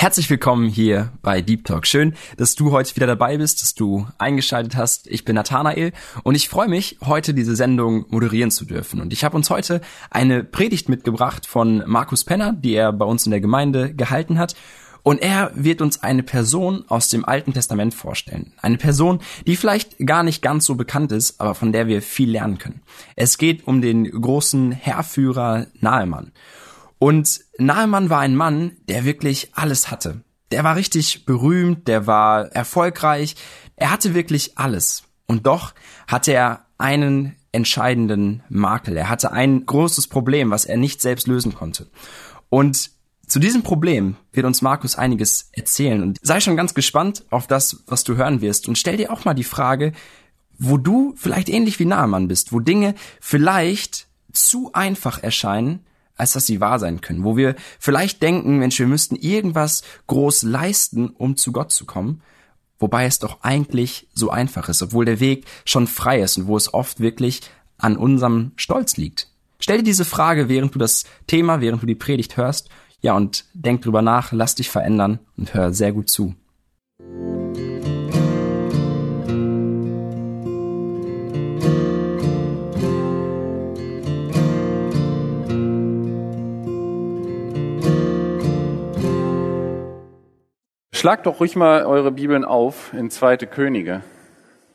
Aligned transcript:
Herzlich 0.00 0.30
willkommen 0.30 0.66
hier 0.66 1.12
bei 1.20 1.42
Deep 1.42 1.66
Talk. 1.66 1.86
Schön, 1.86 2.14
dass 2.38 2.54
du 2.54 2.70
heute 2.70 2.96
wieder 2.96 3.06
dabei 3.06 3.36
bist, 3.36 3.60
dass 3.60 3.74
du 3.74 4.06
eingeschaltet 4.16 4.74
hast. 4.74 5.06
Ich 5.06 5.26
bin 5.26 5.34
Nathanael 5.34 5.92
und 6.22 6.34
ich 6.36 6.48
freue 6.48 6.68
mich, 6.68 6.96
heute 7.04 7.34
diese 7.34 7.54
Sendung 7.54 8.06
moderieren 8.08 8.50
zu 8.50 8.64
dürfen. 8.64 9.02
Und 9.02 9.12
ich 9.12 9.24
habe 9.24 9.36
uns 9.36 9.50
heute 9.50 9.82
eine 10.08 10.42
Predigt 10.42 10.88
mitgebracht 10.88 11.44
von 11.44 11.82
Markus 11.86 12.24
Penner, 12.24 12.54
die 12.54 12.72
er 12.72 12.94
bei 12.94 13.04
uns 13.04 13.26
in 13.26 13.30
der 13.30 13.42
Gemeinde 13.42 13.92
gehalten 13.92 14.38
hat. 14.38 14.54
Und 15.02 15.20
er 15.20 15.52
wird 15.54 15.82
uns 15.82 16.02
eine 16.02 16.22
Person 16.22 16.86
aus 16.88 17.10
dem 17.10 17.26
Alten 17.26 17.52
Testament 17.52 17.92
vorstellen. 17.92 18.54
Eine 18.62 18.78
Person, 18.78 19.20
die 19.46 19.56
vielleicht 19.56 19.98
gar 19.98 20.22
nicht 20.22 20.40
ganz 20.40 20.64
so 20.64 20.76
bekannt 20.76 21.12
ist, 21.12 21.42
aber 21.42 21.54
von 21.54 21.72
der 21.72 21.88
wir 21.88 22.00
viel 22.00 22.30
lernen 22.30 22.56
können. 22.56 22.80
Es 23.16 23.36
geht 23.36 23.66
um 23.66 23.82
den 23.82 24.10
großen 24.10 24.72
Herrführer 24.72 25.66
Nahemann. 25.78 26.32
Und 27.00 27.40
Naaman 27.56 28.10
war 28.10 28.20
ein 28.20 28.36
Mann, 28.36 28.76
der 28.90 29.06
wirklich 29.06 29.52
alles 29.54 29.90
hatte. 29.90 30.22
Der 30.52 30.64
war 30.64 30.76
richtig 30.76 31.24
berühmt, 31.24 31.88
der 31.88 32.06
war 32.06 32.52
erfolgreich, 32.52 33.36
er 33.76 33.90
hatte 33.90 34.12
wirklich 34.12 34.58
alles. 34.58 35.04
Und 35.26 35.46
doch 35.46 35.72
hatte 36.06 36.32
er 36.32 36.66
einen 36.76 37.36
entscheidenden 37.52 38.42
Makel. 38.50 38.98
Er 38.98 39.08
hatte 39.08 39.32
ein 39.32 39.64
großes 39.64 40.08
Problem, 40.08 40.50
was 40.50 40.66
er 40.66 40.76
nicht 40.76 41.00
selbst 41.00 41.26
lösen 41.26 41.54
konnte. 41.54 41.88
Und 42.50 42.90
zu 43.26 43.38
diesem 43.38 43.62
Problem 43.62 44.16
wird 44.32 44.44
uns 44.44 44.60
Markus 44.60 44.96
einiges 44.96 45.48
erzählen. 45.52 46.02
Und 46.02 46.18
sei 46.20 46.40
schon 46.40 46.56
ganz 46.56 46.74
gespannt 46.74 47.24
auf 47.30 47.46
das, 47.46 47.82
was 47.86 48.04
du 48.04 48.16
hören 48.16 48.42
wirst. 48.42 48.68
Und 48.68 48.76
stell 48.76 48.98
dir 48.98 49.10
auch 49.10 49.24
mal 49.24 49.34
die 49.34 49.44
Frage, 49.44 49.92
wo 50.58 50.76
du 50.76 51.14
vielleicht 51.16 51.48
ähnlich 51.48 51.78
wie 51.78 51.86
Naaman 51.86 52.28
bist, 52.28 52.52
wo 52.52 52.60
Dinge 52.60 52.94
vielleicht 53.20 54.06
zu 54.32 54.74
einfach 54.74 55.22
erscheinen, 55.22 55.86
als 56.20 56.32
dass 56.32 56.46
sie 56.46 56.60
wahr 56.60 56.78
sein 56.78 57.00
können, 57.00 57.24
wo 57.24 57.36
wir 57.36 57.56
vielleicht 57.78 58.22
denken, 58.22 58.58
Mensch, 58.58 58.78
wir 58.78 58.86
müssten 58.86 59.16
irgendwas 59.16 59.82
groß 60.06 60.42
leisten, 60.42 61.08
um 61.08 61.36
zu 61.36 61.52
Gott 61.52 61.72
zu 61.72 61.86
kommen, 61.86 62.22
wobei 62.78 63.06
es 63.06 63.18
doch 63.18 63.42
eigentlich 63.42 64.08
so 64.14 64.30
einfach 64.30 64.68
ist, 64.68 64.82
obwohl 64.82 65.04
der 65.04 65.20
Weg 65.20 65.46
schon 65.64 65.86
frei 65.86 66.20
ist 66.20 66.38
und 66.38 66.46
wo 66.46 66.56
es 66.56 66.72
oft 66.72 67.00
wirklich 67.00 67.42
an 67.78 67.96
unserem 67.96 68.52
Stolz 68.56 68.96
liegt. 68.96 69.28
Stell 69.58 69.78
dir 69.78 69.84
diese 69.84 70.04
Frage, 70.04 70.48
während 70.48 70.74
du 70.74 70.78
das 70.78 71.04
Thema, 71.26 71.60
während 71.60 71.82
du 71.82 71.86
die 71.86 71.94
Predigt 71.94 72.36
hörst, 72.36 72.68
ja, 73.02 73.16
und 73.16 73.46
denk 73.54 73.82
drüber 73.82 74.02
nach, 74.02 74.32
lass 74.32 74.54
dich 74.54 74.68
verändern 74.68 75.20
und 75.36 75.54
hör 75.54 75.72
sehr 75.72 75.92
gut 75.92 76.10
zu. 76.10 76.34
Schlagt 91.00 91.24
doch 91.24 91.40
ruhig 91.40 91.56
mal 91.56 91.86
eure 91.86 92.12
Bibeln 92.12 92.44
auf 92.44 92.92
in 92.92 93.08
2. 93.08 93.38
Könige, 93.38 94.02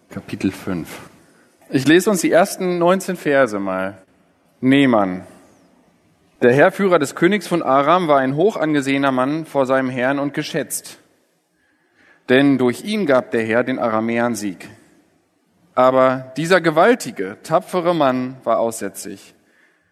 Kapitel 0.09 0.51
5. 0.51 0.89
Ich 1.69 1.87
lese 1.87 2.09
uns 2.09 2.21
die 2.21 2.31
ersten 2.31 2.79
19 2.79 3.15
Verse 3.15 3.59
mal. 3.59 3.99
Nehmann. 4.59 5.21
Der 6.41 6.51
Herrführer 6.51 6.97
des 6.97 7.13
Königs 7.13 7.45
von 7.45 7.61
Aram 7.61 8.07
war 8.07 8.17
ein 8.17 8.35
hoch 8.35 8.57
angesehener 8.57 9.11
Mann 9.11 9.45
vor 9.45 9.67
seinem 9.67 9.91
Herrn 9.91 10.17
und 10.17 10.33
geschätzt. 10.33 10.97
Denn 12.27 12.57
durch 12.57 12.83
ihn 12.83 13.05
gab 13.05 13.29
der 13.29 13.43
Herr 13.43 13.63
den 13.63 13.77
Aramäern 13.77 14.33
Sieg. 14.33 14.67
Aber 15.75 16.33
dieser 16.37 16.59
gewaltige, 16.59 17.37
tapfere 17.43 17.93
Mann 17.93 18.37
war 18.43 18.57
aussätzig. 18.57 19.35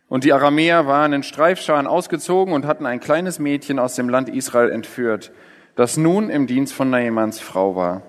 Und 0.08 0.24
die 0.24 0.34
Aramäer 0.34 0.88
waren 0.88 1.14
in 1.14 1.22
Streifscharen 1.22 1.86
ausgezogen 1.86 2.56
und 2.56 2.66
hatten 2.66 2.88
ein 2.88 3.00
kleines 3.00 3.38
Mädchen 3.38 3.78
aus 3.78 3.94
dem 3.94 4.10
Land 4.10 4.30
Israel 4.30 4.72
entführt 4.72 5.32
das 5.76 5.98
nun 5.98 6.30
im 6.30 6.48
Dienst 6.48 6.74
von 6.74 6.90
Naamans 6.90 7.40
Frau 7.40 7.76
war. 7.76 8.02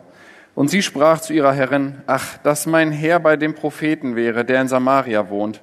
Und 0.54 0.68
sie 0.68 0.82
sprach 0.82 1.20
zu 1.20 1.32
ihrer 1.32 1.52
Herrin, 1.52 2.02
ach, 2.06 2.38
dass 2.38 2.66
mein 2.66 2.92
Herr 2.92 3.18
bei 3.18 3.36
dem 3.36 3.54
Propheten 3.54 4.14
wäre, 4.14 4.44
der 4.44 4.60
in 4.60 4.68
Samaria 4.68 5.28
wohnt. 5.28 5.62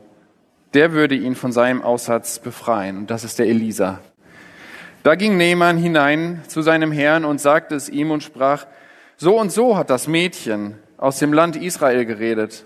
Der 0.73 0.91
würde 0.91 1.15
ihn 1.15 1.35
von 1.35 1.51
seinem 1.51 1.81
Aussatz 1.81 2.39
befreien. 2.39 2.97
Und 2.97 3.11
das 3.11 3.23
ist 3.23 3.39
der 3.39 3.47
Elisa. 3.47 3.99
Da 5.03 5.15
ging 5.15 5.37
Naaman 5.37 5.77
hinein 5.77 6.41
zu 6.47 6.61
seinem 6.61 6.91
Herrn 6.91 7.25
und 7.25 7.39
sagte 7.39 7.75
es 7.75 7.89
ihm 7.89 8.11
und 8.11 8.23
sprach, 8.23 8.65
so 9.17 9.39
und 9.39 9.51
so 9.51 9.77
hat 9.77 9.89
das 9.89 10.07
Mädchen 10.07 10.75
aus 10.97 11.19
dem 11.19 11.33
Land 11.33 11.55
Israel 11.55 12.05
geredet. 12.05 12.65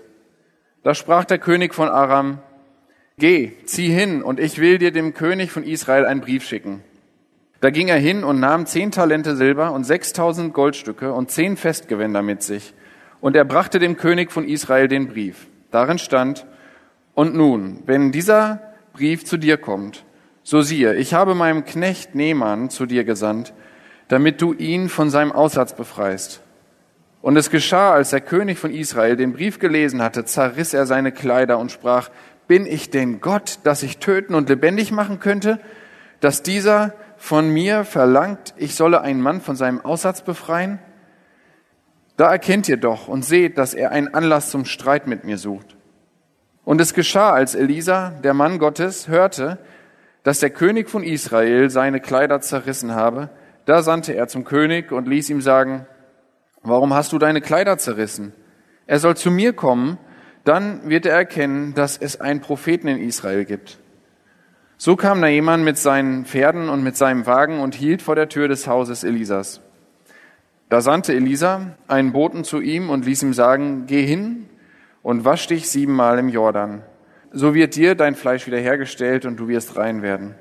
Da 0.82 0.94
sprach 0.94 1.24
der 1.24 1.38
König 1.38 1.74
von 1.74 1.88
Aram, 1.88 2.38
geh, 3.18 3.52
zieh 3.64 3.88
hin, 3.88 4.22
und 4.22 4.38
ich 4.38 4.58
will 4.58 4.78
dir 4.78 4.92
dem 4.92 5.14
König 5.14 5.50
von 5.50 5.64
Israel 5.64 6.04
einen 6.04 6.20
Brief 6.20 6.44
schicken. 6.44 6.82
Da 7.60 7.70
ging 7.70 7.88
er 7.88 7.98
hin 7.98 8.22
und 8.22 8.38
nahm 8.38 8.66
zehn 8.66 8.90
Talente 8.90 9.36
Silber 9.36 9.72
und 9.72 9.84
sechstausend 9.84 10.52
Goldstücke 10.52 11.12
und 11.12 11.30
zehn 11.30 11.56
Festgewänder 11.56 12.22
mit 12.22 12.42
sich. 12.42 12.74
Und 13.20 13.34
er 13.34 13.44
brachte 13.44 13.78
dem 13.78 13.96
König 13.96 14.30
von 14.30 14.46
Israel 14.46 14.88
den 14.88 15.08
Brief. 15.08 15.46
Darin 15.70 15.98
stand, 15.98 16.46
und 17.14 17.34
nun, 17.34 17.82
wenn 17.86 18.12
dieser 18.12 18.60
Brief 18.92 19.24
zu 19.24 19.38
dir 19.38 19.56
kommt, 19.56 20.04
so 20.42 20.60
siehe, 20.60 20.94
ich 20.94 21.14
habe 21.14 21.34
meinem 21.34 21.64
Knecht 21.64 22.14
Nehmann 22.14 22.68
zu 22.68 22.84
dir 22.84 23.04
gesandt, 23.04 23.54
damit 24.08 24.40
du 24.42 24.52
ihn 24.52 24.88
von 24.88 25.10
seinem 25.10 25.32
Aussatz 25.32 25.74
befreist. 25.74 26.40
Und 27.22 27.36
es 27.36 27.50
geschah, 27.50 27.92
als 27.92 28.10
der 28.10 28.20
König 28.20 28.58
von 28.58 28.70
Israel 28.70 29.16
den 29.16 29.32
Brief 29.32 29.58
gelesen 29.58 30.02
hatte, 30.02 30.24
zerriss 30.24 30.74
er 30.74 30.86
seine 30.86 31.10
Kleider 31.10 31.58
und 31.58 31.72
sprach, 31.72 32.10
bin 32.46 32.66
ich 32.66 32.90
denn 32.90 33.20
Gott, 33.20 33.58
dass 33.64 33.82
ich 33.82 33.98
töten 33.98 34.34
und 34.34 34.48
lebendig 34.48 34.92
machen 34.92 35.18
könnte, 35.18 35.58
dass 36.20 36.42
dieser 36.42 36.94
von 37.16 37.48
mir 37.48 37.84
verlangt, 37.84 38.54
ich 38.56 38.74
solle 38.74 39.00
einen 39.00 39.20
Mann 39.20 39.40
von 39.40 39.56
seinem 39.56 39.84
Aussatz 39.84 40.22
befreien? 40.22 40.78
Da 42.16 42.30
erkennt 42.30 42.68
ihr 42.68 42.76
doch 42.76 43.08
und 43.08 43.24
seht, 43.24 43.58
dass 43.58 43.74
er 43.74 43.90
einen 43.90 44.14
Anlass 44.14 44.50
zum 44.50 44.64
Streit 44.64 45.06
mit 45.06 45.24
mir 45.24 45.38
sucht. 45.38 45.76
Und 46.64 46.80
es 46.80 46.94
geschah, 46.94 47.32
als 47.32 47.54
Elisa, 47.54 48.10
der 48.24 48.34
Mann 48.34 48.58
Gottes, 48.58 49.08
hörte, 49.08 49.58
dass 50.22 50.40
der 50.40 50.50
König 50.50 50.90
von 50.90 51.04
Israel 51.04 51.70
seine 51.70 52.00
Kleider 52.00 52.40
zerrissen 52.40 52.94
habe, 52.94 53.30
da 53.66 53.82
sandte 53.82 54.14
er 54.14 54.28
zum 54.28 54.44
König 54.44 54.92
und 54.92 55.06
ließ 55.06 55.30
ihm 55.30 55.40
sagen, 55.40 55.86
warum 56.62 56.94
hast 56.94 57.12
du 57.12 57.18
deine 57.18 57.40
Kleider 57.40 57.78
zerrissen? 57.78 58.32
Er 58.86 58.98
soll 58.98 59.16
zu 59.16 59.30
mir 59.30 59.52
kommen, 59.52 59.98
dann 60.44 60.88
wird 60.88 61.06
er 61.06 61.14
erkennen, 61.14 61.74
dass 61.74 61.96
es 61.96 62.20
einen 62.20 62.40
Propheten 62.40 62.88
in 62.88 62.98
Israel 62.98 63.44
gibt. 63.44 63.78
So 64.78 64.94
kam 64.94 65.20
Naaman 65.20 65.64
mit 65.64 65.78
seinen 65.78 66.26
Pferden 66.26 66.68
und 66.68 66.84
mit 66.84 66.98
seinem 66.98 67.24
Wagen 67.24 67.60
und 67.60 67.74
hielt 67.74 68.02
vor 68.02 68.14
der 68.14 68.28
Tür 68.28 68.46
des 68.46 68.66
Hauses 68.66 69.04
Elisas. 69.04 69.62
Da 70.68 70.82
sandte 70.82 71.14
Elisa 71.14 71.76
einen 71.88 72.12
Boten 72.12 72.44
zu 72.44 72.60
ihm 72.60 72.90
und 72.90 73.06
ließ 73.06 73.22
ihm 73.22 73.32
sagen, 73.32 73.84
geh 73.86 74.04
hin 74.04 74.50
und 75.02 75.24
wasch 75.24 75.46
dich 75.46 75.70
siebenmal 75.70 76.18
im 76.18 76.28
Jordan. 76.28 76.82
So 77.32 77.54
wird 77.54 77.74
dir 77.74 77.94
dein 77.94 78.14
Fleisch 78.14 78.46
wiederhergestellt 78.46 79.24
und 79.24 79.40
du 79.40 79.48
wirst 79.48 79.76
rein 79.76 80.02
werden. 80.02 80.34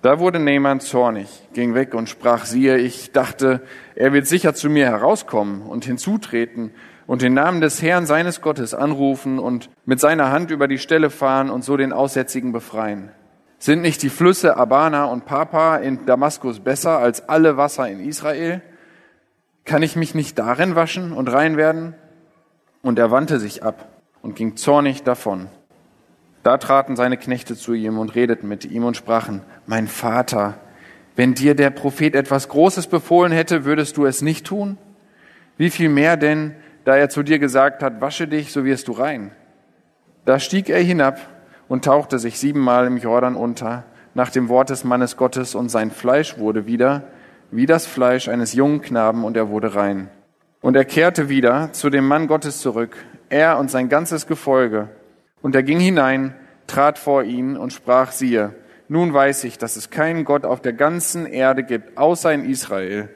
Da 0.00 0.18
wurde 0.18 0.38
Naaman 0.38 0.80
zornig, 0.80 1.28
ging 1.52 1.74
weg 1.74 1.92
und 1.92 2.08
sprach, 2.08 2.46
siehe, 2.46 2.78
ich 2.78 3.12
dachte, 3.12 3.60
er 3.96 4.14
wird 4.14 4.26
sicher 4.26 4.54
zu 4.54 4.70
mir 4.70 4.86
herauskommen 4.86 5.60
und 5.62 5.84
hinzutreten 5.84 6.70
und 7.06 7.20
den 7.20 7.34
Namen 7.34 7.60
des 7.60 7.82
Herrn 7.82 8.06
seines 8.06 8.40
Gottes 8.40 8.72
anrufen 8.72 9.38
und 9.38 9.68
mit 9.84 10.00
seiner 10.00 10.30
Hand 10.30 10.50
über 10.50 10.68
die 10.68 10.78
Stelle 10.78 11.10
fahren 11.10 11.50
und 11.50 11.64
so 11.64 11.76
den 11.76 11.92
Aussätzigen 11.92 12.52
befreien. 12.52 13.10
Sind 13.58 13.82
nicht 13.82 14.02
die 14.02 14.10
Flüsse 14.10 14.56
Abana 14.56 15.06
und 15.06 15.24
Papa 15.24 15.76
in 15.76 16.04
Damaskus 16.06 16.60
besser 16.60 16.98
als 16.98 17.28
alle 17.28 17.56
Wasser 17.56 17.88
in 17.88 18.00
Israel? 18.00 18.60
Kann 19.64 19.82
ich 19.82 19.96
mich 19.96 20.14
nicht 20.14 20.38
darin 20.38 20.74
waschen 20.74 21.12
und 21.12 21.32
rein 21.32 21.56
werden? 21.56 21.94
Und 22.82 22.98
er 22.98 23.10
wandte 23.10 23.40
sich 23.40 23.62
ab 23.62 23.88
und 24.22 24.36
ging 24.36 24.56
zornig 24.56 25.02
davon. 25.02 25.48
Da 26.42 26.58
traten 26.58 26.94
seine 26.94 27.16
Knechte 27.16 27.56
zu 27.56 27.72
ihm 27.72 27.98
und 27.98 28.14
redeten 28.14 28.46
mit 28.46 28.64
ihm 28.64 28.84
und 28.84 28.96
sprachen, 28.96 29.42
mein 29.66 29.88
Vater, 29.88 30.54
wenn 31.16 31.34
dir 31.34 31.54
der 31.54 31.70
Prophet 31.70 32.14
etwas 32.14 32.48
Großes 32.48 32.86
befohlen 32.86 33.32
hätte, 33.32 33.64
würdest 33.64 33.96
du 33.96 34.04
es 34.06 34.22
nicht 34.22 34.46
tun? 34.46 34.78
Wie 35.56 35.70
viel 35.70 35.88
mehr 35.88 36.16
denn, 36.16 36.54
da 36.84 36.94
er 36.94 37.08
zu 37.08 37.22
dir 37.22 37.38
gesagt 37.38 37.82
hat, 37.82 38.00
wasche 38.00 38.28
dich, 38.28 38.52
so 38.52 38.64
wirst 38.64 38.86
du 38.86 38.92
rein. 38.92 39.32
Da 40.24 40.38
stieg 40.38 40.68
er 40.68 40.80
hinab 40.80 41.18
und 41.68 41.84
tauchte 41.84 42.18
sich 42.18 42.38
siebenmal 42.38 42.86
im 42.86 42.96
Jordan 42.96 43.36
unter, 43.36 43.84
nach 44.14 44.30
dem 44.30 44.48
Wort 44.48 44.70
des 44.70 44.84
Mannes 44.84 45.16
Gottes, 45.16 45.54
und 45.54 45.68
sein 45.68 45.90
Fleisch 45.90 46.38
wurde 46.38 46.66
wieder 46.66 47.04
wie 47.50 47.66
das 47.66 47.86
Fleisch 47.86 48.28
eines 48.28 48.54
jungen 48.54 48.82
Knaben, 48.82 49.24
und 49.24 49.36
er 49.36 49.48
wurde 49.48 49.74
rein. 49.74 50.08
Und 50.60 50.74
er 50.74 50.84
kehrte 50.84 51.28
wieder 51.28 51.72
zu 51.72 51.90
dem 51.90 52.08
Mann 52.08 52.26
Gottes 52.26 52.60
zurück, 52.60 52.96
er 53.28 53.58
und 53.58 53.70
sein 53.70 53.88
ganzes 53.88 54.26
Gefolge. 54.26 54.88
Und 55.42 55.54
er 55.54 55.62
ging 55.62 55.78
hinein, 55.78 56.34
trat 56.66 56.98
vor 56.98 57.22
ihn 57.22 57.56
und 57.56 57.72
sprach, 57.72 58.10
siehe, 58.12 58.54
nun 58.88 59.12
weiß 59.12 59.44
ich, 59.44 59.58
dass 59.58 59.76
es 59.76 59.90
keinen 59.90 60.24
Gott 60.24 60.44
auf 60.44 60.60
der 60.60 60.72
ganzen 60.72 61.26
Erde 61.26 61.62
gibt, 61.62 61.98
außer 61.98 62.32
in 62.32 62.44
Israel. 62.44 63.08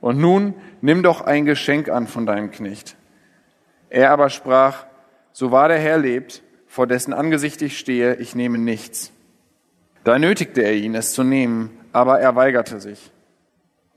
Und 0.00 0.18
nun 0.18 0.54
nimm 0.80 1.02
doch 1.02 1.20
ein 1.20 1.44
Geschenk 1.44 1.88
an 1.88 2.06
von 2.06 2.24
deinem 2.24 2.50
Knecht. 2.50 2.96
Er 3.90 4.10
aber 4.10 4.30
sprach, 4.30 4.86
so 5.32 5.50
wahr 5.50 5.68
der 5.68 5.78
Herr 5.78 5.98
lebt, 5.98 6.42
vor 6.68 6.86
dessen 6.86 7.12
Angesicht 7.12 7.60
ich 7.62 7.78
stehe, 7.78 8.16
ich 8.16 8.34
nehme 8.34 8.58
nichts. 8.58 9.10
Da 10.04 10.18
nötigte 10.18 10.62
er 10.62 10.74
ihn, 10.74 10.94
es 10.94 11.12
zu 11.12 11.24
nehmen, 11.24 11.70
aber 11.92 12.20
er 12.20 12.36
weigerte 12.36 12.80
sich. 12.80 13.10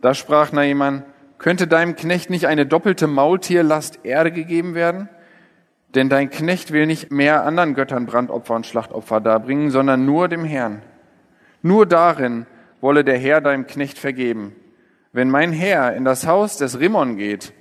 Da 0.01 0.15
sprach 0.15 0.51
Naaman, 0.51 1.03
könnte 1.37 1.67
deinem 1.67 1.95
Knecht 1.95 2.29
nicht 2.29 2.47
eine 2.47 2.65
doppelte 2.65 3.07
Maultierlast 3.07 3.99
Erde 4.03 4.31
gegeben 4.31 4.73
werden? 4.73 5.09
Denn 5.93 6.07
dein 6.09 6.29
Knecht 6.29 6.71
will 6.71 6.87
nicht 6.87 7.11
mehr 7.11 7.43
anderen 7.43 7.75
Göttern 7.75 8.05
Brandopfer 8.05 8.55
und 8.55 8.65
Schlachtopfer 8.65 9.19
darbringen, 9.19 9.69
sondern 9.69 10.05
nur 10.05 10.27
dem 10.27 10.45
Herrn. 10.45 10.81
Nur 11.61 11.85
darin 11.85 12.47
wolle 12.79 13.03
der 13.03 13.17
Herr 13.17 13.41
deinem 13.41 13.67
Knecht 13.67 13.99
vergeben. 13.99 14.55
Wenn 15.11 15.29
mein 15.29 15.51
Herr 15.51 15.93
in 15.93 16.05
das 16.05 16.25
Haus 16.25 16.57
des 16.57 16.79
Rimmon 16.79 17.17
geht, 17.17 17.53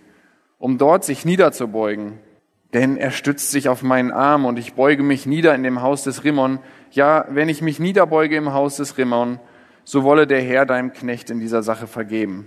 um 0.59 0.79
dort 0.79 1.05
sich 1.05 1.25
niederzubeugen, 1.25 2.19
denn 2.73 2.97
er 2.97 3.11
stützt 3.11 3.51
sich 3.51 3.69
auf 3.69 3.83
meinen 3.83 4.13
Arm 4.13 4.45
und 4.45 4.59
ich 4.59 4.75
beuge 4.75 5.03
mich 5.03 5.27
nieder 5.27 5.55
in 5.55 5.63
dem 5.63 5.83
Haus 5.83 6.05
des 6.05 6.25
Rimmon. 6.25 6.61
Ja, 6.93 7.27
wenn 7.29 7.49
ich 7.49 7.63
mich 7.63 7.81
niederbeuge 7.81 8.37
im 8.37 8.53
Haus 8.53 8.77
des 8.77 8.97
Rimmon, 8.97 9.41
so 9.85 10.05
wolle 10.05 10.27
der 10.27 10.41
Herr 10.41 10.67
deinem 10.67 10.93
Knecht 10.93 11.31
in 11.31 11.41
dieser 11.41 11.63
Sache 11.63 11.87
vergeben. 11.87 12.47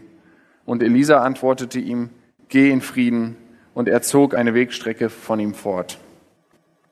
Und 0.65 0.81
Elisa 0.81 1.21
antwortete 1.21 1.79
ihm, 1.79 2.09
geh 2.47 2.71
in 2.71 2.81
Frieden, 2.81 3.37
und 3.73 3.89
er 3.89 4.01
zog 4.01 4.35
eine 4.35 4.53
Wegstrecke 4.53 5.09
von 5.09 5.39
ihm 5.39 5.53
fort. 5.53 5.97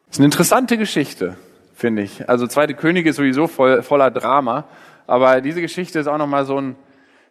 Das 0.07 0.15
ist 0.15 0.19
eine 0.19 0.25
interessante 0.25 0.77
Geschichte, 0.77 1.37
finde 1.73 2.01
ich. 2.01 2.27
Also 2.27 2.47
Zweite 2.47 2.73
Könige 2.73 3.11
ist 3.11 3.15
sowieso 3.15 3.47
voll, 3.47 3.83
voller 3.83 4.11
Drama, 4.11 4.65
aber 5.07 5.41
diese 5.41 5.61
Geschichte 5.61 5.99
ist 5.99 6.07
auch 6.07 6.17
nochmal 6.17 6.45
so 6.45 6.57
ein, 6.57 6.75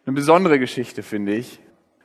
eine 0.05 0.15
besondere 0.15 0.57
Geschichte, 0.57 1.03
finde 1.03 1.33
ich, 1.35 1.59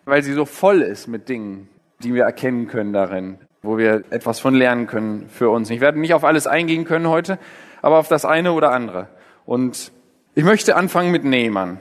weil 0.04 0.22
sie 0.22 0.32
so 0.32 0.44
voll 0.44 0.82
ist 0.82 1.06
mit 1.06 1.28
Dingen, 1.28 1.68
die 2.02 2.14
wir 2.14 2.24
erkennen 2.24 2.66
können 2.66 2.92
darin, 2.92 3.38
wo 3.66 3.78
wir 3.78 4.04
etwas 4.10 4.40
von 4.40 4.54
lernen 4.54 4.86
können 4.86 5.28
für 5.28 5.50
uns. 5.50 5.68
Ich 5.70 5.80
werde 5.80 6.00
nicht 6.00 6.14
auf 6.14 6.24
alles 6.24 6.46
eingehen 6.46 6.84
können 6.84 7.08
heute, 7.08 7.38
aber 7.82 7.98
auf 7.98 8.08
das 8.08 8.24
eine 8.24 8.52
oder 8.52 8.72
andere. 8.72 9.08
Und 9.44 9.92
ich 10.34 10.44
möchte 10.44 10.76
anfangen 10.76 11.10
mit 11.10 11.24
Nehmann. 11.24 11.78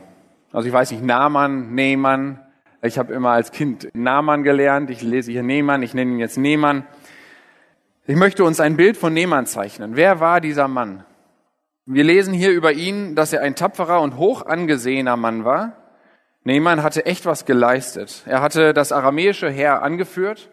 Also 0.51 0.67
ich 0.67 0.73
weiß 0.73 0.91
nicht, 0.91 1.03
Naaman, 1.03 1.73
Nehmann. 1.73 2.39
Ich 2.81 2.97
habe 2.97 3.13
immer 3.13 3.31
als 3.31 3.51
Kind 3.51 3.89
Naaman 3.93 4.43
gelernt. 4.43 4.89
Ich 4.89 5.01
lese 5.01 5.31
hier 5.31 5.43
Nehmann, 5.43 5.83
ich 5.83 5.93
nenne 5.93 6.11
ihn 6.11 6.19
jetzt 6.19 6.37
Nehmann. 6.37 6.85
Ich 8.07 8.15
möchte 8.15 8.43
uns 8.43 8.59
ein 8.59 8.77
Bild 8.77 8.97
von 8.97 9.13
Nehmann 9.13 9.45
zeichnen. 9.45 9.95
Wer 9.95 10.19
war 10.19 10.41
dieser 10.41 10.67
Mann? 10.67 11.03
Wir 11.85 12.03
lesen 12.03 12.33
hier 12.33 12.51
über 12.51 12.73
ihn, 12.73 13.15
dass 13.15 13.33
er 13.33 13.41
ein 13.41 13.55
tapferer 13.55 14.01
und 14.01 14.17
hoch 14.17 14.45
angesehener 14.45 15.17
Mann 15.17 15.45
war. 15.45 15.73
Nehmann 16.43 16.83
hatte 16.83 17.05
echt 17.05 17.25
was 17.25 17.45
geleistet. 17.45 18.23
Er 18.27 18.41
hatte 18.41 18.73
das 18.73 18.91
aramäische 18.91 19.49
Heer 19.49 19.81
angeführt 19.81 20.49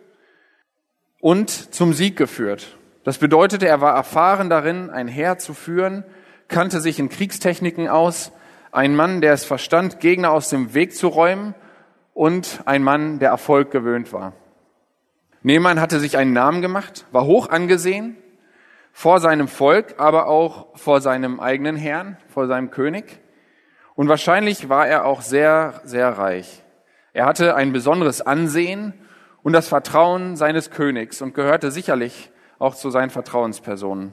und 1.22 1.50
zum 1.72 1.94
Sieg 1.94 2.16
geführt. 2.16 2.76
Das 3.04 3.18
bedeutete, 3.18 3.66
er 3.66 3.80
war 3.80 3.94
erfahren 3.94 4.50
darin, 4.50 4.90
ein 4.90 5.08
Heer 5.08 5.38
zu 5.38 5.54
führen, 5.54 6.04
kannte 6.48 6.80
sich 6.80 6.98
in 6.98 7.08
Kriegstechniken 7.08 7.88
aus, 7.88 8.32
ein 8.72 8.96
Mann, 8.96 9.20
der 9.20 9.32
es 9.32 9.44
verstand, 9.44 10.00
Gegner 10.00 10.32
aus 10.32 10.50
dem 10.50 10.74
Weg 10.74 10.94
zu 10.94 11.08
räumen 11.08 11.54
und 12.12 12.62
ein 12.66 12.82
Mann, 12.82 13.20
der 13.20 13.30
Erfolg 13.30 13.70
gewöhnt 13.70 14.12
war. 14.12 14.32
Nehmann 15.42 15.80
hatte 15.80 16.00
sich 16.00 16.16
einen 16.16 16.32
Namen 16.32 16.60
gemacht, 16.60 17.06
war 17.12 17.24
hoch 17.24 17.48
angesehen 17.48 18.16
vor 18.90 19.20
seinem 19.20 19.48
Volk, 19.48 19.94
aber 19.98 20.26
auch 20.26 20.76
vor 20.76 21.00
seinem 21.00 21.40
eigenen 21.40 21.76
Herrn, 21.76 22.16
vor 22.28 22.46
seinem 22.48 22.70
König. 22.70 23.20
Und 23.94 24.08
wahrscheinlich 24.08 24.68
war 24.68 24.88
er 24.88 25.04
auch 25.04 25.22
sehr, 25.22 25.80
sehr 25.84 26.08
reich. 26.18 26.62
Er 27.12 27.26
hatte 27.26 27.54
ein 27.54 27.72
besonderes 27.72 28.22
Ansehen 28.22 28.92
und 29.42 29.52
das 29.52 29.68
Vertrauen 29.68 30.36
seines 30.36 30.70
Königs 30.70 31.22
und 31.22 31.34
gehörte 31.34 31.70
sicherlich 31.70 32.30
auch 32.58 32.74
zu 32.74 32.90
seinen 32.90 33.10
Vertrauenspersonen. 33.10 34.12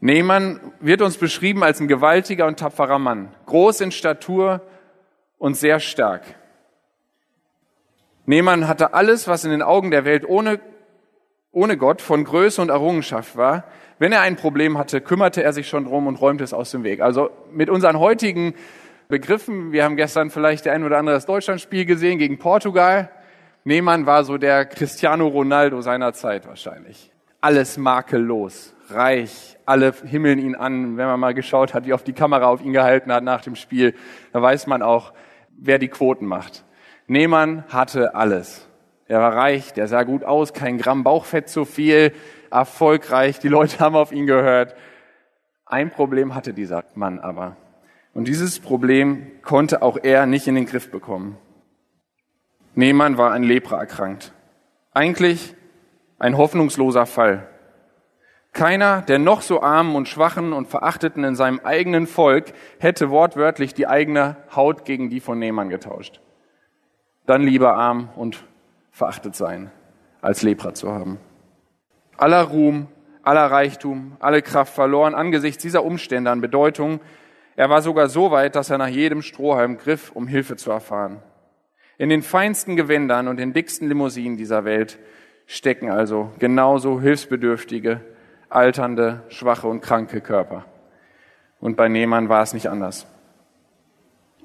Nehmann 0.00 0.60
wird 0.80 1.02
uns 1.02 1.16
beschrieben 1.16 1.64
als 1.64 1.80
ein 1.80 1.88
gewaltiger 1.88 2.46
und 2.46 2.58
tapferer 2.58 2.98
Mann, 2.98 3.34
groß 3.46 3.80
in 3.80 3.90
Statur 3.90 4.60
und 5.38 5.56
sehr 5.56 5.80
stark. 5.80 6.22
Nehmann 8.26 8.68
hatte 8.68 8.92
alles, 8.92 9.26
was 9.26 9.44
in 9.44 9.50
den 9.50 9.62
Augen 9.62 9.90
der 9.90 10.04
Welt 10.04 10.28
ohne, 10.28 10.60
ohne 11.50 11.76
Gott 11.78 12.02
von 12.02 12.24
Größe 12.24 12.60
und 12.60 12.68
Errungenschaft 12.68 13.36
war. 13.36 13.64
Wenn 13.98 14.12
er 14.12 14.20
ein 14.20 14.36
Problem 14.36 14.76
hatte, 14.78 15.00
kümmerte 15.00 15.42
er 15.42 15.52
sich 15.52 15.68
schon 15.68 15.86
drum 15.86 16.06
und 16.06 16.20
räumte 16.20 16.44
es 16.44 16.52
aus 16.52 16.70
dem 16.70 16.84
Weg. 16.84 17.00
Also 17.00 17.30
mit 17.50 17.70
unseren 17.70 17.98
heutigen 17.98 18.54
Begriffen, 19.08 19.72
wir 19.72 19.82
haben 19.82 19.96
gestern 19.96 20.28
vielleicht 20.30 20.66
der 20.66 20.74
ein 20.74 20.84
oder 20.84 20.98
andere 20.98 21.16
das 21.16 21.24
Deutschlandspiel 21.24 21.86
gesehen 21.86 22.18
gegen 22.18 22.38
Portugal. 22.38 23.10
Nehmann 23.68 24.06
war 24.06 24.24
so 24.24 24.38
der 24.38 24.64
Cristiano 24.64 25.26
Ronaldo 25.26 25.82
seiner 25.82 26.14
Zeit 26.14 26.48
wahrscheinlich. 26.48 27.12
Alles 27.42 27.76
makellos, 27.76 28.74
reich, 28.88 29.58
alle 29.66 29.92
himmeln 29.92 30.38
ihn 30.38 30.54
an. 30.54 30.96
Wenn 30.96 31.06
man 31.06 31.20
mal 31.20 31.34
geschaut 31.34 31.74
hat, 31.74 31.84
wie 31.84 31.92
oft 31.92 32.06
die 32.06 32.14
Kamera 32.14 32.46
auf 32.46 32.62
ihn 32.62 32.72
gehalten 32.72 33.12
hat 33.12 33.22
nach 33.22 33.42
dem 33.42 33.56
Spiel, 33.56 33.94
da 34.32 34.40
weiß 34.40 34.68
man 34.68 34.80
auch, 34.80 35.12
wer 35.58 35.78
die 35.78 35.88
Quoten 35.88 36.24
macht. 36.24 36.64
Nehmann 37.08 37.62
hatte 37.68 38.14
alles. 38.14 38.66
Er 39.06 39.20
war 39.20 39.36
reich, 39.36 39.74
der 39.74 39.86
sah 39.86 40.02
gut 40.04 40.24
aus, 40.24 40.54
kein 40.54 40.78
Gramm 40.78 41.04
Bauchfett 41.04 41.50
zu 41.50 41.66
viel, 41.66 42.14
erfolgreich, 42.50 43.38
die 43.38 43.48
Leute 43.48 43.80
haben 43.80 43.96
auf 43.96 44.12
ihn 44.12 44.26
gehört. 44.26 44.76
Ein 45.66 45.90
Problem 45.90 46.34
hatte 46.34 46.54
dieser 46.54 46.84
Mann 46.94 47.18
aber. 47.18 47.58
Und 48.14 48.28
dieses 48.28 48.60
Problem 48.60 49.42
konnte 49.42 49.82
auch 49.82 49.98
er 50.02 50.24
nicht 50.24 50.48
in 50.48 50.54
den 50.54 50.64
Griff 50.64 50.90
bekommen. 50.90 51.36
Nehmann 52.78 53.18
war 53.18 53.32
an 53.32 53.42
Lepra 53.42 53.80
erkrankt. 53.80 54.32
Eigentlich 54.94 55.56
ein 56.20 56.36
hoffnungsloser 56.36 57.06
Fall. 57.06 57.48
Keiner 58.52 59.02
der 59.02 59.18
noch 59.18 59.42
so 59.42 59.60
armen 59.60 59.96
und 59.96 60.06
schwachen 60.06 60.52
und 60.52 60.68
verachteten 60.68 61.24
in 61.24 61.34
seinem 61.34 61.58
eigenen 61.64 62.06
Volk 62.06 62.52
hätte 62.78 63.10
wortwörtlich 63.10 63.74
die 63.74 63.88
eigene 63.88 64.36
Haut 64.54 64.84
gegen 64.84 65.10
die 65.10 65.18
von 65.18 65.40
Nehmann 65.40 65.70
getauscht. 65.70 66.20
Dann 67.26 67.42
lieber 67.42 67.74
arm 67.74 68.10
und 68.14 68.44
verachtet 68.92 69.34
sein, 69.34 69.72
als 70.20 70.42
Lepra 70.42 70.72
zu 70.72 70.92
haben. 70.92 71.18
Aller 72.16 72.44
Ruhm, 72.44 72.86
aller 73.24 73.50
Reichtum, 73.50 74.16
alle 74.20 74.40
Kraft 74.40 74.72
verloren 74.72 75.16
angesichts 75.16 75.60
dieser 75.60 75.82
Umstände 75.82 76.30
an 76.30 76.40
Bedeutung. 76.40 77.00
Er 77.56 77.70
war 77.70 77.82
sogar 77.82 78.08
so 78.08 78.30
weit, 78.30 78.54
dass 78.54 78.70
er 78.70 78.78
nach 78.78 78.86
jedem 78.86 79.22
Strohhalm 79.22 79.78
griff, 79.78 80.12
um 80.14 80.28
Hilfe 80.28 80.54
zu 80.54 80.70
erfahren. 80.70 81.20
In 81.98 82.08
den 82.08 82.22
feinsten 82.22 82.76
Gewändern 82.76 83.26
und 83.26 83.38
den 83.38 83.52
dicksten 83.52 83.88
Limousinen 83.88 84.36
dieser 84.36 84.64
Welt 84.64 84.98
stecken 85.46 85.90
also 85.90 86.32
genauso 86.38 87.00
hilfsbedürftige, 87.00 88.00
alternde, 88.48 89.24
schwache 89.28 89.66
und 89.66 89.80
kranke 89.80 90.20
Körper. 90.20 90.64
Und 91.60 91.76
bei 91.76 91.88
Nehmann 91.88 92.28
war 92.28 92.42
es 92.42 92.54
nicht 92.54 92.68
anders. 92.68 93.06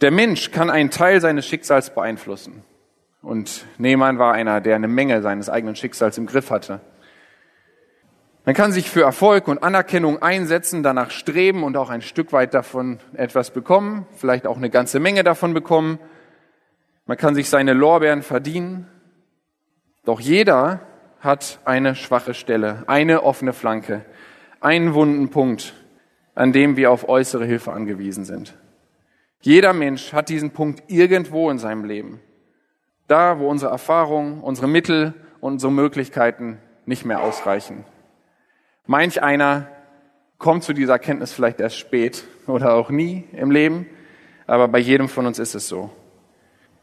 Der 0.02 0.10
Mensch 0.10 0.52
kann 0.52 0.72
einen 0.72 0.90
Teil 0.90 1.22
seines 1.22 1.46
Schicksals 1.46 1.94
beeinflussen. 1.94 2.64
Und 3.22 3.66
Nehmann 3.78 4.18
war 4.18 4.34
einer, 4.34 4.60
der 4.60 4.76
eine 4.76 4.88
Menge 4.88 5.22
seines 5.22 5.50
eigenen 5.50 5.76
Schicksals 5.76 6.18
im 6.18 6.26
Griff 6.26 6.50
hatte. 6.50 6.82
Man 8.46 8.56
kann 8.56 8.74
sich 8.74 8.90
für 8.90 9.04
Erfolg 9.04 9.48
und 9.48 9.64
Anerkennung 9.64 10.22
einsetzen, 10.22 10.84
danach 10.84 11.12
streben 11.12 11.64
und 11.64 11.78
auch 11.78 11.90
ein 11.90 12.02
Stück 12.02 12.34
weit 12.34 12.54
davon 12.54 13.00
etwas 13.14 13.52
bekommen, 13.52 14.06
vielleicht 14.18 14.46
auch 14.48 14.58
eine 14.58 14.70
ganze 14.70 15.00
Menge 15.00 15.24
davon 15.24 15.54
bekommen. 15.54 16.00
Man 17.06 17.18
kann 17.18 17.36
sich 17.36 17.50
seine 17.50 17.74
Lorbeeren 17.74 18.22
verdienen. 18.22 18.88
Doch 20.06 20.20
jeder 20.20 20.82
hat 21.20 21.60
eine 21.66 21.96
schwache 21.96 22.34
Stelle, 22.34 22.84
eine 22.88 23.24
offene 23.24 23.54
Flanke, 23.54 24.06
einen 24.60 24.94
wunden 24.94 25.30
Punkt, 25.30 25.74
an 26.36 26.52
dem 26.54 26.78
wir 26.78 26.92
auf 26.92 27.08
äußere 27.08 27.46
Hilfe 27.46 27.72
angewiesen 27.74 28.26
sind. 28.26 28.58
Jeder 29.42 29.74
Mensch 29.74 30.14
hat 30.14 30.30
diesen 30.30 30.52
Punkt 30.52 30.84
irgendwo 30.88 31.50
in 31.50 31.60
seinem 31.60 31.84
Leben. 31.84 32.22
Da, 33.08 33.40
wo 33.40 33.50
unsere 33.50 33.72
Erfahrungen, 33.72 34.42
unsere 34.42 34.68
Mittel 34.68 35.14
und 35.42 35.54
unsere 35.54 35.72
Möglichkeiten 35.72 36.60
nicht 36.86 37.06
mehr 37.06 37.22
ausreichen. 37.22 37.84
Manch 38.86 39.22
einer 39.22 39.68
kommt 40.38 40.64
zu 40.64 40.74
dieser 40.74 41.00
Kenntnis 41.00 41.34
vielleicht 41.34 41.60
erst 41.60 41.78
spät 41.78 42.26
oder 42.48 42.74
auch 42.74 42.90
nie 42.90 43.26
im 43.34 43.52
Leben, 43.52 43.86
aber 44.48 44.68
bei 44.68 44.80
jedem 44.80 45.10
von 45.10 45.26
uns 45.26 45.40
ist 45.40 45.56
es 45.56 45.68
so. 45.68 45.90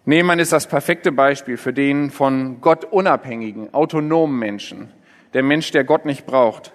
Nehmann 0.06 0.38
ist 0.38 0.52
das 0.52 0.66
perfekte 0.66 1.12
Beispiel 1.12 1.56
für 1.56 1.72
den 1.72 2.10
von 2.10 2.60
Gott 2.60 2.84
unabhängigen, 2.86 3.74
autonomen 3.74 4.38
Menschen. 4.38 4.92
Der 5.34 5.42
Mensch, 5.42 5.70
der 5.72 5.84
Gott 5.84 6.06
nicht 6.06 6.26
braucht, 6.26 6.72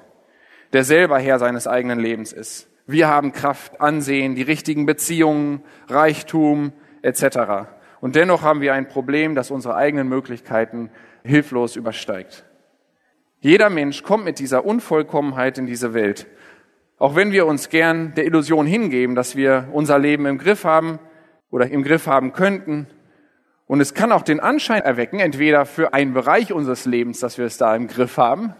der 0.74 0.84
selber 0.84 1.20
Herr 1.20 1.40
seines 1.40 1.68
eigenen 1.68 2.00
Lebens 2.00 2.32
ist. 2.32 2.70
Wir 2.86 3.08
haben 3.08 3.32
Kraft, 3.32 3.82
Ansehen, 3.82 4.36
die 4.36 4.44
richtigen 4.44 4.86
Beziehungen, 4.86 5.64
Reichtum 5.90 6.72
etc. 7.02 7.68
Und 8.00 8.16
dennoch 8.16 8.44
haben 8.44 8.62
wir 8.62 8.76
ein 8.76 8.88
Problem, 8.88 9.34
dass 9.34 9.50
unsere 9.50 9.76
eigenen 9.76 10.08
Möglichkeiten 10.08 10.92
hilflos 11.24 11.76
übersteigt. 11.76 12.46
Jeder 13.40 13.72
Mensch 13.72 14.04
kommt 14.04 14.26
mit 14.26 14.38
dieser 14.38 14.66
Unvollkommenheit 14.66 15.58
in 15.58 15.66
diese 15.66 15.96
Welt. 15.96 16.28
Auch 17.00 17.16
wenn 17.16 17.32
wir 17.32 17.48
uns 17.48 17.70
gern 17.70 18.14
der 18.16 18.26
Illusion 18.26 18.68
hingeben, 18.68 19.16
dass 19.16 19.36
wir 19.36 19.70
unser 19.74 19.98
Leben 19.98 20.28
im 20.28 20.38
Griff 20.38 20.64
haben 20.64 21.00
oder 21.50 21.70
im 21.70 21.84
Griff 21.84 22.08
haben 22.08 22.34
könnten. 22.34 22.88
Und 23.68 23.82
es 23.82 23.94
kann 23.94 24.12
auch 24.12 24.22
den 24.22 24.40
Anschein 24.40 24.82
erwecken, 24.82 25.20
entweder 25.20 25.66
für 25.66 25.94
einen 25.94 26.14
Bereich 26.14 26.54
unseres 26.54 26.86
Lebens, 26.86 27.20
dass 27.20 27.38
wir 27.38 27.46
es 27.46 27.58
da 27.58 27.76
im 27.76 27.88
Griff 27.88 28.18
haben, 28.18 28.54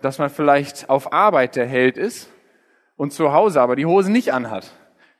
dass 0.00 0.18
man 0.18 0.30
vielleicht 0.30 0.88
auf 0.88 1.12
Arbeit 1.12 1.56
der 1.56 1.66
Held 1.66 1.98
ist 1.98 2.30
und 2.96 3.12
zu 3.12 3.32
Hause 3.32 3.60
aber 3.60 3.76
die 3.76 3.86
Hose 3.86 4.10
nicht 4.10 4.32
anhat. 4.32 4.70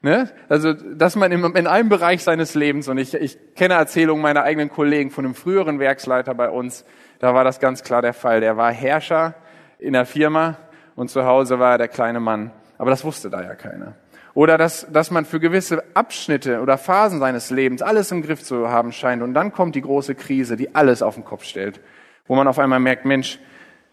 Ne? 0.03 0.31
Also, 0.49 0.73
dass 0.73 1.17
man 1.17 1.31
in, 1.31 1.45
in 1.55 1.67
einem 1.67 1.91
Bereich 1.91 2.23
seines 2.23 2.55
Lebens, 2.55 2.89
und 2.89 2.97
ich, 2.97 3.13
ich 3.13 3.39
kenne 3.55 3.75
Erzählungen 3.75 4.23
meiner 4.23 4.43
eigenen 4.43 4.71
Kollegen 4.71 5.11
von 5.11 5.27
einem 5.27 5.35
früheren 5.35 5.79
Werksleiter 5.79 6.35
bei 6.35 6.49
uns, 6.49 6.87
da 7.19 7.35
war 7.35 7.45
das 7.45 7.61
ganz 7.61 7.83
klar 7.83 8.01
der 8.01 8.15
Fall. 8.15 8.41
Der 8.41 8.57
war 8.57 8.73
Herrscher 8.73 9.35
in 9.79 9.93
der 9.93 10.07
Firma 10.07 10.57
und 10.97 11.11
zu 11.11 11.27
Hause 11.27 11.59
war 11.59 11.73
er 11.73 11.79
der 11.79 11.89
kleine 11.89 12.21
Mann. 12.21 12.51
Aber 12.79 12.89
das 12.89 13.05
wusste 13.05 13.29
da 13.29 13.43
ja 13.43 13.55
keiner. 13.55 13.95
Oder 14.41 14.57
dass, 14.57 14.87
dass 14.91 15.11
man 15.11 15.27
für 15.27 15.39
gewisse 15.39 15.85
Abschnitte 15.93 16.63
oder 16.63 16.79
Phasen 16.79 17.19
seines 17.19 17.51
Lebens 17.51 17.83
alles 17.83 18.11
im 18.11 18.23
Griff 18.23 18.43
zu 18.43 18.71
haben 18.71 18.91
scheint. 18.91 19.23
Und 19.23 19.35
dann 19.35 19.53
kommt 19.53 19.75
die 19.75 19.83
große 19.83 20.15
Krise, 20.15 20.57
die 20.57 20.75
alles 20.75 21.03
auf 21.03 21.15
den 21.15 21.27
Kopf 21.27 21.45
stellt. 21.45 21.79
Wo 22.27 22.35
man 22.35 22.49
auf 22.49 22.59
einmal 22.59 22.81
merkt, 22.81 23.05
Mensch, 23.05 23.39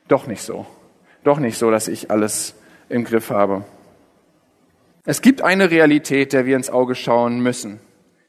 doch 0.08 0.26
nicht 0.26 0.42
so. 0.42 0.66
Doch 1.26 1.40
nicht 1.40 1.58
so, 1.58 1.70
dass 1.70 1.90
ich 1.90 2.12
alles 2.12 2.56
im 2.88 3.04
Griff 3.04 3.30
habe. 3.30 3.66
Es 5.04 5.22
gibt 5.22 5.42
eine 5.42 5.70
Realität, 5.70 6.32
der 6.32 6.46
wir 6.46 6.56
ins 6.56 6.70
Auge 6.70 6.96
schauen 6.96 7.42
müssen. 7.42 7.82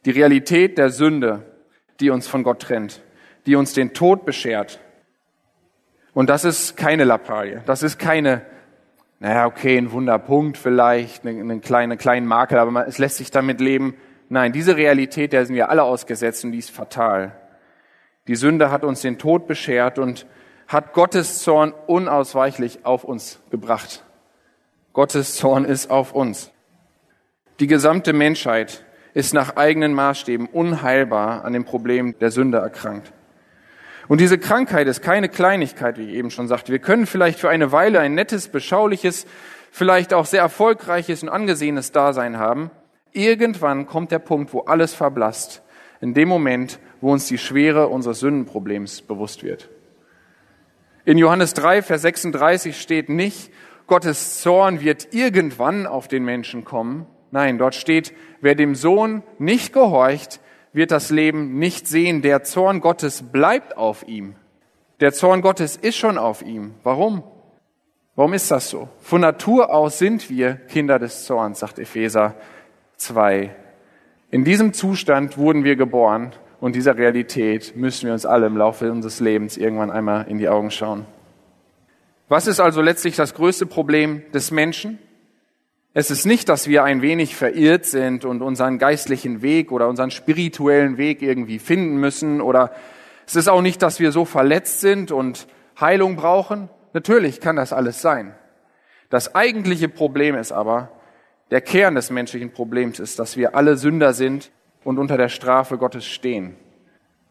Die 0.04 0.10
Realität 0.10 0.76
der 0.76 0.90
Sünde, 0.90 1.44
die 2.00 2.10
uns 2.10 2.26
von 2.26 2.42
Gott 2.42 2.62
trennt, 2.62 3.00
die 3.46 3.54
uns 3.54 3.74
den 3.74 3.94
Tod 3.94 4.26
beschert. 4.26 4.80
Und 6.14 6.28
das 6.30 6.44
ist 6.44 6.76
keine 6.76 7.04
Lappalie. 7.04 7.62
Das 7.66 7.84
ist 7.84 7.96
keine, 7.96 8.42
naja, 9.20 9.46
okay, 9.46 9.76
ein 9.76 9.90
Wunderpunkt 9.90 10.56
vielleicht, 10.56 11.26
einen 11.26 11.60
kleinen, 11.60 11.98
kleinen 11.98 12.26
Makel, 12.26 12.58
aber 12.58 12.86
es 12.86 12.98
lässt 12.98 13.16
sich 13.16 13.30
damit 13.30 13.60
leben. 13.60 13.96
Nein, 14.28 14.52
diese 14.52 14.76
Realität, 14.76 15.32
der 15.32 15.44
sind 15.44 15.56
wir 15.56 15.70
alle 15.70 15.82
ausgesetzt 15.82 16.44
und 16.44 16.52
die 16.52 16.58
ist 16.58 16.70
fatal. 16.70 17.32
Die 18.28 18.36
Sünde 18.36 18.70
hat 18.70 18.84
uns 18.84 19.00
den 19.00 19.18
Tod 19.18 19.48
beschert 19.48 19.98
und 19.98 20.26
hat 20.68 20.92
Gottes 20.92 21.42
Zorn 21.42 21.72
unausweichlich 21.86 22.84
auf 22.84 23.02
uns 23.04 23.40
gebracht. 23.50 24.04
Gottes 24.92 25.36
Zorn 25.36 25.64
ist 25.64 25.90
auf 25.90 26.12
uns. 26.12 26.52
Die 27.58 27.66
gesamte 27.66 28.12
Menschheit 28.12 28.84
ist 29.14 29.34
nach 29.34 29.56
eigenen 29.56 29.94
Maßstäben 29.94 30.46
unheilbar 30.46 31.44
an 31.44 31.54
dem 31.54 31.64
Problem 31.64 32.16
der 32.20 32.30
Sünde 32.30 32.58
erkrankt. 32.58 33.12
Und 34.08 34.20
diese 34.20 34.38
Krankheit 34.38 34.86
ist 34.88 35.02
keine 35.02 35.28
Kleinigkeit, 35.28 35.98
wie 35.98 36.08
ich 36.08 36.14
eben 36.14 36.30
schon 36.30 36.48
sagte. 36.48 36.72
Wir 36.72 36.78
können 36.78 37.06
vielleicht 37.06 37.38
für 37.38 37.50
eine 37.50 37.72
Weile 37.72 38.00
ein 38.00 38.14
nettes, 38.14 38.48
beschauliches, 38.48 39.26
vielleicht 39.70 40.14
auch 40.14 40.26
sehr 40.26 40.40
erfolgreiches 40.40 41.22
und 41.22 41.28
angesehenes 41.28 41.92
Dasein 41.92 42.38
haben. 42.38 42.70
Irgendwann 43.12 43.86
kommt 43.86 44.10
der 44.10 44.18
Punkt, 44.18 44.52
wo 44.52 44.60
alles 44.60 44.94
verblasst. 44.94 45.62
In 46.00 46.14
dem 46.14 46.28
Moment, 46.28 46.78
wo 47.00 47.12
uns 47.12 47.26
die 47.26 47.38
Schwere 47.38 47.88
unseres 47.88 48.20
Sündenproblems 48.20 49.02
bewusst 49.02 49.42
wird. 49.42 49.68
In 51.04 51.18
Johannes 51.18 51.54
3, 51.54 51.82
Vers 51.82 52.02
36 52.02 52.80
steht 52.80 53.08
nicht, 53.08 53.52
Gottes 53.86 54.40
Zorn 54.40 54.80
wird 54.80 55.14
irgendwann 55.14 55.86
auf 55.86 56.08
den 56.08 56.24
Menschen 56.24 56.64
kommen, 56.64 57.06
Nein, 57.30 57.58
dort 57.58 57.74
steht, 57.74 58.14
wer 58.40 58.54
dem 58.54 58.74
Sohn 58.74 59.22
nicht 59.38 59.72
gehorcht, 59.72 60.40
wird 60.72 60.90
das 60.90 61.10
Leben 61.10 61.58
nicht 61.58 61.86
sehen. 61.86 62.22
Der 62.22 62.42
Zorn 62.42 62.80
Gottes 62.80 63.22
bleibt 63.22 63.76
auf 63.76 64.06
ihm. 64.06 64.34
Der 65.00 65.12
Zorn 65.12 65.42
Gottes 65.42 65.76
ist 65.76 65.96
schon 65.96 66.18
auf 66.18 66.42
ihm. 66.42 66.74
Warum? 66.82 67.22
Warum 68.16 68.32
ist 68.34 68.50
das 68.50 68.68
so? 68.68 68.88
Von 69.00 69.20
Natur 69.20 69.72
aus 69.72 69.98
sind 69.98 70.28
wir 70.28 70.54
Kinder 70.54 70.98
des 70.98 71.24
Zorns, 71.24 71.60
sagt 71.60 71.78
Epheser 71.78 72.34
2. 72.96 73.54
In 74.30 74.44
diesem 74.44 74.72
Zustand 74.72 75.38
wurden 75.38 75.62
wir 75.62 75.76
geboren 75.76 76.32
und 76.60 76.74
dieser 76.74 76.96
Realität 76.96 77.76
müssen 77.76 78.06
wir 78.06 78.12
uns 78.12 78.26
alle 78.26 78.46
im 78.46 78.56
Laufe 78.56 78.90
unseres 78.90 79.20
Lebens 79.20 79.56
irgendwann 79.56 79.90
einmal 79.90 80.26
in 80.28 80.38
die 80.38 80.48
Augen 80.48 80.70
schauen. 80.70 81.06
Was 82.28 82.46
ist 82.46 82.60
also 82.60 82.82
letztlich 82.82 83.16
das 83.16 83.34
größte 83.34 83.66
Problem 83.66 84.22
des 84.34 84.50
Menschen? 84.50 84.98
Es 85.98 86.12
ist 86.12 86.26
nicht, 86.26 86.48
dass 86.48 86.68
wir 86.68 86.84
ein 86.84 87.02
wenig 87.02 87.34
verirrt 87.34 87.84
sind 87.84 88.24
und 88.24 88.40
unseren 88.40 88.78
geistlichen 88.78 89.42
Weg 89.42 89.72
oder 89.72 89.88
unseren 89.88 90.12
spirituellen 90.12 90.96
Weg 90.96 91.22
irgendwie 91.22 91.58
finden 91.58 91.96
müssen 91.96 92.40
oder 92.40 92.70
es 93.26 93.34
ist 93.34 93.48
auch 93.48 93.62
nicht, 93.62 93.82
dass 93.82 93.98
wir 93.98 94.12
so 94.12 94.24
verletzt 94.24 94.80
sind 94.80 95.10
und 95.10 95.48
Heilung 95.80 96.14
brauchen. 96.14 96.68
Natürlich 96.92 97.40
kann 97.40 97.56
das 97.56 97.72
alles 97.72 98.00
sein. 98.00 98.32
Das 99.10 99.34
eigentliche 99.34 99.88
Problem 99.88 100.36
ist 100.36 100.52
aber, 100.52 100.92
der 101.50 101.62
Kern 101.62 101.96
des 101.96 102.10
menschlichen 102.10 102.52
Problems 102.52 103.00
ist, 103.00 103.18
dass 103.18 103.36
wir 103.36 103.56
alle 103.56 103.76
Sünder 103.76 104.12
sind 104.12 104.52
und 104.84 104.98
unter 105.00 105.16
der 105.16 105.28
Strafe 105.28 105.78
Gottes 105.78 106.06
stehen. 106.06 106.54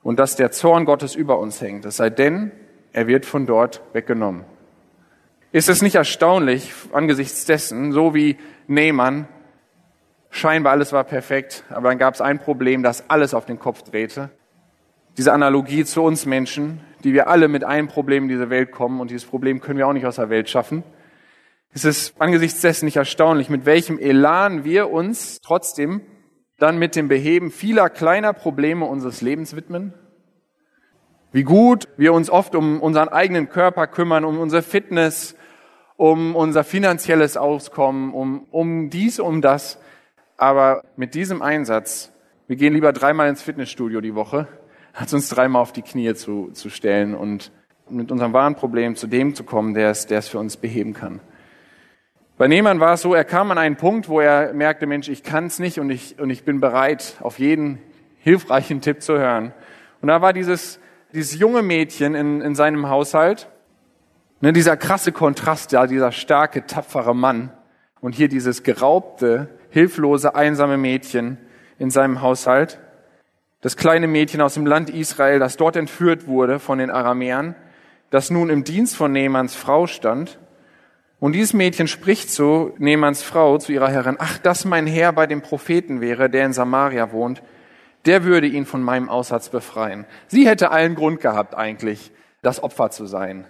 Und 0.04 0.20
dass 0.20 0.36
der 0.36 0.52
Zorn 0.52 0.84
Gottes 0.84 1.16
über 1.16 1.40
uns 1.40 1.62
hängt. 1.62 1.86
Es 1.86 1.96
sei 1.96 2.10
denn, 2.10 2.52
er 2.92 3.08
wird 3.08 3.26
von 3.26 3.46
dort 3.46 3.82
weggenommen. 3.94 4.44
Ist 5.54 5.70
es 5.70 5.82
nicht 5.82 5.96
erstaunlich 5.96 6.72
angesichts 6.92 7.46
dessen, 7.46 7.94
so 7.94 8.14
wie 8.14 8.38
Nehmann, 8.68 9.28
scheinbar 10.30 10.74
alles 10.74 10.92
war 10.92 11.06
perfekt, 11.06 11.64
aber 11.70 11.88
dann 11.90 11.98
gab 11.98 12.16
es 12.16 12.22
ein 12.22 12.40
Problem, 12.40 12.84
das 12.84 13.10
alles 13.10 13.34
auf 13.34 13.46
den 13.46 13.58
Kopf 13.58 13.84
drehte. 13.84 14.30
Diese 15.18 15.32
Analogie 15.32 15.86
zu 15.86 16.04
uns 16.04 16.26
Menschen, 16.26 16.82
die 17.06 17.14
wir 17.14 17.28
alle 17.28 17.48
mit 17.48 17.64
einem 17.64 17.88
Problem 17.88 18.24
in 18.24 18.30
diese 18.30 18.50
Welt 18.50 18.72
kommen 18.72 19.00
und 19.00 19.10
dieses 19.10 19.26
Problem 19.26 19.62
können 19.62 19.80
wir 19.80 19.88
auch 19.88 19.94
nicht 19.94 20.06
aus 20.06 20.18
der 20.18 20.30
Welt 20.30 20.50
schaffen. 20.50 20.84
Es 21.74 21.86
ist 21.86 22.20
angesichts 22.20 22.60
dessen 22.60 22.86
nicht 22.86 22.98
erstaunlich, 22.98 23.50
mit 23.50 23.66
welchem 23.66 24.00
Elan 24.00 24.66
wir 24.66 24.90
uns 24.92 25.40
trotzdem 25.42 26.02
dann 26.58 26.78
mit 26.78 26.96
dem 26.96 27.08
Beheben 27.08 27.52
vieler 27.52 27.90
kleiner 27.90 28.34
Probleme 28.34 28.86
unseres 28.86 29.22
Lebens 29.22 29.56
widmen. 29.56 29.94
Wie 31.32 31.44
gut 31.44 31.90
wir 31.98 32.14
uns 32.14 32.30
oft 32.30 32.56
um 32.56 32.82
unseren 32.82 33.10
eigenen 33.10 33.50
Körper 33.50 33.88
kümmern, 33.88 34.24
um 34.24 34.40
unsere 34.40 34.62
Fitness, 34.62 35.36
um 35.98 36.36
unser 36.36 36.64
finanzielles 36.64 37.36
Auskommen, 37.36 38.14
um, 38.14 38.48
um 38.52 38.90
dies, 38.90 39.20
um 39.20 39.42
das. 39.42 39.80
Aber 40.38 40.84
mit 40.96 41.16
diesem 41.16 41.42
Einsatz, 41.42 42.14
wir 42.48 42.56
gehen 42.56 42.74
lieber 42.74 42.94
dreimal 42.94 43.28
ins 43.28 43.42
Fitnessstudio 43.42 44.00
die 44.00 44.16
Woche, 44.16 44.48
als 44.94 45.14
uns 45.14 45.28
dreimal 45.28 45.62
auf 45.62 45.74
die 45.74 45.82
Knie 45.82 46.14
zu, 46.14 46.52
zu 46.54 46.70
stellen 46.70 47.14
und 47.14 47.52
mit 47.90 48.12
unserem 48.12 48.34
wahren 48.34 48.56
Problem 48.56 48.96
zu 48.96 49.08
dem 49.08 49.36
zu 49.36 49.44
kommen, 49.44 49.74
der 49.74 49.92
es, 49.92 50.08
der 50.08 50.20
es 50.20 50.30
für 50.30 50.40
uns 50.40 50.56
beheben 50.56 50.94
kann. 50.94 51.20
Bei 52.38 52.48
Nehmann 52.48 52.80
war 52.80 52.94
es 52.94 53.02
so, 53.02 53.14
er 53.16 53.26
kam 53.26 53.52
an 53.52 53.58
einen 53.58 53.78
Punkt, 53.78 54.10
wo 54.10 54.20
er 54.20 54.54
merkte, 54.54 54.86
Mensch, 54.86 55.10
ich 55.10 55.24
kann 55.24 55.48
es 55.48 55.60
nicht 55.60 55.80
und 55.80 55.90
ich, 55.90 56.20
und 56.20 56.30
ich 56.30 56.44
bin 56.44 56.60
bereit, 56.60 57.16
auf 57.20 57.40
jeden 57.40 57.80
hilfreichen 58.20 58.80
Tipp 58.80 59.02
zu 59.02 59.18
hören. 59.18 59.54
Und 60.02 60.10
da 60.10 60.22
war 60.22 60.34
dieses, 60.34 60.80
dieses 61.18 61.38
junge 61.38 61.62
Mädchen 61.62 62.16
in, 62.16 62.40
in 62.40 62.56
seinem 62.56 62.88
Haushalt, 62.88 63.50
Ne, 64.40 64.54
dieser 64.54 64.78
krasse 64.78 65.12
Kontrast, 65.12 65.72
ja, 65.72 65.88
dieser 65.88 66.12
starke, 66.12 66.68
tapfere 66.68 67.16
Mann 67.16 67.52
und 68.02 68.14
hier 68.14 68.28
dieses 68.28 68.62
geraubte, 68.62 69.50
hilflose, 69.72 70.36
einsame 70.36 70.78
Mädchen 70.78 71.40
in 71.80 71.90
seinem 71.90 72.22
Haushalt. 72.22 72.80
Das 73.62 73.78
kleine 73.78 74.06
Mädchen 74.06 74.42
aus 74.42 74.54
dem 74.54 74.68
Land 74.68 74.92
Israel, 74.92 75.40
das 75.40 75.58
dort 75.58 75.76
entführt 75.76 76.28
wurde 76.28 76.60
von 76.60 76.78
den 76.78 76.92
Aramäern, 76.92 77.56
das 78.12 78.30
nun 78.30 78.52
im 78.52 78.64
Dienst 78.64 78.96
von 78.96 79.12
Nehmanns 79.12 79.56
Frau 79.56 79.88
stand. 79.88 80.38
Und 81.20 81.34
dieses 81.34 81.54
Mädchen 81.54 81.88
spricht 81.88 82.30
zu 82.30 82.76
Nehmanns 82.78 83.24
Frau, 83.24 83.58
zu 83.58 83.72
ihrer 83.72 83.90
Herrin, 83.90 84.18
ach, 84.20 84.38
dass 84.38 84.66
mein 84.66 84.86
Herr 84.86 85.14
bei 85.14 85.26
dem 85.26 85.42
Propheten 85.42 86.00
wäre, 86.00 86.30
der 86.30 86.46
in 86.46 86.54
Samaria 86.54 87.12
wohnt, 87.12 87.42
der 88.08 88.24
würde 88.24 88.48
ihn 88.48 88.66
von 88.66 88.82
meinem 88.82 89.10
Aussatz 89.10 89.50
befreien. 89.50 90.06
Sie 90.28 90.48
hätte 90.48 90.72
allen 90.72 90.96
Grund 90.96 91.22
gehabt, 91.22 91.56
eigentlich, 91.56 92.12
das 92.42 92.64
Opfer 92.64 92.90
zu 92.90 93.06
sein 93.06 93.46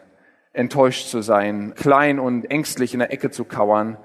enttäuscht 0.57 1.07
zu 1.07 1.21
sein, 1.21 1.73
klein 1.75 2.19
und 2.19 2.49
ängstlich 2.49 2.93
in 2.93 2.99
der 2.99 3.13
Ecke 3.13 3.29
zu 3.29 3.45
kauern 3.45 3.97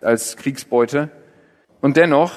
als 0.00 0.36
Kriegsbeute. 0.36 1.08
Und 1.80 1.96
dennoch 1.96 2.34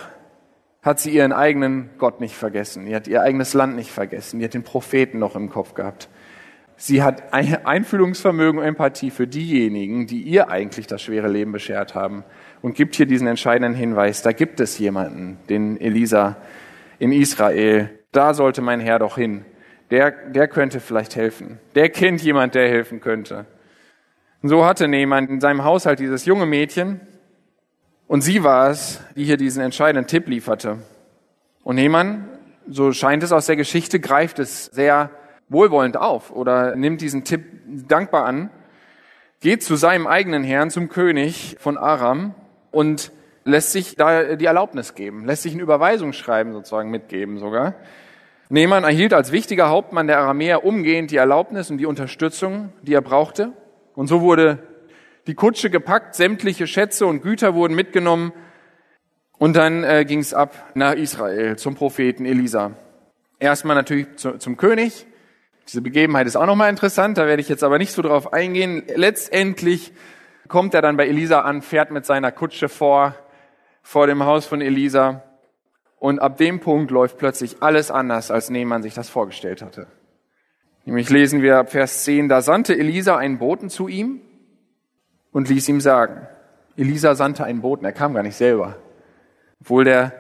hat 0.83 0.99
sie 0.99 1.11
ihren 1.11 1.33
eigenen 1.33 1.89
Gott 1.97 2.19
nicht 2.21 2.35
vergessen. 2.35 2.85
Sie 2.85 2.95
hat 2.95 3.07
ihr 3.07 3.21
eigenes 3.21 3.53
Land 3.53 3.75
nicht 3.75 3.91
vergessen. 3.91 4.39
Sie 4.39 4.45
hat 4.45 4.53
den 4.53 4.63
Propheten 4.63 5.17
noch 5.17 5.35
im 5.35 5.49
Kopf 5.49 5.73
gehabt. 5.73 6.07
Sie 6.75 7.01
hat 7.01 7.33
Einfühlungsvermögen 7.33 8.59
und 8.59 8.65
Empathie 8.65 9.09
für 9.09 9.27
diejenigen, 9.27 10.05
die 10.07 10.21
ihr 10.21 10.49
eigentlich 10.49 10.85
das 10.85 11.01
schwere 11.01 11.27
Leben 11.27 11.51
beschert 11.51 11.95
haben 11.95 12.23
und 12.61 12.75
gibt 12.75 12.95
hier 12.95 13.05
diesen 13.05 13.27
entscheidenden 13.27 13.75
Hinweis. 13.75 14.21
Da 14.21 14.33
gibt 14.33 14.59
es 14.59 14.77
jemanden, 14.77 15.37
den 15.49 15.79
Elisa 15.79 16.37
in 16.99 17.11
Israel. 17.11 17.89
Da 18.11 18.33
sollte 18.33 18.61
mein 18.61 18.79
Herr 18.79 18.99
doch 18.99 19.15
hin. 19.15 19.45
Der, 19.91 20.11
der 20.11 20.47
könnte 20.47 20.79
vielleicht 20.79 21.15
helfen. 21.15 21.59
Der 21.75 21.89
kennt 21.89 22.21
jemand, 22.21 22.55
der 22.55 22.67
helfen 22.67 22.99
könnte. 22.99 23.45
Und 24.41 24.49
so 24.49 24.65
hatte 24.65 24.87
jemand 24.87 25.29
in 25.29 25.39
seinem 25.39 25.63
Haushalt 25.63 25.99
dieses 25.99 26.25
junge 26.25 26.45
Mädchen 26.45 27.01
und 28.07 28.21
sie 28.21 28.43
war 28.43 28.69
es, 28.69 29.01
die 29.15 29.23
hier 29.23 29.37
diesen 29.37 29.63
entscheidenden 29.63 30.07
Tipp 30.07 30.27
lieferte. 30.27 30.79
Und 31.63 31.75
Nehmann, 31.75 32.27
so 32.67 32.91
scheint 32.91 33.23
es 33.23 33.31
aus 33.31 33.45
der 33.45 33.55
Geschichte, 33.55 33.99
greift 33.99 34.39
es 34.39 34.65
sehr 34.65 35.09
wohlwollend 35.49 35.97
auf 35.97 36.31
oder 36.31 36.75
nimmt 36.75 37.01
diesen 37.01 37.23
Tipp 37.23 37.43
dankbar 37.87 38.25
an, 38.25 38.49
geht 39.39 39.63
zu 39.63 39.75
seinem 39.75 40.07
eigenen 40.07 40.43
Herrn, 40.43 40.69
zum 40.69 40.89
König 40.89 41.55
von 41.59 41.77
Aram 41.77 42.35
und 42.71 43.11
lässt 43.45 43.71
sich 43.71 43.95
da 43.95 44.35
die 44.35 44.45
Erlaubnis 44.45 44.95
geben, 44.95 45.25
lässt 45.25 45.43
sich 45.43 45.53
ein 45.53 45.59
Überweisungsschreiben 45.59 46.53
sozusagen 46.53 46.89
mitgeben 46.89 47.39
sogar. 47.39 47.75
Nehmann 48.49 48.83
erhielt 48.83 49.13
als 49.13 49.31
wichtiger 49.31 49.69
Hauptmann 49.69 50.07
der 50.07 50.19
Aramäer 50.19 50.63
umgehend 50.63 51.11
die 51.11 51.17
Erlaubnis 51.17 51.71
und 51.71 51.77
die 51.77 51.85
Unterstützung, 51.85 52.71
die 52.81 52.93
er 52.93 53.01
brauchte. 53.01 53.53
Und 53.95 54.07
so 54.07 54.21
wurde 54.21 54.59
die 55.27 55.35
Kutsche 55.35 55.69
gepackt, 55.69 56.15
sämtliche 56.15 56.67
Schätze 56.67 57.05
und 57.05 57.21
Güter 57.21 57.55
wurden 57.55 57.75
mitgenommen 57.75 58.33
und 59.37 59.55
dann 59.55 59.83
äh, 59.83 60.05
ging 60.05 60.19
es 60.19 60.33
ab 60.33 60.71
nach 60.75 60.93
Israel 60.93 61.57
zum 61.57 61.75
Propheten 61.75 62.25
Elisa. 62.25 62.71
Erstmal 63.39 63.75
natürlich 63.75 64.15
zu, 64.17 64.37
zum 64.37 64.57
König. 64.57 65.05
Diese 65.67 65.81
Begebenheit 65.81 66.27
ist 66.27 66.35
auch 66.35 66.45
nochmal 66.45 66.69
interessant, 66.69 67.17
da 67.17 67.25
werde 67.25 67.41
ich 67.41 67.49
jetzt 67.49 67.63
aber 67.63 67.77
nicht 67.77 67.93
so 67.93 68.01
drauf 68.01 68.33
eingehen. 68.33 68.83
Letztendlich 68.95 69.93
kommt 70.47 70.73
er 70.73 70.81
dann 70.81 70.97
bei 70.97 71.07
Elisa 71.07 71.41
an, 71.41 71.61
fährt 71.61 71.89
mit 71.91 72.05
seiner 72.05 72.31
Kutsche 72.31 72.67
vor, 72.67 73.15
vor 73.83 74.07
dem 74.07 74.23
Haus 74.23 74.47
von 74.47 74.61
Elisa. 74.61 75.21
Und 75.99 76.19
ab 76.19 76.37
dem 76.37 76.59
Punkt 76.59 76.89
läuft 76.89 77.19
plötzlich 77.19 77.57
alles 77.61 77.91
anders, 77.91 78.31
als 78.31 78.49
Nehmann 78.49 78.81
sich 78.81 78.95
das 78.95 79.09
vorgestellt 79.09 79.61
hatte. 79.61 79.87
Nämlich 80.85 81.09
lesen 81.09 81.41
wir 81.41 81.59
ab 81.59 81.71
Vers 81.71 82.03
10, 82.03 82.27
da 82.27 82.41
sandte 82.41 82.77
Elisa 82.77 83.15
einen 83.15 83.37
Boten 83.37 83.69
zu 83.69 83.87
ihm 83.87 84.19
und 85.31 85.47
ließ 85.47 85.69
ihm 85.69 85.79
sagen. 85.79 86.27
Elisa 86.75 87.15
sandte 87.15 87.43
einen 87.43 87.61
Boten, 87.61 87.85
er 87.85 87.93
kam 87.93 88.13
gar 88.13 88.23
nicht 88.23 88.35
selber. 88.35 88.75
Obwohl 89.61 89.85
der 89.85 90.11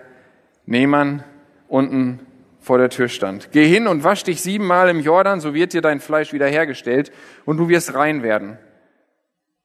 Nehmann 0.65 1.23
unten 1.67 2.19
vor 2.61 2.77
der 2.77 2.89
Tür 2.89 3.09
stand. 3.09 3.51
Geh 3.51 3.67
hin 3.67 3.87
und 3.87 4.05
wasch 4.05 4.23
dich 4.23 4.41
siebenmal 4.41 4.87
im 4.89 5.01
Jordan, 5.01 5.41
so 5.41 5.53
wird 5.53 5.73
dir 5.73 5.81
dein 5.81 5.99
Fleisch 5.99 6.31
wiederhergestellt 6.31 7.11
und 7.43 7.57
du 7.57 7.67
wirst 7.67 7.93
rein 7.93 8.23
werden. 8.23 8.57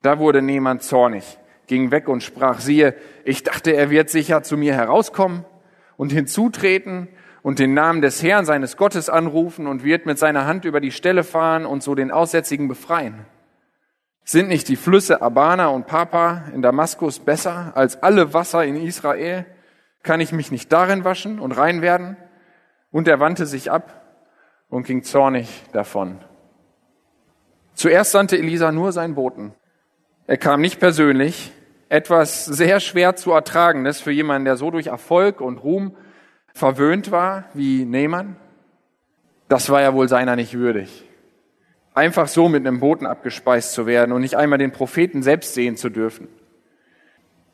Da 0.03 0.19
wurde 0.19 0.43
Nehmann 0.43 0.81
zornig, 0.81 1.39
ging 1.69 1.91
weg 1.91 2.09
und 2.09 2.23
sprach, 2.23 2.61
siehe, 2.61 2.95
ich 3.25 3.45
dachte, 3.45 3.73
er 3.73 3.91
wird 3.91 4.11
sicher 4.11 4.43
zu 4.43 4.57
mir 4.57 4.75
herauskommen 4.75 5.45
und 5.97 6.11
hinzutreten 6.11 7.09
und 7.43 7.59
den 7.59 7.75
Namen 7.75 8.03
des 8.03 8.23
Herrn 8.23 8.45
seines 8.45 8.77
Gottes 8.77 9.09
anrufen 9.09 9.67
und 9.67 9.85
wird 9.85 10.07
mit 10.07 10.19
seiner 10.19 10.47
Hand 10.47 10.65
über 10.65 10.81
die 10.81 10.91
Stelle 10.91 11.25
fahren 11.25 11.65
und 11.65 11.83
so 11.83 11.95
den 11.95 12.11
Aussätzigen 12.11 12.69
befreien. 12.69 13.27
Sind 14.25 14.49
nicht 14.49 14.69
die 14.69 14.77
Flüsse 14.77 15.23
Abana 15.23 15.69
und 15.69 15.87
Papa 15.87 16.45
in 16.53 16.61
Damaskus 16.61 17.19
besser 17.19 17.73
als 17.75 18.03
alle 18.03 18.35
Wasser 18.35 18.65
in 18.65 18.77
Israel? 18.77 19.47
Kann 20.03 20.21
ich 20.21 20.33
mich 20.33 20.51
nicht 20.51 20.73
darin 20.73 21.05
waschen 21.05 21.39
und 21.39 21.53
rein 21.53 21.81
werden? 21.81 22.17
Und 22.91 23.09
er 23.09 23.21
wandte 23.21 23.47
sich 23.47 23.71
ab 23.71 24.15
und 24.69 24.87
ging 24.87 25.03
zornig 25.03 25.65
davon. 25.73 26.19
Zuerst 27.75 28.13
sandte 28.13 28.37
Elisa 28.37 28.73
nur 28.73 28.93
seinen 28.93 29.15
Boten. 29.15 29.55
Er 30.27 30.37
kam 30.37 30.61
nicht 30.61 30.81
persönlich, 30.81 31.53
etwas 31.89 32.45
sehr 32.45 32.81
schwer 32.81 33.17
zu 33.17 33.33
ertragendes 33.33 34.01
für 34.01 34.11
jemanden, 34.11 34.45
der 34.45 34.57
so 34.57 34.71
durch 34.71 34.89
Erfolg 34.89 35.41
und 35.41 35.59
Ruhm 35.59 35.97
verwöhnt 36.53 37.11
war 37.11 37.45
wie 37.55 37.85
Nehmann. 37.85 38.37
Das 39.49 39.71
war 39.71 39.81
ja 39.81 39.95
wohl 39.95 40.09
seiner 40.09 40.37
nicht 40.37 40.55
würdig. 40.55 41.05
Einfach 41.95 42.29
so 42.29 42.49
mit 42.49 42.67
einem 42.67 42.81
Boten 42.81 43.07
abgespeist 43.07 43.73
zu 43.73 43.87
werden 43.87 44.13
und 44.13 44.21
nicht 44.21 44.37
einmal 44.37 44.59
den 44.59 44.73
Propheten 44.73 45.23
selbst 45.23 45.55
sehen 45.55 45.77
zu 45.77 45.89
dürfen. 45.89 46.29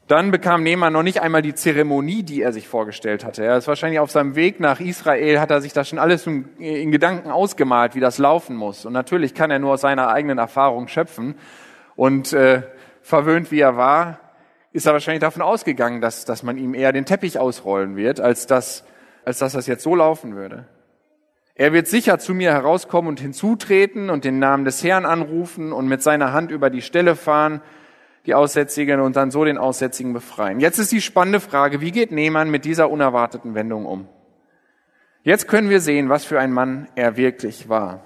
Dann 0.06 0.30
bekam 0.30 0.62
Nehmann 0.62 0.92
noch 0.92 1.02
nicht 1.02 1.22
einmal 1.22 1.40
die 1.40 1.54
Zeremonie, 1.54 2.24
die 2.24 2.42
er 2.42 2.52
sich 2.52 2.68
vorgestellt 2.68 3.24
hatte. 3.24 3.42
Er 3.42 3.56
ist 3.56 3.68
wahrscheinlich 3.68 4.00
auf 4.00 4.10
seinem 4.10 4.36
Weg 4.36 4.60
nach 4.60 4.78
Israel, 4.78 5.40
hat 5.40 5.50
er 5.50 5.62
sich 5.62 5.72
das 5.72 5.88
schon 5.88 5.98
alles 5.98 6.26
in 6.26 6.90
Gedanken 6.90 7.30
ausgemalt, 7.30 7.94
wie 7.94 8.00
das 8.00 8.18
laufen 8.18 8.54
muss. 8.54 8.84
Und 8.84 8.92
natürlich 8.92 9.32
kann 9.32 9.50
er 9.50 9.60
nur 9.60 9.73
aus 9.75 9.80
seiner 9.80 10.08
eigenen 10.08 10.36
Erfahrung 10.36 10.88
schöpfen. 10.88 11.36
Und 11.97 12.34
äh, 12.34 12.64
verwöhnt 13.04 13.52
wie 13.52 13.60
er 13.60 13.76
war, 13.76 14.19
ist 14.73 14.86
er 14.86 14.93
wahrscheinlich 14.93 15.21
davon 15.21 15.43
ausgegangen, 15.43 16.00
dass, 16.00 16.25
dass 16.25 16.43
man 16.43 16.56
ihm 16.56 16.75
eher 16.75 16.93
den 16.93 17.04
Teppich 17.04 17.38
ausrollen 17.38 17.97
wird, 17.97 18.19
als 18.19 18.47
dass, 18.47 18.84
als 19.25 19.38
dass 19.38 19.52
das 19.52 19.67
jetzt 19.67 19.84
so 19.84 19.95
laufen 19.95 20.34
würde. 20.34 20.67
Er 21.54 21.73
wird 21.73 21.86
sicher 21.86 22.19
zu 22.19 22.34
mir 22.34 22.50
herauskommen 22.50 23.08
und 23.08 23.21
hinzutreten 23.21 24.10
und 24.10 24.25
den 24.25 24.40
Namen 24.40 24.64
des 24.64 24.82
Herrn 24.82 25.04
anrufen 25.06 25.73
und 25.73 25.86
mit 25.86 26.02
seiner 26.02 26.32
Hand 26.32 26.50
über 26.50 26.71
die 26.71 26.82
Stelle 26.82 27.14
fahren, 27.14 27.60
die 28.26 28.34
Aussätzigen 28.34 29.00
und 29.00 29.14
dann 29.14 29.30
so 29.30 29.45
den 29.45 29.58
Aussätzigen 29.58 30.14
befreien. 30.14 30.58
Jetzt 30.58 30.78
ist 30.78 30.90
die 30.90 31.02
spannende 31.02 31.40
Frage, 31.40 31.80
wie 31.80 31.93
geht 31.93 32.10
Nehmann 32.10 32.50
mit 32.50 32.64
dieser 32.64 32.90
unerwarteten 32.90 33.54
Wendung 33.54 33.86
um? 33.86 34.08
Jetzt 35.23 35.47
können 35.47 35.71
wir 35.71 35.80
sehen, 35.80 36.08
was 36.08 36.25
für 36.25 36.40
ein 36.40 36.52
Mann 36.52 36.88
er 36.97 37.17
wirklich 37.17 37.69
war. 37.69 38.00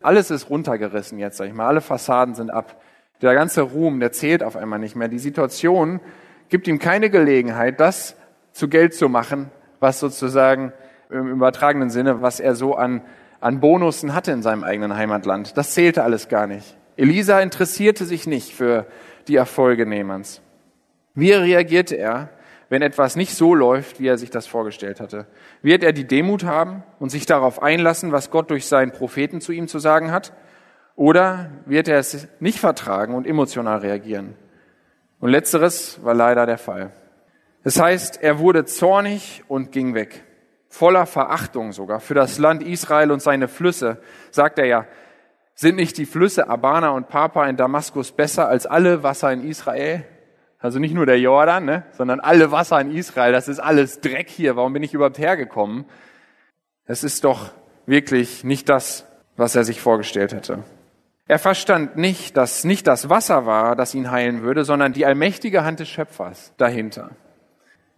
Alles 0.00 0.30
ist 0.30 0.50
runtergerissen 0.50 1.18
jetzt, 1.18 1.36
sag 1.36 1.46
ich 1.46 1.54
mal. 1.54 1.68
Alle 1.68 1.80
Fassaden 1.80 2.34
sind 2.34 2.50
ab. 2.50 2.82
Der 3.22 3.34
ganze 3.34 3.62
Ruhm, 3.62 4.00
der 4.00 4.12
zählt 4.12 4.42
auf 4.42 4.56
einmal 4.56 4.80
nicht 4.80 4.96
mehr. 4.96 5.08
Die 5.08 5.20
Situation 5.20 6.00
gibt 6.48 6.66
ihm 6.66 6.78
keine 6.78 7.08
Gelegenheit, 7.08 7.80
das 7.80 8.16
zu 8.52 8.68
Geld 8.68 8.94
zu 8.94 9.08
machen, 9.08 9.50
was 9.80 10.00
sozusagen 10.00 10.72
im 11.08 11.28
übertragenen 11.28 11.90
Sinne, 11.90 12.20
was 12.20 12.40
er 12.40 12.54
so 12.54 12.74
an, 12.74 13.02
an 13.40 13.60
Bonussen 13.60 14.14
hatte 14.14 14.32
in 14.32 14.42
seinem 14.42 14.64
eigenen 14.64 14.96
Heimatland. 14.96 15.56
Das 15.56 15.72
zählte 15.72 16.02
alles 16.02 16.28
gar 16.28 16.46
nicht. 16.46 16.76
Elisa 16.96 17.40
interessierte 17.40 18.04
sich 18.04 18.26
nicht 18.26 18.52
für 18.52 18.86
die 19.28 19.36
Erfolge 19.36 19.86
Nehmanns. 19.86 20.42
Wie 21.14 21.32
reagierte 21.32 21.96
er, 21.96 22.30
wenn 22.68 22.82
etwas 22.82 23.16
nicht 23.16 23.34
so 23.34 23.54
läuft, 23.54 24.00
wie 24.00 24.08
er 24.08 24.18
sich 24.18 24.30
das 24.30 24.46
vorgestellt 24.46 25.00
hatte? 25.00 25.26
Wird 25.62 25.84
er 25.84 25.92
die 25.92 26.06
Demut 26.06 26.44
haben 26.44 26.82
und 26.98 27.10
sich 27.10 27.26
darauf 27.26 27.62
einlassen, 27.62 28.12
was 28.12 28.30
Gott 28.30 28.50
durch 28.50 28.66
seinen 28.66 28.92
Propheten 28.92 29.40
zu 29.40 29.52
ihm 29.52 29.68
zu 29.68 29.78
sagen 29.78 30.10
hat? 30.10 30.32
Oder 30.94 31.50
wird 31.66 31.88
er 31.88 31.98
es 31.98 32.28
nicht 32.40 32.58
vertragen 32.58 33.14
und 33.14 33.26
emotional 33.26 33.78
reagieren? 33.78 34.34
Und 35.20 35.30
letzteres 35.30 36.02
war 36.04 36.14
leider 36.14 36.46
der 36.46 36.58
Fall. 36.58 36.90
Das 37.64 37.80
heißt, 37.80 38.22
er 38.22 38.38
wurde 38.38 38.64
zornig 38.64 39.44
und 39.48 39.72
ging 39.72 39.94
weg. 39.94 40.24
Voller 40.68 41.06
Verachtung 41.06 41.72
sogar 41.72 42.00
für 42.00 42.14
das 42.14 42.38
Land 42.38 42.62
Israel 42.62 43.10
und 43.10 43.22
seine 43.22 43.46
Flüsse, 43.46 43.98
sagt 44.30 44.58
er 44.58 44.66
ja, 44.66 44.86
sind 45.54 45.76
nicht 45.76 45.98
die 45.98 46.06
Flüsse 46.06 46.48
Abana 46.48 46.90
und 46.90 47.08
Papa 47.08 47.46
in 47.46 47.56
Damaskus 47.56 48.10
besser 48.10 48.48
als 48.48 48.66
alle 48.66 49.02
Wasser 49.02 49.32
in 49.32 49.46
Israel? 49.46 50.04
Also 50.58 50.78
nicht 50.78 50.94
nur 50.94 51.06
der 51.06 51.20
Jordan, 51.20 51.64
ne, 51.64 51.84
sondern 51.92 52.20
alle 52.20 52.50
Wasser 52.50 52.80
in 52.80 52.90
Israel. 52.90 53.32
Das 53.32 53.48
ist 53.48 53.58
alles 53.58 54.00
Dreck 54.00 54.28
hier. 54.28 54.56
Warum 54.56 54.72
bin 54.72 54.82
ich 54.82 54.94
überhaupt 54.94 55.18
hergekommen? 55.18 55.84
Es 56.84 57.04
ist 57.04 57.24
doch 57.24 57.50
wirklich 57.86 58.44
nicht 58.44 58.68
das, 58.68 59.06
was 59.36 59.56
er 59.56 59.64
sich 59.64 59.80
vorgestellt 59.80 60.32
hätte. 60.32 60.64
Er 61.32 61.38
verstand 61.38 61.96
nicht, 61.96 62.36
dass 62.36 62.62
nicht 62.62 62.86
das 62.86 63.08
Wasser 63.08 63.46
war, 63.46 63.74
das 63.74 63.94
ihn 63.94 64.10
heilen 64.10 64.42
würde, 64.42 64.66
sondern 64.66 64.92
die 64.92 65.06
allmächtige 65.06 65.64
Hand 65.64 65.80
des 65.80 65.88
Schöpfers 65.88 66.52
dahinter. 66.58 67.12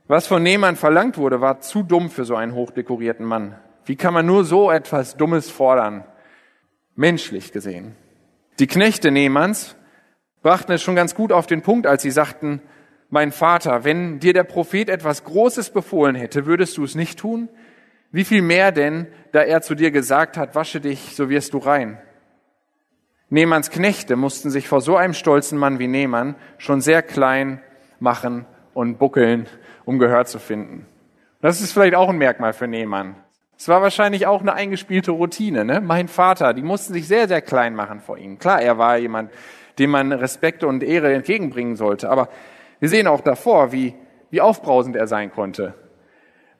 Was 0.06 0.28
von 0.28 0.40
Nehmann 0.40 0.76
verlangt 0.76 1.18
wurde, 1.18 1.40
war 1.40 1.58
zu 1.58 1.82
dumm 1.82 2.10
für 2.10 2.24
so 2.24 2.36
einen 2.36 2.54
hochdekorierten 2.54 3.26
Mann. 3.26 3.56
Wie 3.86 3.96
kann 3.96 4.14
man 4.14 4.24
nur 4.24 4.44
so 4.44 4.70
etwas 4.70 5.16
Dummes 5.16 5.50
fordern? 5.50 6.04
Menschlich 6.94 7.50
gesehen. 7.50 7.96
Die 8.60 8.68
Knechte 8.68 9.10
Nehmanns 9.10 9.74
brachten 10.44 10.70
es 10.70 10.84
schon 10.84 10.94
ganz 10.94 11.16
gut 11.16 11.32
auf 11.32 11.48
den 11.48 11.62
Punkt, 11.62 11.88
als 11.88 12.02
sie 12.02 12.12
sagten, 12.12 12.62
mein 13.10 13.32
Vater, 13.32 13.82
wenn 13.82 14.20
dir 14.20 14.32
der 14.32 14.44
Prophet 14.44 14.88
etwas 14.88 15.24
Großes 15.24 15.70
befohlen 15.70 16.14
hätte, 16.14 16.46
würdest 16.46 16.76
du 16.76 16.84
es 16.84 16.94
nicht 16.94 17.18
tun? 17.18 17.48
Wie 18.12 18.22
viel 18.22 18.42
mehr 18.42 18.70
denn, 18.70 19.08
da 19.32 19.40
er 19.40 19.60
zu 19.60 19.74
dir 19.74 19.90
gesagt 19.90 20.36
hat, 20.36 20.54
wasche 20.54 20.80
dich, 20.80 21.16
so 21.16 21.28
wirst 21.28 21.52
du 21.52 21.58
rein. 21.58 21.98
Nehmanns 23.34 23.70
Knechte 23.70 24.14
mussten 24.14 24.48
sich 24.48 24.68
vor 24.68 24.80
so 24.80 24.96
einem 24.96 25.12
stolzen 25.12 25.58
Mann 25.58 25.80
wie 25.80 25.88
Nehmann 25.88 26.36
schon 26.56 26.80
sehr 26.80 27.02
klein 27.02 27.60
machen 27.98 28.46
und 28.74 29.00
buckeln, 29.00 29.48
um 29.84 29.98
Gehör 29.98 30.24
zu 30.24 30.38
finden. 30.38 30.86
Das 31.40 31.60
ist 31.60 31.72
vielleicht 31.72 31.96
auch 31.96 32.10
ein 32.10 32.16
Merkmal 32.16 32.52
für 32.52 32.68
Nehmann. 32.68 33.16
Es 33.58 33.66
war 33.66 33.82
wahrscheinlich 33.82 34.28
auch 34.28 34.40
eine 34.40 34.54
eingespielte 34.54 35.10
Routine. 35.10 35.64
Ne? 35.64 35.80
Mein 35.80 36.06
Vater, 36.06 36.54
die 36.54 36.62
mussten 36.62 36.92
sich 36.92 37.08
sehr, 37.08 37.26
sehr 37.26 37.42
klein 37.42 37.74
machen 37.74 37.98
vor 37.98 38.18
ihm. 38.18 38.38
Klar, 38.38 38.62
er 38.62 38.78
war 38.78 38.98
jemand, 38.98 39.32
dem 39.80 39.90
man 39.90 40.12
Respekt 40.12 40.62
und 40.62 40.84
Ehre 40.84 41.12
entgegenbringen 41.12 41.74
sollte. 41.74 42.10
Aber 42.10 42.28
wir 42.78 42.88
sehen 42.88 43.08
auch 43.08 43.20
davor, 43.20 43.72
wie, 43.72 43.96
wie 44.30 44.42
aufbrausend 44.42 44.94
er 44.94 45.08
sein 45.08 45.32
konnte. 45.32 45.74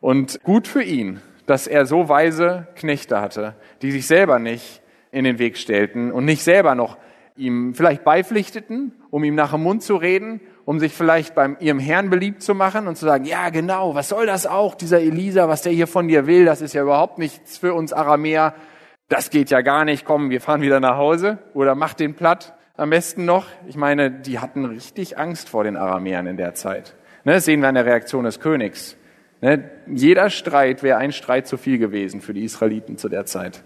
Und 0.00 0.42
gut 0.42 0.66
für 0.66 0.82
ihn, 0.82 1.22
dass 1.46 1.68
er 1.68 1.86
so 1.86 2.08
weise 2.08 2.66
Knechte 2.74 3.20
hatte, 3.20 3.54
die 3.80 3.92
sich 3.92 4.08
selber 4.08 4.40
nicht 4.40 4.82
in 5.14 5.24
den 5.24 5.38
Weg 5.38 5.56
stellten 5.56 6.12
und 6.12 6.24
nicht 6.24 6.42
selber 6.42 6.74
noch 6.74 6.98
ihm 7.36 7.74
vielleicht 7.74 8.04
beipflichteten, 8.04 8.92
um 9.10 9.24
ihm 9.24 9.34
nach 9.34 9.52
dem 9.52 9.62
Mund 9.62 9.82
zu 9.82 9.96
reden, 9.96 10.40
um 10.64 10.78
sich 10.78 10.92
vielleicht 10.92 11.34
beim 11.34 11.56
ihrem 11.60 11.78
Herrn 11.78 12.10
beliebt 12.10 12.42
zu 12.42 12.54
machen 12.54 12.86
und 12.86 12.96
zu 12.96 13.04
sagen, 13.04 13.24
ja 13.24 13.50
genau, 13.50 13.94
was 13.94 14.08
soll 14.08 14.26
das 14.26 14.46
auch, 14.46 14.74
dieser 14.74 15.00
Elisa, 15.00 15.48
was 15.48 15.62
der 15.62 15.72
hier 15.72 15.86
von 15.86 16.08
dir 16.08 16.26
will, 16.26 16.44
das 16.44 16.60
ist 16.60 16.74
ja 16.74 16.82
überhaupt 16.82 17.18
nichts 17.18 17.58
für 17.58 17.74
uns 17.74 17.92
Aramäer, 17.92 18.54
das 19.08 19.30
geht 19.30 19.50
ja 19.50 19.60
gar 19.60 19.84
nicht, 19.84 20.04
komm, 20.04 20.30
wir 20.30 20.40
fahren 20.40 20.62
wieder 20.62 20.80
nach 20.80 20.96
Hause 20.96 21.38
oder 21.54 21.74
mach 21.74 21.94
den 21.94 22.14
platt 22.14 22.54
am 22.76 22.90
besten 22.90 23.24
noch. 23.24 23.46
Ich 23.68 23.76
meine, 23.76 24.10
die 24.10 24.38
hatten 24.38 24.64
richtig 24.64 25.18
Angst 25.18 25.48
vor 25.48 25.64
den 25.64 25.76
Aramäern 25.76 26.26
in 26.26 26.36
der 26.36 26.54
Zeit. 26.54 26.94
Ne, 27.24 27.34
das 27.34 27.44
sehen 27.44 27.60
wir 27.60 27.68
an 27.68 27.74
der 27.74 27.86
Reaktion 27.86 28.24
des 28.24 28.40
Königs. 28.40 28.96
Ne, 29.40 29.70
jeder 29.86 30.30
Streit 30.30 30.82
wäre 30.82 30.98
ein 30.98 31.12
Streit 31.12 31.46
zu 31.46 31.56
viel 31.56 31.78
gewesen 31.78 32.20
für 32.20 32.34
die 32.34 32.44
Israeliten 32.44 32.96
zu 32.96 33.08
der 33.08 33.26
Zeit. 33.26 33.62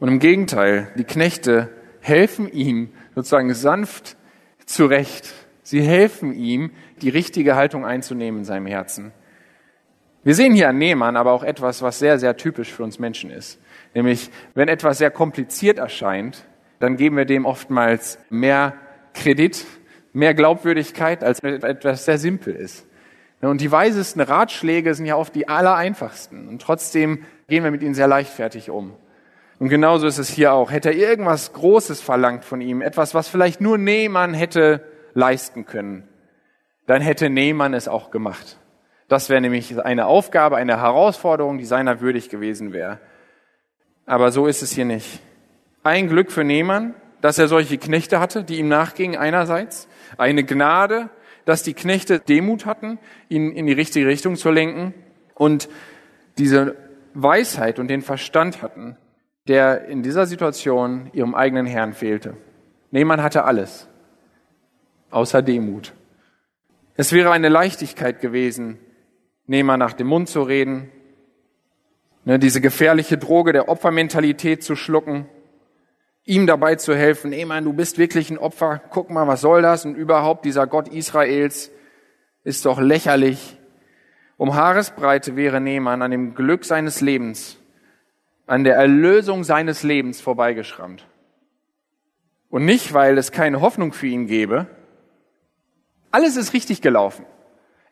Und 0.00 0.08
im 0.08 0.18
Gegenteil, 0.18 0.88
die 0.96 1.04
Knechte 1.04 1.68
helfen 2.00 2.50
ihm 2.50 2.90
sozusagen 3.14 3.52
sanft 3.54 4.16
zurecht. 4.64 5.32
Sie 5.62 5.82
helfen 5.82 6.32
ihm, 6.32 6.72
die 7.02 7.10
richtige 7.10 7.54
Haltung 7.54 7.84
einzunehmen 7.84 8.40
in 8.40 8.44
seinem 8.44 8.66
Herzen. 8.66 9.12
Wir 10.24 10.34
sehen 10.34 10.54
hier 10.54 10.68
an 10.68 10.78
Nehmann 10.78 11.16
aber 11.16 11.32
auch 11.32 11.44
etwas, 11.44 11.82
was 11.82 11.98
sehr, 11.98 12.18
sehr 12.18 12.36
typisch 12.36 12.72
für 12.72 12.82
uns 12.82 12.98
Menschen 12.98 13.30
ist. 13.30 13.60
Nämlich, 13.94 14.30
wenn 14.54 14.68
etwas 14.68 14.98
sehr 14.98 15.10
kompliziert 15.10 15.78
erscheint, 15.78 16.44
dann 16.78 16.96
geben 16.96 17.16
wir 17.16 17.24
dem 17.24 17.44
oftmals 17.46 18.18
mehr 18.30 18.74
Kredit, 19.14 19.64
mehr 20.12 20.34
Glaubwürdigkeit, 20.34 21.22
als 21.22 21.42
wenn 21.42 21.62
etwas 21.62 22.04
sehr 22.04 22.18
simpel 22.18 22.54
ist. 22.54 22.86
Und 23.40 23.60
die 23.60 23.72
weisesten 23.72 24.20
Ratschläge 24.20 24.94
sind 24.94 25.06
ja 25.06 25.16
oft 25.16 25.34
die 25.34 25.48
allereinfachsten. 25.48 26.48
Und 26.48 26.60
trotzdem 26.60 27.24
gehen 27.48 27.64
wir 27.64 27.70
mit 27.70 27.82
ihnen 27.82 27.94
sehr 27.94 28.08
leichtfertig 28.08 28.70
um. 28.70 28.94
Und 29.60 29.68
genauso 29.68 30.06
ist 30.06 30.18
es 30.18 30.30
hier 30.30 30.54
auch. 30.54 30.72
Hätte 30.72 30.88
er 30.88 30.96
irgendwas 30.96 31.52
Großes 31.52 32.00
verlangt 32.00 32.46
von 32.46 32.62
ihm, 32.62 32.80
etwas, 32.80 33.14
was 33.14 33.28
vielleicht 33.28 33.60
nur 33.60 33.76
Nehmann 33.76 34.32
hätte 34.32 34.82
leisten 35.12 35.66
können, 35.66 36.08
dann 36.86 37.02
hätte 37.02 37.28
Nehmann 37.28 37.74
es 37.74 37.86
auch 37.86 38.10
gemacht. 38.10 38.56
Das 39.06 39.28
wäre 39.28 39.40
nämlich 39.40 39.78
eine 39.84 40.06
Aufgabe, 40.06 40.56
eine 40.56 40.80
Herausforderung, 40.80 41.58
die 41.58 41.66
seiner 41.66 42.00
würdig 42.00 42.30
gewesen 42.30 42.72
wäre. 42.72 43.00
Aber 44.06 44.32
so 44.32 44.46
ist 44.46 44.62
es 44.62 44.72
hier 44.72 44.86
nicht. 44.86 45.20
Ein 45.82 46.08
Glück 46.08 46.32
für 46.32 46.42
Nehmann, 46.42 46.94
dass 47.20 47.38
er 47.38 47.46
solche 47.46 47.76
Knechte 47.76 48.18
hatte, 48.18 48.44
die 48.44 48.58
ihm 48.58 48.68
nachgingen 48.68 49.18
einerseits. 49.18 49.88
Eine 50.16 50.42
Gnade, 50.42 51.10
dass 51.44 51.62
die 51.62 51.74
Knechte 51.74 52.18
Demut 52.18 52.64
hatten, 52.64 52.98
ihn 53.28 53.52
in 53.52 53.66
die 53.66 53.74
richtige 53.74 54.06
Richtung 54.06 54.36
zu 54.36 54.50
lenken. 54.50 54.94
Und 55.34 55.68
diese 56.38 56.76
Weisheit 57.12 57.78
und 57.78 57.88
den 57.88 58.00
Verstand 58.00 58.62
hatten, 58.62 58.96
der 59.50 59.86
in 59.86 60.04
dieser 60.04 60.26
Situation 60.26 61.10
ihrem 61.12 61.34
eigenen 61.34 61.66
Herrn 61.66 61.92
fehlte. 61.92 62.36
Nehmann 62.92 63.20
hatte 63.20 63.44
alles, 63.44 63.88
außer 65.10 65.42
Demut. 65.42 65.92
Es 66.94 67.12
wäre 67.12 67.32
eine 67.32 67.48
Leichtigkeit 67.48 68.20
gewesen, 68.20 68.78
Nehmer 69.48 69.76
nach 69.76 69.92
dem 69.92 70.06
Mund 70.06 70.28
zu 70.28 70.42
reden, 70.42 70.92
ne, 72.24 72.38
diese 72.38 72.60
gefährliche 72.60 73.18
Droge 73.18 73.52
der 73.52 73.68
Opfermentalität 73.68 74.62
zu 74.62 74.76
schlucken, 74.76 75.26
ihm 76.24 76.46
dabei 76.46 76.76
zu 76.76 76.94
helfen, 76.94 77.30
Nehmann, 77.30 77.64
du 77.64 77.72
bist 77.72 77.98
wirklich 77.98 78.30
ein 78.30 78.38
Opfer, 78.38 78.80
guck 78.90 79.10
mal, 79.10 79.26
was 79.26 79.40
soll 79.40 79.62
das? 79.62 79.84
Und 79.84 79.96
überhaupt 79.96 80.44
dieser 80.44 80.68
Gott 80.68 80.86
Israels 80.86 81.72
ist 82.44 82.66
doch 82.66 82.80
lächerlich. 82.80 83.58
Um 84.36 84.54
Haaresbreite 84.54 85.34
wäre 85.34 85.60
Nehmann 85.60 86.02
an 86.02 86.12
dem 86.12 86.36
Glück 86.36 86.64
seines 86.64 87.00
Lebens, 87.00 87.59
an 88.50 88.64
der 88.64 88.74
Erlösung 88.74 89.44
seines 89.44 89.84
Lebens 89.84 90.20
vorbeigeschrammt. 90.20 91.06
Und 92.48 92.64
nicht, 92.64 92.92
weil 92.92 93.16
es 93.16 93.30
keine 93.30 93.60
Hoffnung 93.60 93.92
für 93.92 94.08
ihn 94.08 94.26
gäbe. 94.26 94.66
Alles 96.10 96.36
ist 96.36 96.52
richtig 96.52 96.82
gelaufen. 96.82 97.24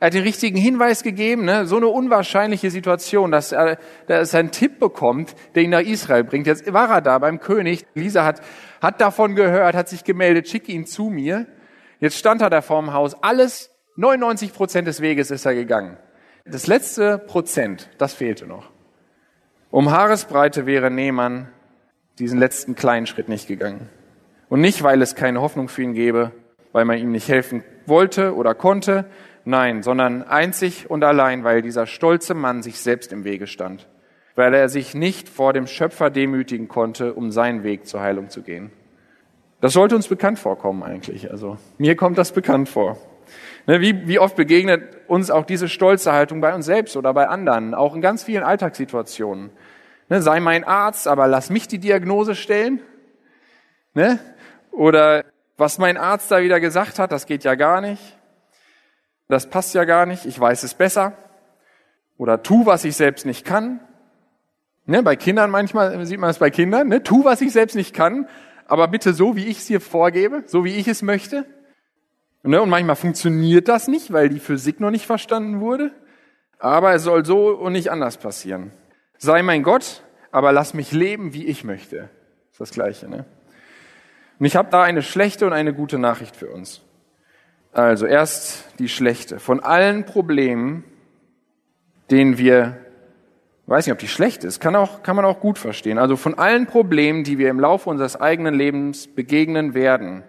Er 0.01 0.09
hat 0.09 0.14
den 0.14 0.25
richtigen 0.25 0.59
Hinweis 0.59 1.05
gegeben, 1.05 1.44
ne? 1.44 1.64
so 1.66 1.77
eine 1.77 1.87
unwahrscheinliche 1.87 2.73
Situation, 2.73 3.31
dass 3.31 3.53
er, 3.53 3.79
dass 4.09 4.35
er 4.35 4.40
einen 4.40 4.51
Tipp 4.51 4.81
bekommt, 4.81 5.37
der 5.55 5.62
ihn 5.62 5.71
nach 5.71 5.81
Israel 5.81 6.25
bringt. 6.25 6.49
Jetzt 6.49 6.73
war 6.73 6.90
er 6.90 7.03
da 7.03 7.18
beim 7.21 7.38
König. 7.38 7.87
Lisa 7.94 8.25
hat, 8.25 8.40
hat 8.83 9.01
davon 9.01 9.37
gehört, 9.37 9.77
hat 9.77 9.88
sich 9.88 10.03
gemeldet, 10.03 10.49
schicke 10.49 10.73
ihn 10.73 10.87
zu 10.87 11.05
mir. 11.05 11.47
Jetzt 12.01 12.16
stand 12.16 12.42
er 12.42 12.51
da 12.51 12.62
vorm 12.62 12.92
Haus. 12.92 13.23
Alles, 13.23 13.71
99 13.94 14.53
Prozent 14.53 14.88
des 14.88 15.01
Weges 15.03 15.31
ist 15.31 15.47
er 15.47 15.55
gegangen. 15.55 15.99
Das 16.44 16.66
letzte 16.66 17.18
Prozent, 17.18 17.90
das 17.99 18.12
fehlte 18.12 18.47
noch. 18.47 18.73
Um 19.70 19.90
Haaresbreite 19.90 20.66
wäre 20.66 20.90
Nehmann 20.90 21.48
diesen 22.18 22.38
letzten 22.38 22.74
kleinen 22.74 23.07
Schritt 23.07 23.28
nicht 23.28 23.48
gegangen. 23.48 23.88
Und 24.48 24.61
nicht, 24.61 24.83
weil 24.83 25.02
es 25.02 25.14
keine 25.14 25.40
Hoffnung 25.40 25.68
für 25.68 25.83
ihn 25.83 25.94
gäbe, 25.94 26.33
weil 26.72 26.85
man 26.85 26.98
ihm 26.98 27.12
nicht 27.12 27.28
helfen 27.28 27.62
wollte 27.87 28.35
oder 28.35 28.54
konnte, 28.54 29.07
Nein, 29.48 29.83
sondern 29.83 30.24
einzig 30.24 30.90
und 30.90 31.02
allein, 31.02 31.42
weil 31.42 31.62
dieser 31.62 31.87
stolze 31.87 32.35
Mann 32.35 32.62
sich 32.62 32.81
selbst 32.81 33.14
im 33.14 33.24
Wege 33.24 33.46
stand, 33.46 33.88
weil 34.35 34.52
er 34.52 34.68
sich 34.68 34.94
nicht 34.94 35.26
vor 35.26 35.54
dem 35.54 35.66
Schöpfer 35.66 36.11
demütigen 36.11 36.68
konnte, 36.68 37.14
um 37.14 37.31
seinen 37.33 37.62
Weg 37.62 37.87
zur 37.87 38.02
Heilung 38.02 38.28
zu 38.28 38.42
gehen. 38.42 38.70
Das 39.62 39.72
sollte 39.72 39.96
uns 39.96 40.07
bekannt 40.07 40.38
vorkommen 40.38 40.83
eigentlich. 40.83 41.31
Also 41.31 41.57
mir 41.78 41.96
kommt 41.96 42.18
das 42.18 42.33
bekannt 42.33 42.68
vor. 42.68 42.98
Ne, 43.68 43.81
wie, 43.81 44.09
wie 44.09 44.18
oft 44.18 44.35
begegnet 44.35 44.96
uns 45.07 45.31
auch 45.31 45.44
diese 45.44 45.68
stolze 45.68 46.12
Haltung 46.12 46.40
bei 46.40 46.52
uns 46.52 46.66
selbst 46.66 46.96
oder 46.96 47.14
bei 47.14 47.28
anderen, 47.28 47.74
auch 47.74 47.94
in 47.94 48.00
ganz 48.00 48.24
vielen 48.24 48.42
Alltagssituationen. 48.42 49.50
Ne, 50.09 50.22
sei 50.22 50.40
mein 50.40 50.64
Arzt, 50.64 51.07
aber 51.07 51.28
lass 51.28 51.50
mich 51.50 51.68
die 51.68 51.78
Diagnose 51.78 52.35
stellen. 52.35 52.81
Ne? 53.94 54.18
Oder 54.72 55.24
was 55.57 55.78
mein 55.78 55.96
Arzt 55.96 56.33
da 56.33 56.42
wieder 56.42 56.59
gesagt 56.59 56.98
hat, 56.98 57.12
das 57.12 57.26
geht 57.26 57.44
ja 57.44 57.54
gar 57.54 57.81
nicht 57.81 58.18
das 59.28 59.48
passt 59.50 59.74
ja 59.74 59.85
gar 59.85 60.07
nicht, 60.07 60.24
ich 60.24 60.40
weiß 60.40 60.62
es 60.62 60.74
besser. 60.74 61.12
Oder 62.16 62.42
tu, 62.42 62.66
was 62.66 62.85
ich 62.85 62.96
selbst 62.96 63.26
nicht 63.26 63.44
kann. 63.44 63.81
Ne, 64.87 65.02
bei 65.02 65.16
Kindern 65.16 65.50
manchmal 65.50 66.04
sieht 66.07 66.18
man 66.18 66.31
es 66.31 66.38
bei 66.38 66.50
Kindern, 66.50 66.88
ne, 66.88 67.02
tu, 67.02 67.24
was 67.24 67.42
ich 67.42 67.52
selbst 67.52 67.76
nicht 67.76 67.94
kann, 67.94 68.26
aber 68.66 68.88
bitte 68.88 69.12
so, 69.12 69.37
wie 69.37 69.46
ich 69.46 69.59
es 69.59 69.66
hier 69.66 69.83
vorgebe, 69.83 70.44
so 70.46 70.64
wie 70.64 70.74
ich 70.76 70.88
es 70.88 71.02
möchte. 71.02 71.44
Ne, 72.42 72.62
und 72.62 72.70
manchmal 72.70 72.96
funktioniert 72.96 73.68
das 73.68 73.88
nicht, 73.88 74.12
weil 74.12 74.29
die 74.29 74.38
Physik 74.38 74.81
noch 74.81 74.90
nicht 74.90 75.07
verstanden 75.07 75.61
wurde. 75.61 75.90
Aber 76.59 76.94
es 76.94 77.03
soll 77.03 77.24
so 77.24 77.48
und 77.51 77.72
nicht 77.72 77.90
anders 77.90 78.16
passieren. 78.16 78.72
Sei 79.16 79.42
mein 79.42 79.62
Gott, 79.62 80.03
aber 80.31 80.53
lass 80.53 80.74
mich 80.74 80.92
leben, 80.92 81.35
wie 81.35 81.46
ich 81.46 81.64
möchte. 81.64 82.11
Ist 82.51 82.61
das 82.61 82.70
Gleiche. 82.70 83.09
Ne? 83.09 83.24
Und 84.38 84.46
ich 84.46 84.57
habe 84.57 84.70
da 84.70 84.83
eine 84.83 85.03
schlechte 85.03 85.46
und 85.46 85.53
eine 85.53 85.74
gute 85.74 85.98
Nachricht 85.98 86.37
für 86.37 86.48
uns. 86.48 86.83
Also 87.72 88.07
erst 88.07 88.64
die 88.79 88.88
schlechte. 88.88 89.38
Von 89.38 89.61
allen 89.61 90.05
Problemen, 90.05 90.85
denen 92.11 92.38
wir, 92.38 92.79
weiß 93.66 93.87
nicht, 93.87 93.92
ob 93.92 93.98
die 93.98 94.09
schlecht 94.09 94.44
ist, 94.44 94.61
kann, 94.61 94.74
auch, 94.74 95.03
kann 95.03 95.16
man 95.16 95.24
auch 95.24 95.40
gut 95.40 95.59
verstehen. 95.59 95.98
Also 95.98 96.16
von 96.16 96.38
allen 96.38 96.66
Problemen, 96.66 97.24
die 97.24 97.38
wir 97.38 97.51
im 97.51 97.61
Laufe 97.61 97.90
unseres 97.90 98.20
eigenen 98.20 98.55
Lebens 98.55 99.07
begegnen 99.07 99.74
werden, 99.74 100.24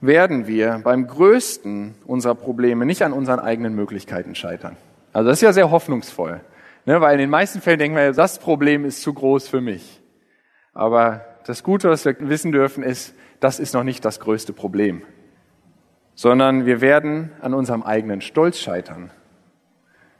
werden 0.00 0.46
wir 0.46 0.80
beim 0.84 1.06
größten 1.06 1.94
unserer 2.06 2.34
Probleme 2.34 2.86
nicht 2.86 3.02
an 3.02 3.12
unseren 3.12 3.40
eigenen 3.40 3.74
Möglichkeiten 3.74 4.34
scheitern. 4.34 4.76
Also 5.12 5.28
das 5.28 5.38
ist 5.38 5.42
ja 5.42 5.52
sehr 5.52 5.70
hoffnungsvoll, 5.70 6.40
ne? 6.84 7.00
weil 7.00 7.14
in 7.14 7.20
den 7.20 7.30
meisten 7.30 7.60
Fällen 7.60 7.78
denken 7.78 7.96
wir, 7.96 8.12
das 8.12 8.38
Problem 8.38 8.84
ist 8.84 9.02
zu 9.02 9.14
groß 9.14 9.48
für 9.48 9.60
mich. 9.60 10.00
Aber 10.74 11.24
das 11.46 11.62
Gute, 11.62 11.88
was 11.88 12.04
wir 12.04 12.16
wissen 12.18 12.52
dürfen, 12.52 12.82
ist, 12.82 13.14
das 13.40 13.58
ist 13.58 13.72
noch 13.72 13.84
nicht 13.84 14.04
das 14.04 14.20
größte 14.20 14.52
Problem 14.52 15.02
sondern 16.16 16.66
wir 16.66 16.80
werden 16.80 17.30
an 17.40 17.54
unserem 17.54 17.82
eigenen 17.84 18.20
Stolz 18.20 18.58
scheitern. 18.58 19.10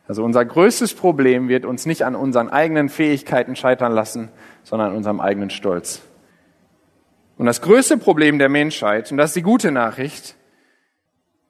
Also 0.07 0.23
unser 0.23 0.45
größtes 0.45 0.95
Problem 0.95 1.49
wird 1.49 1.65
uns 1.65 1.85
nicht 1.87 2.05
an 2.05 2.15
unseren 2.15 2.49
eigenen 2.49 2.89
Fähigkeiten 2.89 3.57
scheitern 3.57 3.91
lassen, 3.93 4.29
sondern 4.63 4.91
an 4.91 4.97
unserem 4.97 5.21
eigenen 5.21 5.51
Stolz. 5.51 6.03
Und 7.37 7.47
das 7.47 7.61
größte 7.61 7.99
Problem 7.99 8.39
der 8.39 8.49
Menschheit, 8.49 9.11
und 9.13 9.19
das 9.19 9.31
ist 9.31 9.37
die 9.37 9.43
gute 9.43 9.71
Nachricht, 9.71 10.37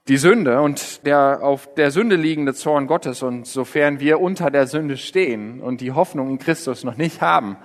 die 0.08 0.16
Sünde 0.16 0.60
und 0.60 1.04
der 1.06 1.40
auf 1.42 1.74
der 1.74 1.90
Sünde 1.90 2.16
liegende 2.16 2.54
Zorn 2.54 2.86
Gottes 2.86 3.22
und 3.22 3.46
sofern 3.46 3.98
wir 3.98 4.20
unter 4.20 4.50
der 4.50 4.66
Sünde 4.66 4.96
stehen 4.96 5.60
und 5.60 5.80
die 5.80 5.92
Hoffnung 5.92 6.30
in 6.30 6.38
Christus 6.38 6.84
noch 6.84 6.96
nicht 6.96 7.20
haben, 7.20 7.56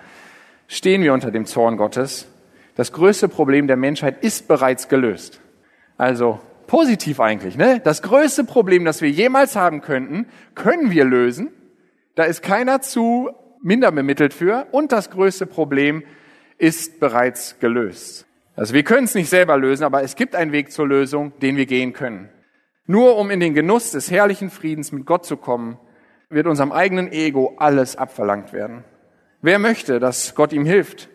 stehen 0.68 1.04
wir 1.04 1.14
unter 1.14 1.32
dem 1.32 1.46
Zorn 1.46 1.78
Gottes. 1.78 2.28
Das 2.76 2.94
größte 2.94 3.28
Problem 3.28 3.68
der 3.68 3.78
Menschheit 3.78 4.24
ist 4.24 4.48
bereits 4.48 4.88
gelöst. 4.88 5.40
Also 5.98 6.40
Positiv 6.72 7.20
eigentlich, 7.20 7.58
ne? 7.58 7.82
Das 7.84 8.02
größte 8.02 8.46
Problem, 8.46 8.86
das 8.86 9.02
wir 9.02 9.10
jemals 9.10 9.58
haben 9.58 9.82
könnten, 9.82 10.28
können 10.56 10.90
wir 10.90 11.04
lösen. 11.04 11.50
Da 12.16 12.24
ist 12.24 12.42
keiner 12.42 12.80
zu 12.80 13.30
minder 13.62 13.92
bemittelt 13.92 14.34
für. 14.34 14.68
Und 14.72 14.94
das 14.94 15.10
größte 15.10 15.48
Problem 15.48 16.04
ist 16.62 17.00
bereits 17.00 17.58
gelöst. 17.60 18.28
Also 18.56 18.76
wir 18.76 18.84
können 18.84 19.06
es 19.06 19.16
nicht 19.16 19.30
selber 19.30 19.58
lösen, 19.58 19.84
aber 19.84 20.04
es 20.04 20.16
gibt 20.16 20.36
einen 20.36 20.52
Weg 20.52 20.72
zur 20.72 20.88
Lösung, 20.88 21.34
den 21.40 21.58
wir 21.58 21.66
gehen 21.66 21.92
können. 21.94 22.30
Nur 22.86 23.18
um 23.18 23.32
in 23.32 23.40
den 23.40 23.56
Genuss 23.56 23.92
des 23.92 24.12
herrlichen 24.12 24.52
Friedens 24.52 24.92
mit 24.92 25.08
Gott 25.08 25.26
zu 25.26 25.38
kommen, 25.38 25.80
wird 26.30 26.46
unserem 26.46 26.72
eigenen 26.72 27.12
Ego 27.12 27.56
alles 27.58 27.96
abverlangt 27.96 28.54
werden. 28.54 28.84
Wer 29.42 29.58
möchte, 29.58 30.00
dass 30.00 30.36
Gott 30.36 30.54
ihm 30.54 30.66
hilft, 30.66 31.10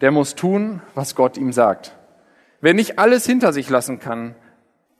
der 0.00 0.10
muss 0.10 0.34
tun, 0.34 0.80
was 0.94 1.14
Gott 1.14 1.36
ihm 1.36 1.52
sagt. 1.52 1.94
Wer 2.62 2.72
nicht 2.72 2.98
alles 2.98 3.26
hinter 3.26 3.52
sich 3.52 3.68
lassen 3.68 3.98
kann, 3.98 4.34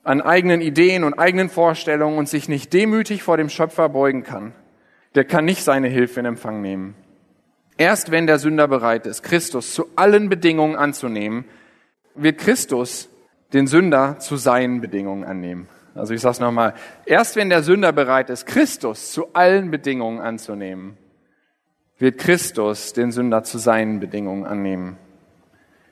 an 0.03 0.21
eigenen 0.21 0.61
Ideen 0.61 1.03
und 1.03 1.15
eigenen 1.15 1.49
Vorstellungen 1.49 2.19
und 2.19 2.29
sich 2.29 2.47
nicht 2.47 2.73
demütig 2.73 3.23
vor 3.23 3.37
dem 3.37 3.49
Schöpfer 3.49 3.89
beugen 3.89 4.21
kann, 4.21 4.53
der 5.15 5.25
kann 5.25 5.45
nicht 5.45 5.63
seine 5.63 5.87
Hilfe 5.87 6.19
in 6.19 6.27
Empfang 6.27 6.61
nehmen. 6.61 6.95
Erst 7.77 8.11
wenn 8.11 8.27
der 8.27 8.39
Sünder 8.39 8.67
bereit 8.67 9.07
ist, 9.07 9.23
Christus 9.23 9.73
zu 9.73 9.87
allen 9.95 10.29
Bedingungen 10.29 10.75
anzunehmen, 10.75 11.45
wird 12.15 12.37
Christus 12.39 13.09
den 13.53 13.67
Sünder 13.67 14.19
zu 14.19 14.37
seinen 14.37 14.81
Bedingungen 14.81 15.23
annehmen. 15.23 15.67
Also 15.95 16.13
ich 16.13 16.21
sage 16.21 16.33
es 16.33 16.39
nochmal. 16.39 16.73
Erst 17.05 17.35
wenn 17.35 17.49
der 17.49 17.63
Sünder 17.63 17.91
bereit 17.91 18.29
ist, 18.29 18.45
Christus 18.45 19.11
zu 19.11 19.33
allen 19.33 19.71
Bedingungen 19.71 20.19
anzunehmen, 20.19 20.97
wird 21.99 22.17
Christus 22.17 22.93
den 22.93 23.11
Sünder 23.11 23.43
zu 23.43 23.57
seinen 23.57 23.99
Bedingungen 23.99 24.45
annehmen. 24.45 24.97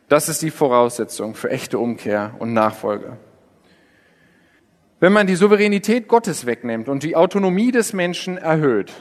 Das 0.09 0.27
ist 0.27 0.41
die 0.41 0.51
Voraussetzung 0.51 1.35
für 1.35 1.49
echte 1.51 1.79
Umkehr 1.79 2.35
und 2.39 2.53
Nachfolge. 2.53 3.17
Wenn 4.99 5.13
man 5.13 5.25
die 5.25 5.35
Souveränität 5.35 6.07
Gottes 6.07 6.45
wegnimmt 6.45 6.89
und 6.89 7.03
die 7.03 7.15
Autonomie 7.15 7.71
des 7.71 7.93
Menschen 7.93 8.37
erhöht, 8.37 8.91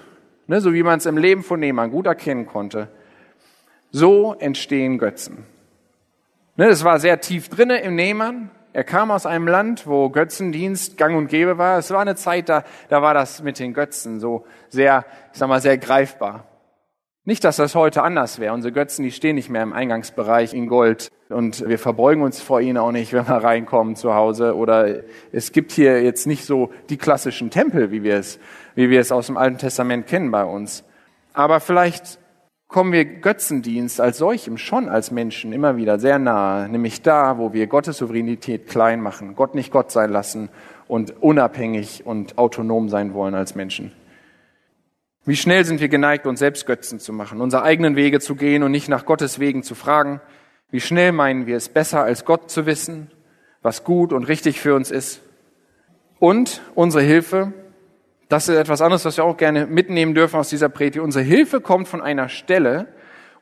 ne, 0.50 0.60
so 0.60 0.74
wie 0.74 0.82
man 0.82 0.98
es 0.98 1.06
im 1.06 1.16
Leben 1.16 1.44
von 1.44 1.60
Nehmann 1.60 1.92
gut 1.92 2.06
erkennen 2.06 2.44
konnte, 2.44 2.88
so 3.92 4.34
entstehen 4.34 4.98
Götzen. 4.98 5.46
Ne, 6.56 6.68
das 6.68 6.82
war 6.82 6.98
sehr 6.98 7.20
tief 7.20 7.48
drinne 7.48 7.80
im 7.82 7.94
Nehmann. 7.94 8.50
Er 8.72 8.82
kam 8.82 9.12
aus 9.12 9.26
einem 9.26 9.46
Land, 9.46 9.86
wo 9.86 10.10
Götzendienst 10.10 10.96
gang 10.96 11.16
und 11.16 11.28
gäbe 11.28 11.56
war. 11.56 11.78
Es 11.78 11.92
war 11.92 12.00
eine 12.00 12.16
Zeit, 12.16 12.48
da, 12.48 12.64
da 12.88 13.00
war 13.00 13.14
das 13.14 13.42
mit 13.44 13.60
den 13.60 13.74
Götzen 13.74 14.18
so 14.18 14.44
sehr, 14.68 15.06
ich 15.32 15.38
sag 15.38 15.48
mal, 15.48 15.60
sehr 15.60 15.78
greifbar. 15.78 16.44
Nicht, 17.26 17.44
dass 17.44 17.56
das 17.56 17.74
heute 17.74 18.02
anders 18.02 18.38
wäre. 18.38 18.54
Unsere 18.54 18.72
Götzen, 18.72 19.02
die 19.02 19.12
stehen 19.12 19.36
nicht 19.36 19.50
mehr 19.50 19.62
im 19.62 19.74
Eingangsbereich 19.74 20.54
in 20.54 20.68
Gold 20.68 21.10
und 21.28 21.68
wir 21.68 21.78
verbeugen 21.78 22.22
uns 22.22 22.40
vor 22.40 22.62
ihnen 22.62 22.78
auch 22.78 22.92
nicht, 22.92 23.12
wenn 23.12 23.28
wir 23.28 23.36
reinkommen 23.36 23.94
zu 23.94 24.14
Hause. 24.14 24.56
Oder 24.56 25.02
es 25.30 25.52
gibt 25.52 25.72
hier 25.72 26.02
jetzt 26.02 26.26
nicht 26.26 26.46
so 26.46 26.70
die 26.88 26.96
klassischen 26.96 27.50
Tempel, 27.50 27.90
wie 27.90 28.02
wir 28.02 28.16
es, 28.16 28.38
wie 28.74 28.88
wir 28.88 29.00
es 29.00 29.12
aus 29.12 29.26
dem 29.26 29.36
Alten 29.36 29.58
Testament 29.58 30.06
kennen 30.06 30.30
bei 30.30 30.44
uns. 30.44 30.82
Aber 31.34 31.60
vielleicht 31.60 32.18
kommen 32.68 32.92
wir 32.92 33.04
Götzendienst 33.04 34.00
als 34.00 34.16
solchem 34.16 34.56
schon 34.56 34.88
als 34.88 35.10
Menschen 35.10 35.52
immer 35.52 35.76
wieder 35.76 35.98
sehr 35.98 36.18
nahe, 36.18 36.70
nämlich 36.70 37.02
da, 37.02 37.36
wo 37.36 37.52
wir 37.52 37.66
Gottes 37.66 37.98
Souveränität 37.98 38.66
klein 38.66 39.02
machen, 39.02 39.34
Gott 39.34 39.54
nicht 39.54 39.72
Gott 39.72 39.90
sein 39.90 40.10
lassen 40.10 40.48
und 40.88 41.22
unabhängig 41.22 42.06
und 42.06 42.38
autonom 42.38 42.88
sein 42.88 43.12
wollen 43.12 43.34
als 43.34 43.54
Menschen. 43.54 43.92
Wie 45.26 45.36
schnell 45.36 45.64
sind 45.64 45.80
wir 45.80 45.88
geneigt, 45.88 46.26
uns 46.26 46.38
selbst 46.38 46.66
Götzen 46.66 46.98
zu 46.98 47.12
machen, 47.12 47.40
unsere 47.40 47.62
eigenen 47.62 47.94
Wege 47.94 48.20
zu 48.20 48.34
gehen 48.34 48.62
und 48.62 48.70
nicht 48.70 48.88
nach 48.88 49.04
Gottes 49.04 49.38
Wegen 49.38 49.62
zu 49.62 49.74
fragen? 49.74 50.20
Wie 50.70 50.80
schnell 50.80 51.12
meinen 51.12 51.46
wir 51.46 51.56
es 51.56 51.68
besser, 51.68 52.02
als 52.02 52.24
Gott 52.24 52.50
zu 52.50 52.64
wissen, 52.64 53.10
was 53.60 53.84
gut 53.84 54.12
und 54.12 54.24
richtig 54.24 54.60
für 54.60 54.74
uns 54.74 54.90
ist? 54.90 55.20
Und 56.18 56.62
unsere 56.74 57.02
Hilfe, 57.02 57.52
das 58.28 58.48
ist 58.48 58.56
etwas 58.56 58.80
anderes, 58.80 59.04
was 59.04 59.16
wir 59.16 59.24
auch 59.24 59.36
gerne 59.36 59.66
mitnehmen 59.66 60.14
dürfen 60.14 60.38
aus 60.38 60.48
dieser 60.48 60.68
Predigt. 60.68 61.04
Unsere 61.04 61.24
Hilfe 61.24 61.60
kommt 61.60 61.88
von 61.88 62.00
einer 62.00 62.28
Stelle 62.28 62.88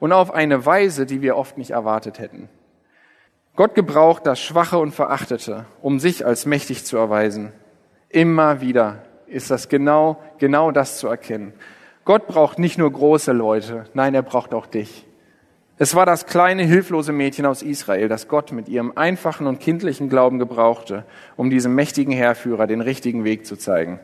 und 0.01 0.13
auf 0.13 0.33
eine 0.33 0.67
Weise, 0.67 1.07
die 1.07 1.23
wir 1.23 1.37
oft 1.37 1.59
nicht 1.59 1.71
erwartet 1.71 2.19
hätten. 2.19 2.49
Gott 3.55 3.75
gebraucht 3.75 4.27
das 4.27 4.41
Schwache 4.41 4.79
und 4.79 4.93
Verachtete, 4.93 5.67
um 5.83 5.99
sich 5.99 6.25
als 6.25 6.47
mächtig 6.47 6.85
zu 6.85 6.97
erweisen. 6.97 7.53
Immer 8.09 8.61
wieder 8.61 9.03
ist 9.31 9.51
das 9.51 9.69
genau, 9.69 10.23
genau 10.39 10.71
das 10.71 10.99
zu 10.99 11.09
erkennen. 11.09 11.53
Gott 12.05 12.27
braucht 12.27 12.59
nicht 12.59 12.79
nur 12.79 12.91
große 12.91 13.33
Leute, 13.33 13.85
nein, 13.95 14.15
er 14.15 14.23
braucht 14.23 14.55
auch 14.55 14.67
dich. 14.67 15.07
Es 15.81 15.95
war 15.95 16.07
das 16.07 16.27
kleine, 16.27 16.65
hilflose 16.65 17.13
Mädchen 17.13 17.47
aus 17.47 17.63
Israel, 17.63 18.09
das 18.09 18.27
Gott 18.27 18.51
mit 18.51 18.69
ihrem 18.69 18.93
einfachen 18.97 19.47
und 19.47 19.61
kindlichen 19.61 20.09
Glauben 20.09 20.41
gebrauchte, 20.41 21.05
um 21.37 21.51
diesem 21.51 21.75
mächtigen 21.75 22.13
Heerführer 22.13 22.67
den 22.67 22.81
richtigen 22.81 23.23
Weg 23.23 23.47
zu 23.47 23.57
zeigen. 23.57 24.01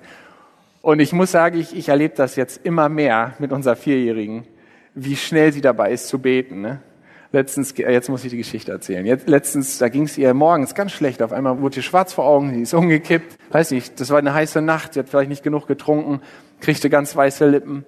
Und 0.82 1.00
ich 1.00 1.12
muss 1.12 1.32
sagen, 1.32 1.58
ich, 1.58 1.74
ich 1.74 1.88
erlebe 1.88 2.14
das 2.14 2.36
jetzt 2.36 2.64
immer 2.64 2.88
mehr 2.88 3.32
mit 3.40 3.50
unserer 3.50 3.74
Vierjährigen, 3.74 4.46
wie 4.94 5.16
schnell 5.16 5.52
sie 5.52 5.62
dabei 5.62 5.90
ist 5.90 6.06
zu 6.06 6.20
beten. 6.20 6.60
Ne? 6.60 6.80
Letztens, 7.34 7.74
jetzt 7.76 8.08
muss 8.08 8.22
ich 8.22 8.30
die 8.30 8.36
Geschichte 8.36 8.70
erzählen. 8.70 9.04
Jetzt, 9.04 9.28
letztens, 9.28 9.78
da 9.78 9.88
ging 9.88 10.04
es 10.04 10.16
ihr 10.16 10.32
morgens 10.34 10.76
ganz 10.76 10.92
schlecht. 10.92 11.20
Auf 11.20 11.32
einmal 11.32 11.60
wurde 11.60 11.78
ihr 11.78 11.82
schwarz 11.82 12.12
vor 12.12 12.26
Augen, 12.26 12.54
sie 12.54 12.62
ist 12.62 12.74
umgekippt. 12.74 13.36
Weiß 13.50 13.72
nicht, 13.72 13.98
das 13.98 14.10
war 14.10 14.18
eine 14.18 14.32
heiße 14.32 14.62
Nacht, 14.62 14.94
sie 14.94 15.00
hat 15.00 15.08
vielleicht 15.08 15.30
nicht 15.30 15.42
genug 15.42 15.66
getrunken, 15.66 16.20
kriegte 16.60 16.88
ganz 16.90 17.16
weiße 17.16 17.48
Lippen. 17.48 17.84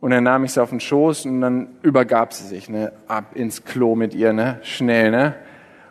Und 0.00 0.12
dann 0.12 0.24
nahm 0.24 0.44
ich 0.44 0.52
sie 0.52 0.62
auf 0.62 0.70
den 0.70 0.80
Schoß 0.80 1.26
und 1.26 1.42
dann 1.42 1.68
übergab 1.82 2.32
sie 2.32 2.46
sich, 2.46 2.70
ne, 2.70 2.92
ab 3.08 3.32
ins 3.36 3.66
Klo 3.66 3.94
mit 3.94 4.14
ihr, 4.14 4.32
ne, 4.32 4.58
schnell, 4.62 5.10
ne. 5.10 5.34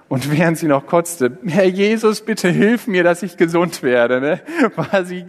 Und 0.07 0.35
während 0.35 0.57
sie 0.57 0.67
noch 0.67 0.87
kotzte, 0.87 1.37
Herr 1.45 1.65
Jesus, 1.65 2.21
bitte 2.21 2.49
hilf 2.49 2.87
mir, 2.87 3.03
dass 3.03 3.21
ich 3.21 3.37
gesund 3.37 3.83
werde, 3.83 4.19
ne, 4.19 4.41
war 4.75 5.05
sie 5.05 5.23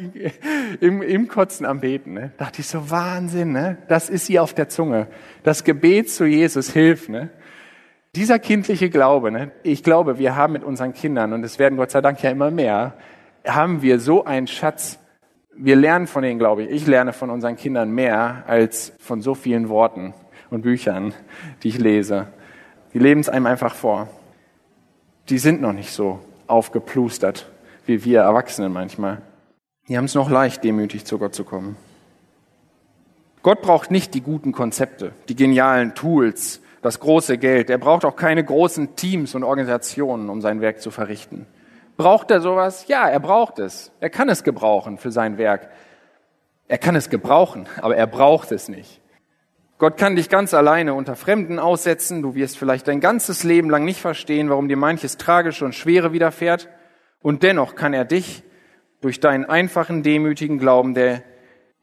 im, 0.80 1.02
im 1.02 1.28
Kotzen 1.28 1.66
am 1.66 1.80
Beten, 1.80 2.14
ne. 2.14 2.30
Dachte 2.38 2.62
ich 2.62 2.66
so, 2.66 2.90
Wahnsinn, 2.90 3.52
ne. 3.52 3.76
Das 3.88 4.08
ist 4.08 4.30
ihr 4.30 4.42
auf 4.42 4.54
der 4.54 4.70
Zunge. 4.70 5.06
Das 5.42 5.64
Gebet 5.64 6.10
zu 6.10 6.24
Jesus 6.24 6.72
hilft, 6.72 7.10
ne. 7.10 7.28
Dieser 8.14 8.38
kindliche 8.38 8.90
Glaube, 8.90 9.30
ne, 9.30 9.52
ich 9.62 9.82
glaube, 9.82 10.18
wir 10.18 10.36
haben 10.36 10.52
mit 10.52 10.64
unseren 10.64 10.92
Kindern, 10.92 11.32
und 11.32 11.42
es 11.44 11.58
werden 11.58 11.78
Gott 11.78 11.90
sei 11.90 12.00
Dank 12.00 12.22
ja 12.22 12.30
immer 12.30 12.50
mehr, 12.50 12.94
haben 13.46 13.82
wir 13.82 13.98
so 14.00 14.24
einen 14.24 14.46
Schatz. 14.46 14.98
Wir 15.54 15.76
lernen 15.76 16.06
von 16.06 16.22
denen, 16.22 16.38
glaube 16.38 16.64
ich. 16.64 16.70
Ich 16.70 16.86
lerne 16.86 17.12
von 17.12 17.30
unseren 17.30 17.56
Kindern 17.56 17.90
mehr 17.90 18.44
als 18.46 18.92
von 18.98 19.22
so 19.22 19.34
vielen 19.34 19.68
Worten 19.68 20.14
und 20.50 20.62
Büchern, 20.62 21.14
die 21.62 21.68
ich 21.68 21.78
lese. 21.78 22.26
Die 22.92 22.98
leben 22.98 23.20
es 23.20 23.28
einem 23.28 23.46
einfach 23.46 23.74
vor. 23.74 24.08
Die 25.28 25.38
sind 25.38 25.60
noch 25.60 25.72
nicht 25.72 25.90
so 25.90 26.20
aufgeplustert 26.46 27.46
wie 27.86 28.04
wir 28.04 28.20
Erwachsenen 28.20 28.72
manchmal. 28.72 29.22
Die 29.88 29.96
haben 29.96 30.04
es 30.04 30.14
noch 30.14 30.30
leicht, 30.30 30.64
demütig 30.64 31.04
zu 31.04 31.18
Gott 31.18 31.34
zu 31.34 31.44
kommen. 31.44 31.76
Gott 33.42 33.62
braucht 33.62 33.90
nicht 33.90 34.14
die 34.14 34.20
guten 34.20 34.52
Konzepte, 34.52 35.12
die 35.28 35.34
genialen 35.34 35.94
Tools, 35.94 36.61
das 36.82 37.00
große 37.00 37.38
Geld. 37.38 37.70
Er 37.70 37.78
braucht 37.78 38.04
auch 38.04 38.16
keine 38.16 38.44
großen 38.44 38.96
Teams 38.96 39.34
und 39.34 39.44
Organisationen, 39.44 40.28
um 40.28 40.40
sein 40.40 40.60
Werk 40.60 40.82
zu 40.82 40.90
verrichten. 40.90 41.46
Braucht 41.96 42.30
er 42.30 42.40
sowas? 42.40 42.86
Ja, 42.88 43.08
er 43.08 43.20
braucht 43.20 43.58
es. 43.58 43.92
Er 44.00 44.10
kann 44.10 44.28
es 44.28 44.42
gebrauchen 44.44 44.98
für 44.98 45.12
sein 45.12 45.38
Werk. 45.38 45.70
Er 46.68 46.78
kann 46.78 46.96
es 46.96 47.08
gebrauchen, 47.08 47.68
aber 47.80 47.96
er 47.96 48.06
braucht 48.06 48.50
es 48.50 48.68
nicht. 48.68 49.00
Gott 49.78 49.96
kann 49.96 50.16
dich 50.16 50.28
ganz 50.28 50.54
alleine 50.54 50.94
unter 50.94 51.16
Fremden 51.16 51.58
aussetzen. 51.58 52.22
Du 52.22 52.34
wirst 52.34 52.58
vielleicht 52.58 52.88
dein 52.88 53.00
ganzes 53.00 53.42
Leben 53.42 53.68
lang 53.68 53.84
nicht 53.84 54.00
verstehen, 54.00 54.48
warum 54.48 54.68
dir 54.68 54.76
manches 54.76 55.16
Tragische 55.16 55.64
und 55.64 55.74
Schwere 55.74 56.12
widerfährt. 56.12 56.68
Und 57.20 57.42
dennoch 57.42 57.74
kann 57.74 57.92
er 57.92 58.04
dich 58.04 58.42
durch 59.00 59.20
deinen 59.20 59.44
einfachen, 59.44 60.02
demütigen 60.02 60.58
Glauben, 60.58 60.94
der 60.94 61.22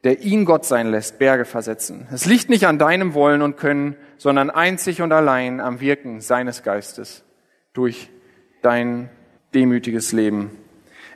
der 0.04 0.22
ihn 0.22 0.46
Gott 0.46 0.66
sein 0.66 0.92
lässt, 0.92 1.20
Berge 1.20 1.46
versetzen. 1.46 2.08
Es 2.12 2.26
liegt 2.26 2.50
nicht 2.50 2.66
an 2.68 2.80
deinem 2.80 3.14
Wollen 3.14 3.42
und 3.42 3.58
Können, 3.58 3.96
sondern 4.18 4.50
einzig 4.50 5.02
und 5.02 5.12
allein 5.12 5.60
am 5.60 5.82
Wirken 5.82 6.22
seines 6.22 6.64
Geistes 6.64 7.24
durch 7.74 8.10
dein 8.62 9.10
demütiges 9.54 10.12
Leben. 10.12 10.52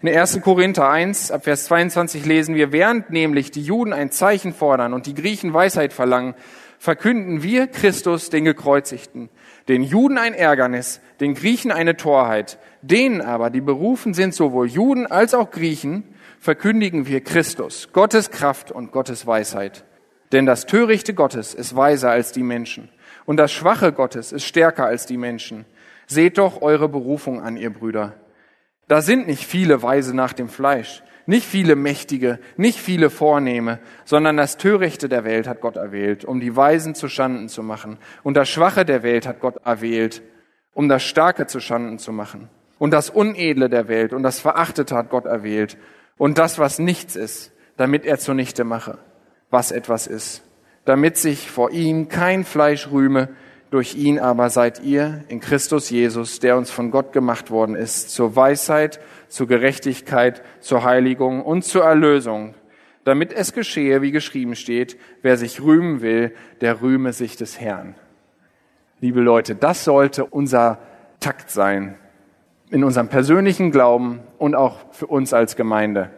In 0.01 0.09
1. 0.09 0.41
Korinther 0.41 0.89
1, 0.89 1.31
ab 1.31 1.45
Vers 1.45 1.65
22 1.65 2.25
lesen 2.25 2.55
wir, 2.55 2.73
während 2.73 3.09
nämlich 3.09 3.51
die 3.51 3.61
Juden 3.61 3.93
ein 3.93 4.11
Zeichen 4.11 4.53
fordern 4.53 4.93
und 4.93 5.05
die 5.05 5.13
Griechen 5.13 5.53
Weisheit 5.53 5.93
verlangen, 5.93 6.35
verkünden 6.77 7.41
wir 7.41 7.67
Christus 7.67 8.29
den 8.29 8.43
Gekreuzigten, 8.43 9.29
den 9.69 9.81
Juden 9.81 10.17
ein 10.17 10.33
Ärgernis, 10.33 10.99
den 11.21 11.35
Griechen 11.35 11.71
eine 11.71 11.95
Torheit, 11.95 12.57
denen 12.81 13.21
aber, 13.21 13.49
die 13.49 13.61
berufen 13.61 14.13
sind, 14.13 14.33
sowohl 14.33 14.67
Juden 14.67 15.07
als 15.07 15.33
auch 15.33 15.51
Griechen, 15.51 16.03
verkündigen 16.43 17.07
wir 17.07 17.21
Christus, 17.21 17.87
Gottes 17.93 18.29
Kraft 18.29 18.69
und 18.69 18.91
Gottes 18.91 19.25
Weisheit. 19.25 19.85
Denn 20.33 20.45
das 20.45 20.65
Törichte 20.65 21.13
Gottes 21.13 21.53
ist 21.53 21.73
weiser 21.73 22.11
als 22.11 22.33
die 22.33 22.43
Menschen 22.43 22.89
und 23.23 23.37
das 23.37 23.53
Schwache 23.53 23.93
Gottes 23.93 24.33
ist 24.33 24.43
stärker 24.43 24.85
als 24.85 25.05
die 25.05 25.15
Menschen. 25.15 25.63
Seht 26.05 26.37
doch 26.37 26.61
eure 26.61 26.89
Berufung 26.89 27.41
an, 27.41 27.55
ihr 27.55 27.71
Brüder. 27.71 28.15
Da 28.89 29.01
sind 29.01 29.25
nicht 29.25 29.45
viele 29.45 29.83
Weise 29.83 30.13
nach 30.13 30.33
dem 30.33 30.49
Fleisch, 30.49 31.01
nicht 31.25 31.47
viele 31.47 31.77
Mächtige, 31.77 32.39
nicht 32.57 32.77
viele 32.77 33.09
Vornehme, 33.09 33.79
sondern 34.03 34.35
das 34.35 34.57
Törichte 34.57 35.07
der 35.07 35.23
Welt 35.23 35.47
hat 35.47 35.61
Gott 35.61 35.77
erwählt, 35.77 36.25
um 36.25 36.41
die 36.41 36.53
Weisen 36.57 36.93
zu 36.93 37.07
Schanden 37.07 37.47
zu 37.47 37.63
machen. 37.63 37.99
Und 38.21 38.35
das 38.35 38.49
Schwache 38.49 38.83
der 38.83 39.01
Welt 39.01 39.25
hat 39.25 39.39
Gott 39.39 39.65
erwählt, 39.65 40.21
um 40.73 40.89
das 40.89 41.03
Starke 41.03 41.47
zu 41.47 41.61
Schanden 41.61 41.99
zu 41.99 42.11
machen. 42.11 42.49
Und 42.79 42.91
das 42.91 43.09
Unedle 43.09 43.69
der 43.69 43.87
Welt 43.87 44.11
und 44.11 44.23
das 44.23 44.41
Verachtete 44.41 44.93
hat 44.93 45.09
Gott 45.09 45.23
erwählt, 45.23 45.77
und 46.17 46.37
das, 46.37 46.59
was 46.59 46.79
nichts 46.79 47.15
ist, 47.15 47.51
damit 47.77 48.05
er 48.05 48.19
zunichte 48.19 48.63
mache, 48.63 48.99
was 49.49 49.71
etwas 49.71 50.07
ist, 50.07 50.43
damit 50.85 51.17
sich 51.17 51.49
vor 51.49 51.71
ihm 51.71 52.09
kein 52.09 52.43
Fleisch 52.43 52.91
rühme, 52.91 53.29
durch 53.71 53.95
ihn 53.95 54.19
aber 54.19 54.51
seid 54.51 54.83
ihr 54.83 55.23
in 55.29 55.39
Christus 55.39 55.89
Jesus, 55.89 56.39
der 56.39 56.57
uns 56.57 56.69
von 56.69 56.91
Gott 56.91 57.11
gemacht 57.11 57.49
worden 57.49 57.75
ist, 57.75 58.11
zur 58.11 58.35
Weisheit, 58.35 58.99
zur 59.29 59.47
Gerechtigkeit, 59.47 60.43
zur 60.59 60.83
Heiligung 60.83 61.41
und 61.41 61.63
zur 61.63 61.83
Erlösung, 61.83 62.53
damit 63.03 63.33
es 63.33 63.51
geschehe, 63.51 64.03
wie 64.03 64.11
geschrieben 64.11 64.55
steht, 64.55 64.99
wer 65.23 65.37
sich 65.37 65.61
rühmen 65.61 66.01
will, 66.01 66.35
der 66.61 66.83
rühme 66.83 67.13
sich 67.13 67.35
des 67.35 67.59
Herrn. 67.59 67.95
Liebe 69.01 69.21
Leute, 69.21 69.55
das 69.55 69.83
sollte 69.83 70.25
unser 70.25 70.77
Takt 71.19 71.49
sein, 71.49 71.97
in 72.73 72.83
unserem 72.83 73.07
persönlichen 73.07 73.69
Glauben 73.69 74.21
und 74.39 74.55
auch 74.55 74.77
für 74.89 75.05
uns 75.05 75.31
als 75.31 75.55
Gemeinde. 75.55 76.09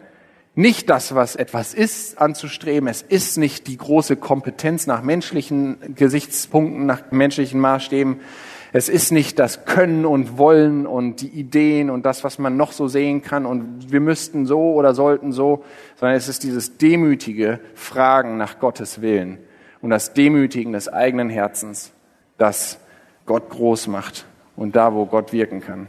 Nicht 0.54 0.88
das, 0.88 1.14
was 1.14 1.36
etwas 1.36 1.74
ist, 1.74 2.18
anzustreben. 2.18 2.88
Es 2.88 3.02
ist 3.02 3.36
nicht 3.36 3.66
die 3.66 3.76
große 3.76 4.16
Kompetenz 4.16 4.86
nach 4.86 5.02
menschlichen 5.02 5.76
Gesichtspunkten, 5.94 6.86
nach 6.86 7.10
menschlichen 7.10 7.60
Maßstäben. 7.60 8.20
Es 8.72 8.88
ist 8.88 9.12
nicht 9.12 9.38
das 9.38 9.66
Können 9.66 10.06
und 10.06 10.38
Wollen 10.38 10.86
und 10.86 11.20
die 11.20 11.28
Ideen 11.28 11.90
und 11.90 12.06
das, 12.06 12.24
was 12.24 12.38
man 12.38 12.56
noch 12.56 12.72
so 12.72 12.88
sehen 12.88 13.20
kann 13.20 13.44
und 13.44 13.92
wir 13.92 14.00
müssten 14.00 14.46
so 14.46 14.72
oder 14.72 14.94
sollten 14.94 15.32
so, 15.32 15.62
sondern 15.96 16.16
es 16.16 16.26
ist 16.26 16.42
dieses 16.42 16.78
demütige 16.78 17.60
Fragen 17.74 18.38
nach 18.38 18.60
Gottes 18.60 19.02
Willen 19.02 19.36
und 19.82 19.90
das 19.90 20.14
Demütigen 20.14 20.72
des 20.72 20.88
eigenen 20.88 21.28
Herzens, 21.28 21.92
das 22.38 22.78
Gott 23.26 23.50
groß 23.50 23.88
macht 23.88 24.24
und 24.56 24.74
da, 24.74 24.94
wo 24.94 25.04
Gott 25.04 25.34
wirken 25.34 25.60
kann. 25.60 25.88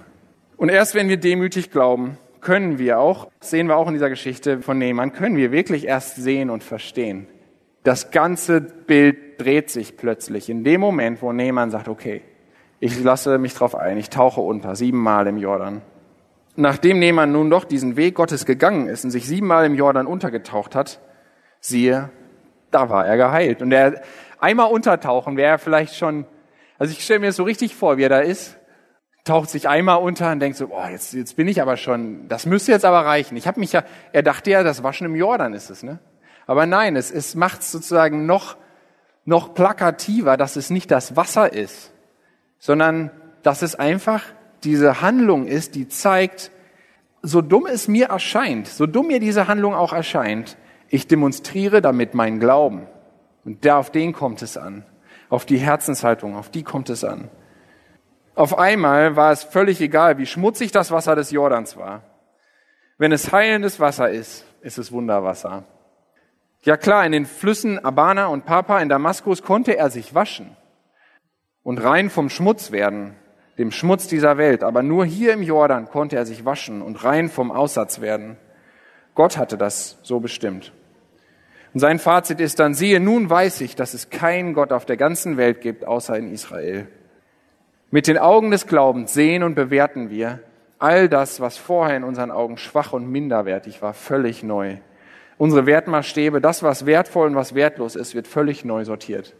Und 0.58 0.70
erst 0.70 0.96
wenn 0.96 1.08
wir 1.08 1.18
demütig 1.18 1.72
glauben, 1.72 2.18
können 2.42 2.80
wir 2.80 3.00
auch, 3.00 3.30
sehen 3.40 3.68
wir 3.68 3.78
auch 3.78 3.88
in 3.88 3.94
dieser 3.94 4.10
Geschichte 4.10 4.62
von 4.62 4.78
Nehmann, 4.78 5.14
können 5.14 5.38
wir 5.38 5.52
wirklich 5.52 5.86
erst 5.86 6.16
sehen 6.16 6.50
und 6.50 6.64
verstehen. 6.64 7.28
Das 7.84 8.12
ganze 8.12 8.60
Bild 8.60 9.40
dreht 9.40 9.70
sich 9.70 9.98
plötzlich 9.98 10.50
in 10.50 10.64
dem 10.64 10.82
Moment, 10.82 11.22
wo 11.22 11.32
Nehmann 11.32 11.70
sagt, 11.70 11.88
okay, 11.88 12.22
ich 12.80 13.02
lasse 13.02 13.38
mich 13.38 13.54
drauf 13.54 13.76
ein, 13.76 13.98
ich 13.98 14.10
tauche 14.10 14.42
unter, 14.42 14.76
siebenmal 14.76 15.28
im 15.28 15.38
Jordan. 15.38 15.82
Nachdem 16.56 17.00
Nehmann 17.00 17.32
nun 17.32 17.50
doch 17.50 17.64
diesen 17.64 17.96
Weg 17.96 18.16
Gottes 18.16 18.46
gegangen 18.46 18.88
ist 18.88 19.04
und 19.04 19.12
sich 19.12 19.28
siebenmal 19.28 19.66
im 19.66 19.76
Jordan 19.76 20.08
untergetaucht 20.08 20.74
hat, 20.76 21.00
siehe, 21.60 22.10
da 22.72 22.90
war 22.90 23.06
er 23.06 23.18
geheilt. 23.18 23.62
Und 23.62 23.72
er 23.72 24.02
einmal 24.40 24.72
untertauchen 24.72 25.38
wäre 25.38 25.60
vielleicht 25.60 25.96
schon, 25.96 26.26
also 26.80 26.92
ich 26.92 27.04
stelle 27.04 27.20
mir 27.20 27.28
das 27.28 27.36
so 27.36 27.44
richtig 27.44 27.76
vor, 27.76 27.98
wie 27.98 28.04
er 28.04 28.10
da 28.10 28.20
ist, 28.20 28.58
taucht 29.28 29.50
sich 29.50 29.68
einmal 29.68 29.98
unter 29.98 30.32
und 30.32 30.40
denkt 30.40 30.58
so, 30.58 30.70
boah, 30.70 30.90
jetzt, 30.90 31.14
jetzt 31.14 31.36
bin 31.36 31.48
ich 31.48 31.62
aber 31.62 31.78
schon, 31.78 32.28
das 32.28 32.46
müsste 32.46 32.72
jetzt 32.72 32.86
aber 32.86 33.06
reichen. 33.06 33.38
Ich 33.38 33.48
habe 33.48 33.60
mich 33.60 33.74
ja, 33.74 33.84
er 34.12 34.24
dachte 34.24 34.50
ja, 34.50 34.64
das 34.64 34.84
Waschen 34.84 35.06
im 35.06 35.16
Jordan 35.16 35.54
ist 35.54 35.70
es, 35.70 35.84
ne? 35.84 36.00
Aber 36.46 36.66
nein, 36.66 36.96
es, 36.96 37.12
es 37.12 37.36
macht 37.36 37.62
sozusagen 37.62 38.26
noch, 38.26 38.56
noch 39.26 39.54
plakativer, 39.54 40.38
dass 40.38 40.56
es 40.56 40.70
nicht 40.70 40.90
das 40.92 41.16
Wasser 41.16 41.52
ist, 41.52 41.92
sondern 42.58 43.12
dass 43.44 43.62
es 43.62 43.76
einfach 43.76 44.24
diese 44.64 45.02
Handlung 45.02 45.46
ist, 45.46 45.76
die 45.76 45.88
zeigt, 45.88 46.52
so 47.22 47.42
dumm 47.42 47.66
es 47.66 47.88
mir 47.88 48.08
erscheint, 48.08 48.68
so 48.68 48.86
dumm 48.86 49.08
mir 49.08 49.20
diese 49.20 49.48
Handlung 49.48 49.76
auch 49.76 49.92
erscheint, 49.92 50.58
ich 50.90 51.08
demonstriere 51.08 51.82
damit 51.82 52.14
meinen 52.14 52.40
Glauben. 52.40 52.88
Und 53.44 53.66
da 53.66 53.78
auf 53.78 53.92
den 53.92 54.14
kommt 54.14 54.42
es 54.42 54.58
an. 54.58 54.86
Auf 55.30 55.46
die 55.46 55.58
Herzenshaltung, 55.58 56.36
auf 56.36 56.50
die 56.50 56.64
kommt 56.64 56.90
es 56.90 57.04
an. 57.04 57.30
Auf 58.38 58.60
einmal 58.60 59.16
war 59.16 59.32
es 59.32 59.44
völlig 59.44 59.82
egal, 59.82 60.20
wie 60.20 60.28
schmutzig 60.28 60.72
das 60.72 60.92
Wasser 60.92 61.16
des 61.16 61.32
Jordans 61.32 61.76
war. 61.76 62.04
Wenn 63.00 63.12
es 63.12 63.32
heilendes 63.32 63.80
Wasser 63.80 64.12
ist, 64.12 64.46
ist 64.62 64.78
es 64.78 64.92
Wunderwasser. 64.92 65.64
Ja 66.62 66.78
klar, 66.78 67.04
in 67.04 67.14
den 67.14 67.26
Flüssen 67.26 67.84
Abana 67.84 68.28
und 68.28 68.46
Papa 68.46 68.80
in 68.80 68.90
Damaskus 68.90 69.42
konnte 69.42 69.76
er 69.76 69.90
sich 69.90 70.14
waschen 70.14 70.56
und 71.64 71.84
rein 71.84 72.12
vom 72.12 72.30
Schmutz 72.30 72.72
werden, 72.72 73.16
dem 73.58 73.72
Schmutz 73.72 74.06
dieser 74.06 74.38
Welt. 74.38 74.64
Aber 74.64 74.84
nur 74.84 75.04
hier 75.04 75.34
im 75.34 75.42
Jordan 75.42 75.90
konnte 75.90 76.16
er 76.16 76.28
sich 76.28 76.46
waschen 76.46 76.84
und 76.84 77.04
rein 77.04 77.30
vom 77.30 77.52
Aussatz 77.52 78.02
werden. 78.02 78.38
Gott 79.16 79.40
hatte 79.40 79.58
das 79.58 79.98
so 80.04 80.20
bestimmt. 80.20 80.74
Und 81.74 81.80
sein 81.80 81.98
Fazit 81.98 82.40
ist 82.40 82.60
dann, 82.60 82.76
siehe, 82.76 83.00
nun 83.00 83.32
weiß 83.32 83.62
ich, 83.62 83.76
dass 83.76 83.96
es 83.96 84.12
keinen 84.12 84.54
Gott 84.54 84.72
auf 84.72 84.86
der 84.86 84.98
ganzen 84.98 85.38
Welt 85.38 85.62
gibt, 85.62 85.88
außer 85.88 86.16
in 86.16 86.32
Israel. 86.32 86.88
Mit 87.90 88.08
den 88.08 88.18
Augen 88.18 88.52
des 88.52 88.68
Glaubens 88.68 89.14
sehen 89.14 89.44
und 89.44 89.56
bewerten 89.56 90.10
wir 90.10 90.42
all 90.78 91.08
das, 91.08 91.40
was 91.40 91.58
vorher 91.58 91.96
in 91.96 92.04
unseren 92.04 92.32
Augen 92.32 92.58
schwach 92.58 92.92
und 92.92 93.10
minderwertig 93.10 93.82
war, 93.82 93.94
völlig 93.94 94.44
neu. 94.44 94.78
Unsere 95.38 95.66
Wertmaßstäbe, 95.66 96.42
das, 96.42 96.64
was 96.64 96.86
wertvoll 96.86 97.28
und 97.28 97.36
was 97.36 97.56
wertlos 97.56 97.96
ist, 97.96 98.14
wird 98.14 98.28
völlig 98.28 98.66
neu 98.66 98.84
sortiert. 98.84 99.36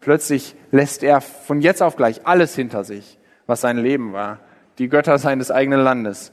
Plötzlich 0.00 0.56
lässt 0.70 1.02
er 1.02 1.20
von 1.20 1.60
jetzt 1.60 1.82
auf 1.82 1.96
gleich 1.96 2.26
alles 2.26 2.54
hinter 2.54 2.84
sich, 2.84 3.18
was 3.46 3.60
sein 3.60 3.76
Leben 3.76 4.14
war, 4.14 4.38
die 4.78 4.88
Götter 4.88 5.18
seines 5.18 5.50
eigenen 5.50 5.80
Landes 5.80 6.32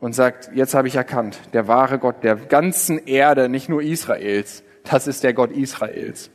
und 0.00 0.14
sagt, 0.14 0.50
jetzt 0.54 0.74
habe 0.74 0.88
ich 0.88 0.96
erkannt, 0.96 1.38
der 1.52 1.68
wahre 1.68 1.98
Gott 1.98 2.24
der 2.24 2.36
ganzen 2.36 2.96
Erde, 3.06 3.50
nicht 3.50 3.68
nur 3.68 3.82
Israels, 3.82 4.64
das 4.90 5.06
ist 5.06 5.22
der 5.22 5.34
Gott 5.34 5.52
Israels. 5.52 6.30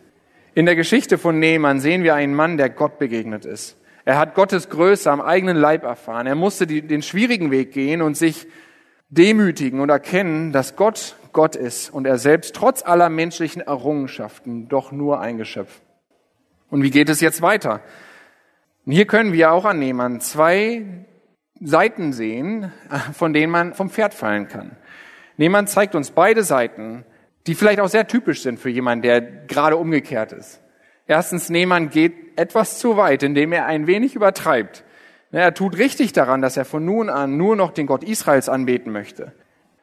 In 0.53 0.67
der 0.67 0.75
Geschichte 0.75 1.17
von 1.17 1.39
Nehmann 1.39 1.79
sehen 1.79 2.03
wir 2.03 2.13
einen 2.13 2.35
Mann, 2.35 2.57
der 2.57 2.69
Gott 2.69 2.99
begegnet 2.99 3.45
ist. 3.45 3.78
Er 4.09 4.17
hat 4.17 4.33
Gottes 4.33 4.69
Größe 4.69 5.11
am 5.11 5.21
eigenen 5.21 5.55
Leib 5.55 5.83
erfahren. 5.83 6.25
Er 6.25 6.33
musste 6.33 6.65
die, 6.65 6.81
den 6.81 7.03
schwierigen 7.03 7.51
Weg 7.51 7.71
gehen 7.71 8.01
und 8.01 8.17
sich 8.17 8.47
demütigen 9.09 9.81
und 9.81 9.89
erkennen, 9.89 10.51
dass 10.51 10.75
Gott 10.75 11.15
Gott 11.31 11.55
ist 11.55 11.91
und 11.91 12.07
er 12.07 12.17
selbst 12.17 12.55
trotz 12.55 12.83
aller 12.83 13.09
menschlichen 13.09 13.61
Errungenschaften 13.61 14.67
doch 14.67 14.91
nur 14.91 15.19
ein 15.19 15.37
Geschöpf. 15.37 15.79
Und 16.71 16.81
wie 16.81 16.89
geht 16.89 17.07
es 17.07 17.21
jetzt 17.21 17.43
weiter? 17.43 17.81
Und 18.87 18.93
hier 18.93 19.05
können 19.05 19.31
wir 19.31 19.51
auch 19.51 19.65
an 19.65 19.77
Nehmann 19.77 20.21
zwei 20.21 20.85
Seiten 21.61 22.11
sehen, 22.11 22.73
von 23.13 23.31
denen 23.31 23.51
man 23.51 23.75
vom 23.75 23.91
Pferd 23.91 24.15
fallen 24.15 24.47
kann. 24.47 24.75
Nehmann 25.37 25.67
zeigt 25.67 25.93
uns 25.93 26.09
beide 26.09 26.41
Seiten 26.41 27.05
die 27.47 27.55
vielleicht 27.55 27.79
auch 27.79 27.87
sehr 27.87 28.07
typisch 28.07 28.43
sind 28.43 28.59
für 28.59 28.69
jemanden, 28.69 29.01
der 29.01 29.21
gerade 29.21 29.77
umgekehrt 29.77 30.33
ist. 30.33 30.61
Erstens, 31.09 31.49
Nehmann 31.49 31.89
geht 31.89 32.37
etwas 32.37 32.77
zu 32.77 32.95
weit, 32.95 33.23
indem 33.23 33.51
er 33.51 33.65
ein 33.65 33.87
wenig 33.87 34.13
übertreibt. 34.13 34.83
Er 35.31 35.55
tut 35.55 35.75
richtig 35.79 36.13
daran, 36.13 36.43
dass 36.43 36.55
er 36.55 36.65
von 36.65 36.85
nun 36.85 37.09
an 37.09 37.35
nur 37.35 37.55
noch 37.55 37.71
den 37.71 37.87
Gott 37.87 38.03
Israels 38.03 38.47
anbeten 38.47 38.91
möchte. 38.91 39.33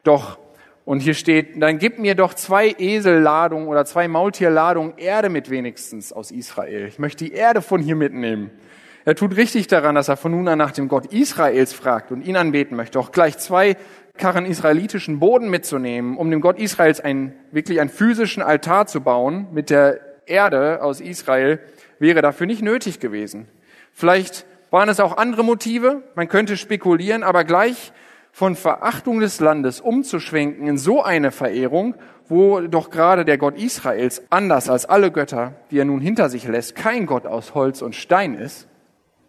Doch, 0.05 0.39
und 0.85 1.01
hier 1.01 1.15
steht, 1.15 1.61
dann 1.61 1.79
gib 1.79 1.99
mir 1.99 2.15
doch 2.15 2.33
zwei 2.33 2.73
Eselladungen 2.77 3.67
oder 3.67 3.83
zwei 3.83 4.07
Maultierladungen 4.07 4.97
Erde 4.97 5.27
mit 5.27 5.49
wenigstens 5.49 6.13
aus 6.13 6.31
Israel. 6.31 6.87
Ich 6.87 6.97
möchte 6.97 7.25
die 7.25 7.33
Erde 7.33 7.61
von 7.61 7.81
hier 7.81 7.97
mitnehmen. 7.97 8.49
Er 9.03 9.15
tut 9.15 9.35
richtig 9.35 9.67
daran, 9.67 9.95
dass 9.95 10.07
er 10.07 10.15
von 10.15 10.31
nun 10.31 10.47
an 10.47 10.57
nach 10.57 10.71
dem 10.71 10.87
Gott 10.87 11.07
Israels 11.07 11.73
fragt 11.73 12.13
und 12.13 12.25
ihn 12.25 12.37
anbeten 12.37 12.77
möchte. 12.77 12.99
Auch 12.99 13.11
gleich 13.11 13.37
zwei 13.37 13.75
Karren 14.17 14.45
israelitischen 14.45 15.19
Boden 15.19 15.49
mitzunehmen, 15.49 16.15
um 16.15 16.31
dem 16.31 16.39
Gott 16.39 16.57
Israels 16.57 17.01
ein, 17.01 17.33
wirklich 17.51 17.81
einen 17.81 17.89
physischen 17.89 18.41
Altar 18.41 18.87
zu 18.87 19.01
bauen 19.01 19.47
mit 19.51 19.69
der 19.69 20.06
Erde 20.27 20.81
aus 20.81 21.01
Israel, 21.01 21.59
wäre 21.99 22.21
dafür 22.21 22.47
nicht 22.47 22.61
nötig 22.61 22.99
gewesen. 22.99 23.47
Vielleicht 23.93 24.45
waren 24.69 24.89
es 24.89 24.99
auch 24.99 25.17
andere 25.17 25.43
Motive, 25.43 26.03
man 26.15 26.27
könnte 26.27 26.57
spekulieren, 26.57 27.23
aber 27.23 27.43
gleich 27.43 27.93
von 28.31 28.55
Verachtung 28.55 29.19
des 29.19 29.39
Landes 29.39 29.81
umzuschwenken 29.81 30.67
in 30.67 30.77
so 30.77 31.01
eine 31.01 31.31
Verehrung, 31.31 31.95
wo 32.27 32.59
doch 32.61 32.89
gerade 32.89 33.25
der 33.25 33.37
Gott 33.37 33.57
Israels, 33.57 34.21
anders 34.29 34.69
als 34.69 34.85
alle 34.85 35.11
Götter, 35.11 35.55
die 35.71 35.79
er 35.79 35.85
nun 35.85 36.01
hinter 36.01 36.29
sich 36.29 36.47
lässt, 36.47 36.75
kein 36.75 37.05
Gott 37.05 37.25
aus 37.25 37.55
Holz 37.55 37.81
und 37.81 37.95
Stein 37.95 38.35
ist, 38.35 38.67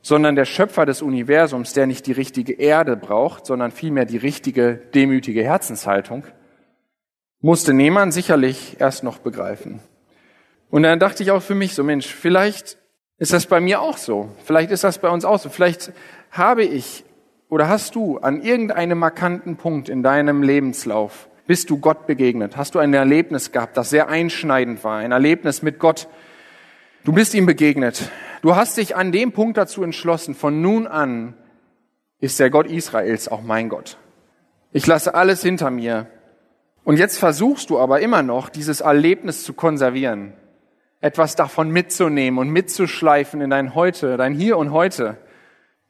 sondern 0.03 0.37
der 0.37 0.45
Schöpfer 0.45 0.85
des 0.85 1.03
Universums, 1.03 1.73
der 1.73 1.87
nicht 1.87 2.07
die 2.07 2.13
richtige 2.13 2.55
Erde 2.55 2.97
braucht, 2.97 3.47
sondern 3.47 3.71
vielmehr 3.71 4.05
die 4.05 4.17
richtige, 4.17 4.75
demütige 4.95 5.43
Herzenshaltung, 5.43 6.25
musste 7.41 7.73
Nehmann 7.73 8.11
sicherlich 8.11 8.77
erst 8.81 9.05
noch 9.05 9.19
begreifen. 9.19 9.81
Und 10.71 10.83
dann 10.83 10.99
dachte 10.99 11.23
ich 11.23 11.31
auch 11.31 11.43
für 11.43 11.55
mich 11.55 11.75
so, 11.75 11.85
Mensch, 11.85 12.07
vielleicht 12.07 12.79
ist 13.19 13.33
das 13.33 13.47
bei 13.47 13.61
mir 13.61 13.81
auch 13.81 13.97
so. 13.97 14.29
Vielleicht 14.45 14.71
ist 14.71 14.85
das 14.85 14.99
bei 14.99 15.09
uns 15.09 15.25
auch 15.25 15.39
so. 15.39 15.49
Vielleicht 15.49 15.93
habe 16.31 16.63
ich 16.65 17.05
oder 17.49 17.69
hast 17.69 17.95
du 17.95 18.19
an 18.19 18.43
irgendeinem 18.43 18.99
markanten 18.99 19.57
Punkt 19.57 19.89
in 19.89 20.03
deinem 20.03 20.43
Lebenslauf, 20.43 21.29
bist 21.47 21.71
du 21.71 21.79
Gott 21.79 22.07
begegnet? 22.07 22.59
Hast 22.59 22.75
du 22.75 22.79
ein 22.79 22.93
Erlebnis 22.93 23.53
gehabt, 23.53 23.79
das 23.79 23.89
sehr 23.89 24.09
einschneidend 24.09 24.85
war? 24.85 24.99
Ein 24.99 25.13
Erlebnis 25.13 25.63
mit 25.63 25.79
Gott. 25.79 26.09
Du 27.05 27.13
bist 27.13 27.33
ihm 27.33 27.47
begegnet. 27.47 28.11
Du 28.43 28.55
hast 28.55 28.77
dich 28.77 28.97
an 28.97 29.13
dem 29.13 29.33
Punkt 29.33 29.57
dazu 29.57 29.83
entschlossen, 29.83 30.35
von 30.35 30.61
nun 30.61 30.87
an 30.87 31.35
ist 32.21 32.39
der 32.39 32.51
Gott 32.51 32.67
Israels 32.67 33.29
auch 33.29 33.41
mein 33.41 33.71
Gott. 33.71 33.97
Ich 34.73 34.87
lasse 34.87 35.15
alles 35.15 35.43
hinter 35.43 35.71
mir. 35.71 36.07
Und 36.85 36.99
jetzt 36.99 37.19
versuchst 37.19 37.71
du 37.71 37.79
aber 37.79 38.01
immer 38.01 38.23
noch, 38.23 38.51
dieses 38.51 38.83
Erlebnis 38.83 39.43
zu 39.43 39.55
konservieren, 39.55 40.35
etwas 41.01 41.37
davon 41.37 41.71
mitzunehmen 41.71 42.39
und 42.39 42.51
mitzuschleifen 42.51 43.41
in 43.41 43.51
dein 43.51 43.75
Heute, 43.75 44.17
dein 44.17 44.35
Hier 44.35 44.59
und 44.59 44.73
Heute. 44.73 45.17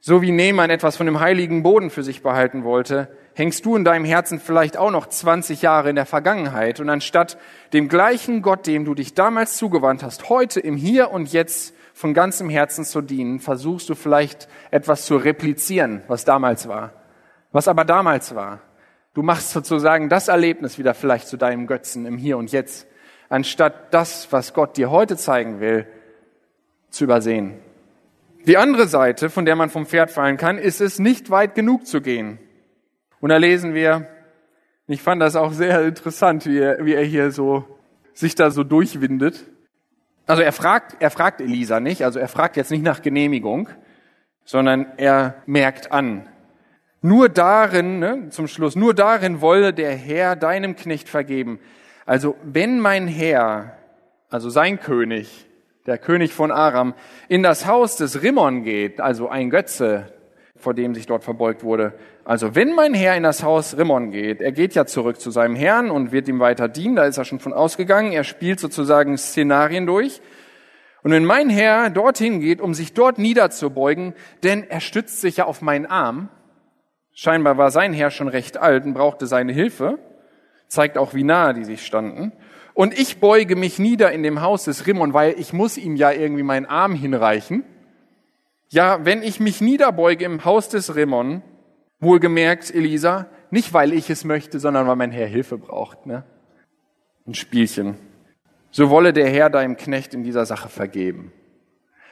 So 0.01 0.23
wie 0.23 0.31
Nehmann 0.31 0.71
etwas 0.71 0.97
von 0.97 1.07
dem 1.07 1.19
heiligen 1.19 1.63
Boden 1.63 1.91
für 1.91 2.05
sich 2.05 2.23
behalten 2.23 2.63
wollte, 2.63 3.09
hängst 3.35 3.65
du 3.65 3.75
in 3.75 3.85
deinem 3.85 4.05
Herzen 4.05 4.39
vielleicht 4.39 4.77
auch 4.77 4.91
noch 4.91 5.07
20 5.07 5.63
Jahre 5.63 5.91
in 5.91 5.97
der 5.97 6.07
Vergangenheit 6.07 6.79
und 6.79 6.89
anstatt 6.89 7.39
dem 7.73 7.89
gleichen 7.89 8.43
Gott, 8.43 8.67
dem 8.67 8.85
du 8.85 8.95
dich 8.95 9.15
damals 9.15 9.57
zugewandt 9.57 10.03
hast, 10.03 10.29
heute 10.29 10.61
im 10.61 10.77
Hier 10.77 11.11
und 11.11 11.33
Jetzt 11.33 11.75
von 11.95 12.15
ganzem 12.15 12.49
Herzen 12.49 12.85
zu 12.85 13.01
dienen, 13.01 13.41
versuchst 13.41 13.89
du 13.89 13.97
vielleicht 13.97 14.49
etwas 14.71 15.05
zu 15.05 15.17
replizieren, 15.17 16.03
was 16.07 16.25
damals 16.25 16.69
war. 16.69 16.93
Was 17.51 17.67
aber 17.67 17.85
damals 17.85 18.35
war. 18.35 18.61
Du 19.15 19.23
machst 19.23 19.51
sozusagen 19.51 20.09
das 20.09 20.29
Erlebnis 20.29 20.79
wieder 20.79 20.95
vielleicht 20.95 21.27
zu 21.27 21.37
deinem 21.37 21.67
Götzen 21.67 22.07
im 22.07 22.19
Hier 22.19 22.39
und 22.39 22.53
Jetzt, 22.53 22.87
anstatt 23.29 23.93
das, 23.93 24.33
was 24.33 24.55
Gott 24.55 24.77
dir 24.77 24.91
heute 24.91 25.17
zeigen 25.17 25.61
will, 25.61 25.87
zu 26.91 27.05
übersehen. 27.05 27.55
Die 28.47 28.57
andere 28.57 28.87
Seite, 28.87 29.31
von 29.31 29.45
der 29.45 29.57
man 29.57 29.69
vom 29.69 29.87
Pferd 29.87 30.11
fallen 30.11 30.37
kann, 30.37 30.59
ist 30.59 30.81
es, 30.81 30.99
nicht 30.99 31.31
weit 31.31 31.55
genug 31.55 31.87
zu 31.87 32.01
gehen. 32.01 32.39
Und 33.21 33.31
da 33.31 33.37
lesen 33.37 33.75
wir, 33.75 34.07
ich 34.87 35.03
fand 35.03 35.21
das 35.21 35.37
auch 35.37 35.53
sehr 35.53 35.85
interessant, 35.85 36.47
wie 36.47 36.59
er, 36.59 36.85
wie 36.85 36.95
er 36.95 37.05
hier 37.05 37.31
so 37.31 37.65
sich 38.15 38.35
da 38.35 38.51
so 38.51 38.65
durchwindet. 38.65 39.45
Also 40.27 40.43
er 40.43 40.53
fragt, 40.53 40.97
er 41.01 41.11
fragt 41.11 41.41
Elisa 41.41 41.81
nicht, 41.81 42.05
also 42.05 42.19
er 42.19 42.29
fragt 42.29 42.57
jetzt 42.57 42.71
nicht 42.71 42.83
nach 42.83 43.03
Genehmigung, 43.03 43.69
sondern 44.45 44.87
er 44.97 45.43
merkt 45.47 45.93
an. 45.93 46.29
Nur 47.01 47.29
darin, 47.29 47.99
ne, 47.99 48.29
zum 48.31 48.49
Schluss, 48.49 48.77
nur 48.77 48.95
darin 48.95 49.41
wolle 49.41 49.73
der 49.73 49.95
Herr 49.95 50.37
deinem 50.37 50.75
Knecht 50.75 51.09
vergeben. 51.09 51.61
Also 52.09 52.37
wenn 52.43 52.81
mein 52.81 53.07
Herr, 53.07 53.77
also 54.31 54.49
sein 54.49 54.81
König, 54.81 55.47
der 55.85 55.99
König 55.99 56.33
von 56.33 56.51
Aram, 56.51 56.95
in 57.29 57.43
das 57.43 57.67
Haus 57.67 57.97
des 57.97 58.23
Rimmon 58.23 58.63
geht, 58.63 58.99
also 58.99 59.29
ein 59.29 59.51
Götze, 59.51 60.11
vor 60.57 60.73
dem 60.73 60.95
sich 60.95 61.05
dort 61.05 61.23
verbeugt 61.23 61.65
wurde. 61.65 61.93
Also 62.25 62.55
wenn 62.55 62.75
mein 62.75 62.95
Herr 62.95 63.15
in 63.15 63.25
das 63.25 63.43
Haus 63.43 63.77
Rimmon 63.77 64.11
geht, 64.11 64.41
er 64.41 64.53
geht 64.53 64.75
ja 64.75 64.87
zurück 64.87 65.21
zu 65.21 65.31
seinem 65.31 65.55
Herrn 65.55 65.91
und 65.91 66.11
wird 66.11 66.29
ihm 66.29 66.41
weiter 66.41 66.67
dienen, 66.67 66.97
da 66.97 67.05
ist 67.05 67.19
er 67.19 67.27
schon 67.27 67.41
von 67.41 67.53
ausgegangen, 67.53 68.13
er 68.13 68.25
spielt 68.25 68.59
sozusagen 68.59 69.19
Szenarien 69.19 69.85
durch. 69.85 70.23
Und 71.03 71.11
wenn 71.11 71.27
mein 71.27 71.51
Herr 71.51 71.91
dorthin 71.91 72.41
geht, 72.41 72.63
um 72.63 72.73
sich 72.73 72.95
dort 72.95 73.19
niederzubeugen, 73.19 74.15
denn 74.43 74.65
er 74.67 74.81
stützt 74.81 75.21
sich 75.21 75.37
ja 75.37 75.45
auf 75.45 75.61
meinen 75.61 75.85
Arm, 75.85 76.31
scheinbar 77.13 77.59
war 77.59 77.71
sein 77.71 77.93
Herr 77.93 78.11
schon 78.11 78.29
recht 78.29 78.57
alt 78.57 78.87
und 78.87 78.95
brauchte 78.95 79.27
seine 79.27 79.53
Hilfe, 79.53 79.99
zeigt 80.69 80.99
auch, 80.99 81.15
wie 81.15 81.25
nahe 81.25 81.55
die 81.55 81.65
sich 81.65 81.85
standen. 81.85 82.33
Und 82.75 82.97
ich 82.97 83.19
beuge 83.19 83.57
mich 83.57 83.79
nieder 83.79 84.13
in 84.13 84.23
dem 84.23 84.41
Haus 84.41 84.65
des 84.65 84.87
Rimmon, 84.87 85.13
weil 85.13 85.35
ich 85.39 85.53
muss 85.53 85.77
ihm 85.77 85.97
ja 85.97 86.13
irgendwie 86.13 86.45
meinen 86.45 86.67
Arm 86.67 86.95
hinreichen. 86.95 87.65
Ja, 88.69 89.05
wenn 89.05 89.23
ich 89.23 89.41
mich 89.41 89.61
niederbeuge 89.61 90.25
im 90.25 90.45
Haus 90.45 90.69
des 90.69 90.95
Rimmon, 90.95 91.43
wohlgemerkt, 92.01 92.73
Elisa, 92.73 93.27
nicht 93.51 93.73
weil 93.73 93.93
ich 93.93 94.11
es 94.11 94.25
möchte, 94.25 94.61
sondern 94.61 94.87
weil 94.87 94.97
mein 94.97 95.11
Herr 95.11 95.27
Hilfe 95.27 95.59
braucht. 95.59 96.07
Ne? 96.07 96.25
Ein 97.27 97.35
Spielchen. 97.35 97.97
So 98.71 98.91
wolle 98.91 99.13
der 99.13 99.29
Herr 99.29 99.51
deinem 99.51 99.77
Knecht 99.77 100.15
in 100.15 100.23
dieser 100.23 100.47
Sache 100.47 100.69
vergeben. 100.69 101.33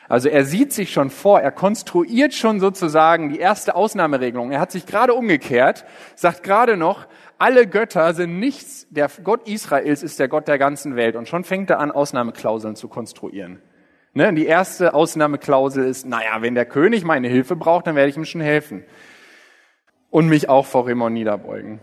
Also 0.08 0.28
er 0.28 0.44
sieht 0.44 0.72
sich 0.72 0.92
schon 0.92 1.10
vor, 1.10 1.40
er 1.40 1.50
konstruiert 1.50 2.32
schon 2.32 2.60
sozusagen 2.60 3.28
die 3.28 3.38
erste 3.38 3.74
Ausnahmeregelung. 3.74 4.52
Er 4.52 4.60
hat 4.60 4.70
sich 4.70 4.86
gerade 4.86 5.14
umgekehrt, 5.14 5.84
sagt 6.14 6.44
gerade 6.44 6.76
noch, 6.76 7.06
alle 7.38 7.66
Götter 7.66 8.14
sind 8.14 8.38
nichts, 8.38 8.86
der 8.90 9.10
Gott 9.22 9.46
Israels 9.48 10.02
ist 10.02 10.18
der 10.18 10.28
Gott 10.28 10.48
der 10.48 10.58
ganzen 10.58 10.96
Welt. 10.96 11.16
Und 11.16 11.28
schon 11.28 11.44
fängt 11.44 11.70
er 11.70 11.80
an, 11.80 11.90
Ausnahmeklauseln 11.90 12.76
zu 12.76 12.88
konstruieren. 12.88 13.60
Ne, 14.14 14.32
die 14.32 14.46
erste 14.46 14.94
Ausnahmeklausel 14.94 15.84
ist, 15.84 16.06
naja, 16.06 16.40
wenn 16.40 16.54
der 16.54 16.64
König 16.64 17.04
meine 17.04 17.28
Hilfe 17.28 17.54
braucht, 17.54 17.86
dann 17.86 17.96
werde 17.96 18.08
ich 18.08 18.16
ihm 18.16 18.24
schon 18.24 18.40
helfen. 18.40 18.84
Und 20.08 20.28
mich 20.28 20.48
auch 20.48 20.64
vor 20.64 20.86
Rimmon 20.86 21.12
niederbeugen. 21.12 21.80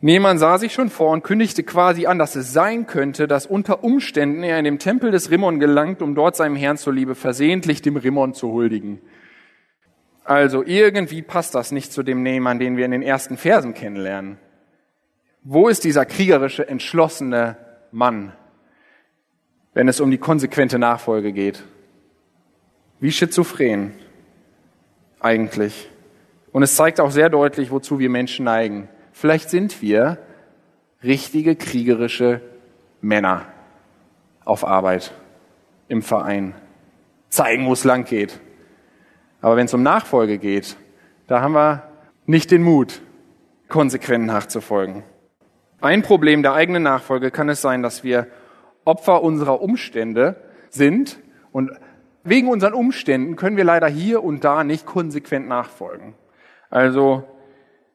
Nehmann 0.00 0.38
sah 0.38 0.58
sich 0.58 0.72
schon 0.72 0.90
vor 0.90 1.10
und 1.10 1.24
kündigte 1.24 1.64
quasi 1.64 2.06
an, 2.06 2.18
dass 2.18 2.36
es 2.36 2.52
sein 2.52 2.86
könnte, 2.86 3.26
dass 3.26 3.46
unter 3.46 3.82
Umständen 3.82 4.44
er 4.44 4.58
in 4.58 4.64
dem 4.64 4.78
Tempel 4.78 5.10
des 5.10 5.30
Rimmon 5.30 5.58
gelangt, 5.58 6.02
um 6.02 6.14
dort 6.14 6.36
seinem 6.36 6.54
Herrn 6.54 6.76
zuliebe 6.76 7.16
versehentlich 7.16 7.82
dem 7.82 7.96
Rimmon 7.96 8.34
zu 8.34 8.52
huldigen. 8.52 9.00
Also 10.26 10.64
irgendwie 10.64 11.22
passt 11.22 11.54
das 11.54 11.72
nicht 11.72 11.92
zu 11.92 12.02
dem 12.02 12.22
Nehmann, 12.22 12.58
den 12.58 12.76
wir 12.76 12.84
in 12.84 12.90
den 12.90 13.02
ersten 13.02 13.36
Versen 13.36 13.74
kennenlernen. 13.74 14.38
Wo 15.42 15.68
ist 15.68 15.84
dieser 15.84 16.04
kriegerische, 16.04 16.68
entschlossene 16.68 17.56
Mann? 17.92 18.32
wenn 19.76 19.88
es 19.88 20.00
um 20.00 20.10
die 20.10 20.16
konsequente 20.16 20.78
Nachfolge 20.78 21.34
geht. 21.34 21.62
Wie 22.98 23.12
schizophren 23.12 23.92
eigentlich. 25.20 25.90
Und 26.50 26.62
es 26.62 26.76
zeigt 26.76 26.98
auch 26.98 27.10
sehr 27.10 27.28
deutlich, 27.28 27.70
wozu 27.70 27.98
wir 27.98 28.08
Menschen 28.08 28.46
neigen. 28.46 28.88
Vielleicht 29.12 29.50
sind 29.50 29.82
wir 29.82 30.16
richtige 31.04 31.56
kriegerische 31.56 32.40
Männer 33.02 33.44
auf 34.46 34.66
Arbeit, 34.66 35.12
im 35.88 36.00
Verein, 36.00 36.54
zeigen, 37.28 37.66
wo 37.66 37.74
es 37.74 37.84
lang 37.84 38.06
geht. 38.06 38.40
Aber 39.40 39.56
wenn 39.56 39.66
es 39.66 39.74
um 39.74 39.82
Nachfolge 39.82 40.38
geht, 40.38 40.76
da 41.26 41.40
haben 41.40 41.54
wir 41.54 41.82
nicht 42.26 42.50
den 42.50 42.62
Mut, 42.62 43.00
konsequent 43.68 44.26
nachzufolgen. 44.26 45.02
Ein 45.80 46.02
Problem 46.02 46.42
der 46.42 46.54
eigenen 46.54 46.82
Nachfolge 46.82 47.30
kann 47.30 47.48
es 47.48 47.60
sein, 47.60 47.82
dass 47.82 48.02
wir 48.02 48.26
Opfer 48.84 49.22
unserer 49.22 49.60
Umstände 49.60 50.36
sind 50.70 51.18
und 51.52 51.70
wegen 52.24 52.48
unseren 52.48 52.74
Umständen 52.74 53.36
können 53.36 53.56
wir 53.56 53.64
leider 53.64 53.86
hier 53.86 54.24
und 54.24 54.42
da 54.44 54.64
nicht 54.64 54.86
konsequent 54.86 55.46
nachfolgen. 55.46 56.14
Also, 56.70 57.24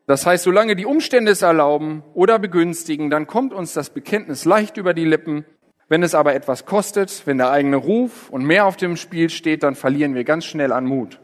das 0.07 0.25
heißt, 0.25 0.43
solange 0.43 0.75
die 0.75 0.85
Umstände 0.85 1.31
es 1.31 1.41
erlauben 1.41 2.03
oder 2.13 2.39
begünstigen, 2.39 3.09
dann 3.09 3.27
kommt 3.27 3.53
uns 3.53 3.73
das 3.73 3.89
Bekenntnis 3.89 4.45
leicht 4.45 4.77
über 4.77 4.93
die 4.93 5.05
Lippen. 5.05 5.45
Wenn 5.89 6.03
es 6.03 6.15
aber 6.15 6.33
etwas 6.33 6.65
kostet, 6.65 7.23
wenn 7.25 7.37
der 7.37 7.51
eigene 7.51 7.75
Ruf 7.75 8.29
und 8.29 8.45
mehr 8.45 8.65
auf 8.65 8.77
dem 8.77 8.95
Spiel 8.95 9.29
steht, 9.29 9.63
dann 9.63 9.75
verlieren 9.75 10.15
wir 10.15 10.23
ganz 10.23 10.45
schnell 10.45 10.71
an 10.71 10.85
Mut. 10.85 11.19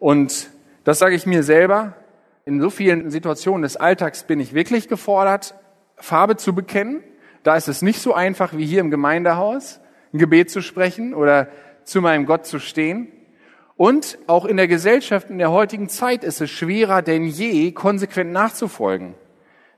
Und 0.00 0.50
das 0.82 0.98
sage 0.98 1.14
ich 1.14 1.26
mir 1.26 1.44
selber. 1.44 1.94
In 2.44 2.60
so 2.60 2.70
vielen 2.70 3.10
Situationen 3.10 3.62
des 3.62 3.76
Alltags 3.76 4.24
bin 4.24 4.40
ich 4.40 4.54
wirklich 4.54 4.88
gefordert, 4.88 5.54
Farbe 5.96 6.36
zu 6.36 6.54
bekennen. 6.54 7.04
Da 7.44 7.54
ist 7.54 7.68
es 7.68 7.82
nicht 7.82 8.00
so 8.00 8.12
einfach 8.14 8.56
wie 8.56 8.66
hier 8.66 8.80
im 8.80 8.90
Gemeindehaus, 8.90 9.78
ein 10.12 10.18
Gebet 10.18 10.50
zu 10.50 10.62
sprechen 10.62 11.14
oder 11.14 11.48
zu 11.84 12.00
meinem 12.00 12.26
Gott 12.26 12.46
zu 12.46 12.58
stehen. 12.58 13.12
Und 13.76 14.18
auch 14.26 14.46
in 14.46 14.56
der 14.56 14.68
Gesellschaft 14.68 15.30
in 15.30 15.38
der 15.38 15.50
heutigen 15.52 15.88
Zeit 15.88 16.24
ist 16.24 16.40
es 16.40 16.50
schwerer 16.50 17.02
denn 17.02 17.26
je, 17.26 17.72
konsequent 17.72 18.32
nachzufolgen. 18.32 19.14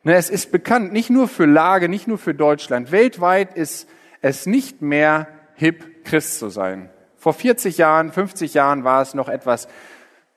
Ne, 0.04 0.14
es 0.14 0.30
ist 0.30 0.50
bekannt, 0.50 0.92
nicht 0.92 1.10
nur 1.10 1.28
für 1.28 1.46
Lage, 1.46 1.88
nicht 1.88 2.08
nur 2.08 2.18
für 2.18 2.34
Deutschland. 2.34 2.90
Weltweit 2.90 3.54
ist 3.54 3.88
es 4.20 4.46
nicht 4.46 4.82
mehr 4.82 5.28
hip, 5.54 6.04
Christ 6.04 6.38
zu 6.38 6.48
sein. 6.48 6.90
Vor 7.16 7.34
40 7.34 7.78
Jahren, 7.78 8.10
50 8.10 8.54
Jahren 8.54 8.82
war 8.82 9.02
es 9.02 9.14
noch 9.14 9.28
etwas 9.28 9.68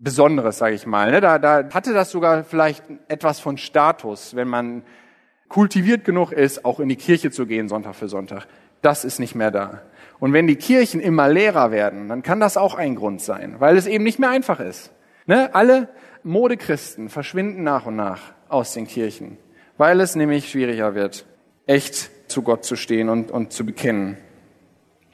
Besonderes, 0.06 0.60
sage 0.60 0.76
ich 0.76 0.86
mal. 0.86 1.10
Ne, 1.12 1.20
da, 1.20 1.40
da 1.40 1.68
hatte 1.74 1.92
das 1.92 2.12
sogar 2.12 2.44
vielleicht 2.44 2.84
etwas 3.08 3.40
von 3.40 3.58
Status, 3.58 4.36
wenn 4.36 4.48
man 4.48 4.84
kultiviert 5.50 6.06
genug 6.06 6.32
ist, 6.32 6.64
auch 6.64 6.80
in 6.80 6.90
die 6.90 6.96
Kirche 6.96 7.32
zu 7.32 7.48
gehen 7.48 7.68
Sonntag 7.68 7.96
für 7.96 8.08
Sonntag. 8.08 8.46
Das 8.84 9.04
ist 9.04 9.20
nicht 9.20 9.34
mehr 9.34 9.50
da. 9.50 9.82
Und 10.20 10.32
wenn 10.32 10.46
die 10.46 10.58
Kirchen 10.58 11.02
immer 11.02 11.28
leerer 11.28 11.72
werden, 11.72 12.08
dann 12.08 12.22
kann 12.22 12.40
das 12.40 12.56
auch 12.56 12.76
ein 12.76 12.96
Grund 12.96 13.20
sein, 13.20 13.56
weil 13.58 13.78
es 13.78 13.88
eben 13.88 14.04
nicht 14.04 14.20
mehr 14.20 14.30
einfach 14.30 14.60
ist. 14.60 14.92
Ne? 15.26 15.54
Alle 15.56 15.90
Modechristen 16.24 17.10
verschwinden 17.10 17.64
nach 17.64 17.88
und 17.88 17.96
nach 17.96 18.22
aus 18.48 18.74
den 18.74 18.86
Kirchen, 18.86 19.40
weil 19.78 20.00
es 20.02 20.16
nämlich 20.16 20.52
schwieriger 20.52 20.94
wird, 20.94 21.26
echt 21.66 22.12
zu 22.32 22.44
Gott 22.44 22.64
zu 22.64 22.76
stehen 22.76 23.10
und, 23.10 23.32
und 23.32 23.54
zu 23.54 23.66
bekennen. 23.66 24.18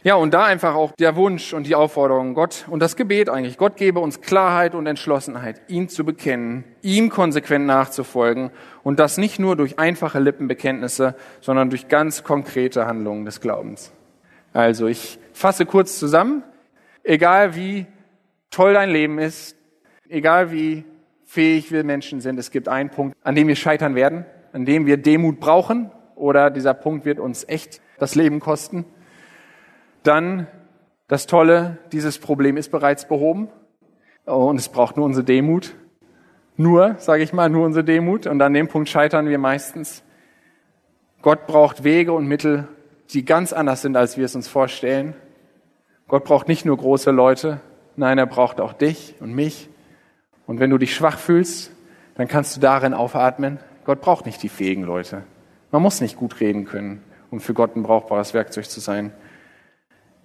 Ja, 0.03 0.15
und 0.15 0.33
da 0.33 0.45
einfach 0.45 0.73
auch 0.73 0.93
der 0.93 1.15
Wunsch 1.15 1.53
und 1.53 1.67
die 1.67 1.75
Aufforderung 1.75 2.33
Gott 2.33 2.65
und 2.67 2.79
das 2.79 2.95
Gebet 2.95 3.29
eigentlich. 3.29 3.59
Gott 3.59 3.77
gebe 3.77 3.99
uns 3.99 4.19
Klarheit 4.19 4.73
und 4.73 4.87
Entschlossenheit, 4.87 5.61
ihn 5.67 5.89
zu 5.89 6.03
bekennen, 6.03 6.63
ihm 6.81 7.09
konsequent 7.09 7.67
nachzufolgen 7.67 8.49
und 8.81 8.99
das 8.99 9.19
nicht 9.19 9.37
nur 9.37 9.55
durch 9.55 9.77
einfache 9.77 10.17
Lippenbekenntnisse, 10.17 11.13
sondern 11.39 11.69
durch 11.69 11.87
ganz 11.87 12.23
konkrete 12.23 12.87
Handlungen 12.87 13.25
des 13.25 13.41
Glaubens. 13.41 13.91
Also 14.53 14.87
ich 14.87 15.19
fasse 15.33 15.67
kurz 15.67 15.99
zusammen. 15.99 16.41
Egal 17.03 17.55
wie 17.55 17.85
toll 18.49 18.73
dein 18.73 18.89
Leben 18.89 19.19
ist, 19.19 19.55
egal 20.09 20.51
wie 20.51 20.83
fähig 21.25 21.71
wir 21.71 21.83
Menschen 21.83 22.21
sind, 22.21 22.39
es 22.39 22.49
gibt 22.49 22.67
einen 22.67 22.89
Punkt, 22.89 23.15
an 23.21 23.35
dem 23.35 23.47
wir 23.47 23.55
scheitern 23.55 23.93
werden, 23.93 24.25
an 24.51 24.65
dem 24.65 24.87
wir 24.87 24.97
Demut 24.97 25.39
brauchen 25.39 25.91
oder 26.15 26.49
dieser 26.49 26.73
Punkt 26.73 27.05
wird 27.05 27.19
uns 27.19 27.47
echt 27.47 27.81
das 27.99 28.15
Leben 28.15 28.39
kosten 28.39 28.83
dann 30.03 30.47
das 31.07 31.27
Tolle, 31.27 31.77
dieses 31.91 32.19
Problem 32.19 32.57
ist 32.57 32.71
bereits 32.71 33.07
behoben 33.07 33.49
und 34.25 34.57
es 34.57 34.69
braucht 34.69 34.97
nur 34.97 35.05
unsere 35.05 35.25
Demut. 35.25 35.75
Nur, 36.57 36.95
sage 36.99 37.23
ich 37.23 37.33
mal, 37.33 37.49
nur 37.49 37.65
unsere 37.65 37.83
Demut 37.83 38.27
und 38.27 38.41
an 38.41 38.53
dem 38.53 38.67
Punkt 38.67 38.89
scheitern 38.89 39.27
wir 39.27 39.37
meistens. 39.37 40.03
Gott 41.21 41.47
braucht 41.47 41.83
Wege 41.83 42.13
und 42.13 42.27
Mittel, 42.27 42.67
die 43.11 43.25
ganz 43.25 43.53
anders 43.53 43.81
sind, 43.81 43.95
als 43.95 44.17
wir 44.17 44.25
es 44.25 44.35
uns 44.35 44.47
vorstellen. 44.47 45.15
Gott 46.07 46.23
braucht 46.23 46.47
nicht 46.47 46.65
nur 46.65 46.77
große 46.77 47.11
Leute, 47.11 47.61
nein, 47.95 48.17
er 48.17 48.25
braucht 48.25 48.59
auch 48.59 48.73
dich 48.73 49.15
und 49.19 49.33
mich. 49.33 49.69
Und 50.45 50.59
wenn 50.59 50.69
du 50.69 50.77
dich 50.77 50.95
schwach 50.95 51.17
fühlst, 51.17 51.71
dann 52.15 52.27
kannst 52.27 52.55
du 52.55 52.59
darin 52.61 52.93
aufatmen. 52.93 53.59
Gott 53.85 54.01
braucht 54.01 54.25
nicht 54.25 54.43
die 54.43 54.49
fähigen 54.49 54.83
Leute. 54.83 55.23
Man 55.71 55.81
muss 55.81 56.01
nicht 56.01 56.17
gut 56.17 56.39
reden 56.39 56.65
können, 56.65 57.01
um 57.31 57.39
für 57.39 57.53
Gott 57.53 57.75
ein 57.75 57.83
brauchbares 57.83 58.33
Werkzeug 58.33 58.69
zu 58.69 58.79
sein. 58.79 59.13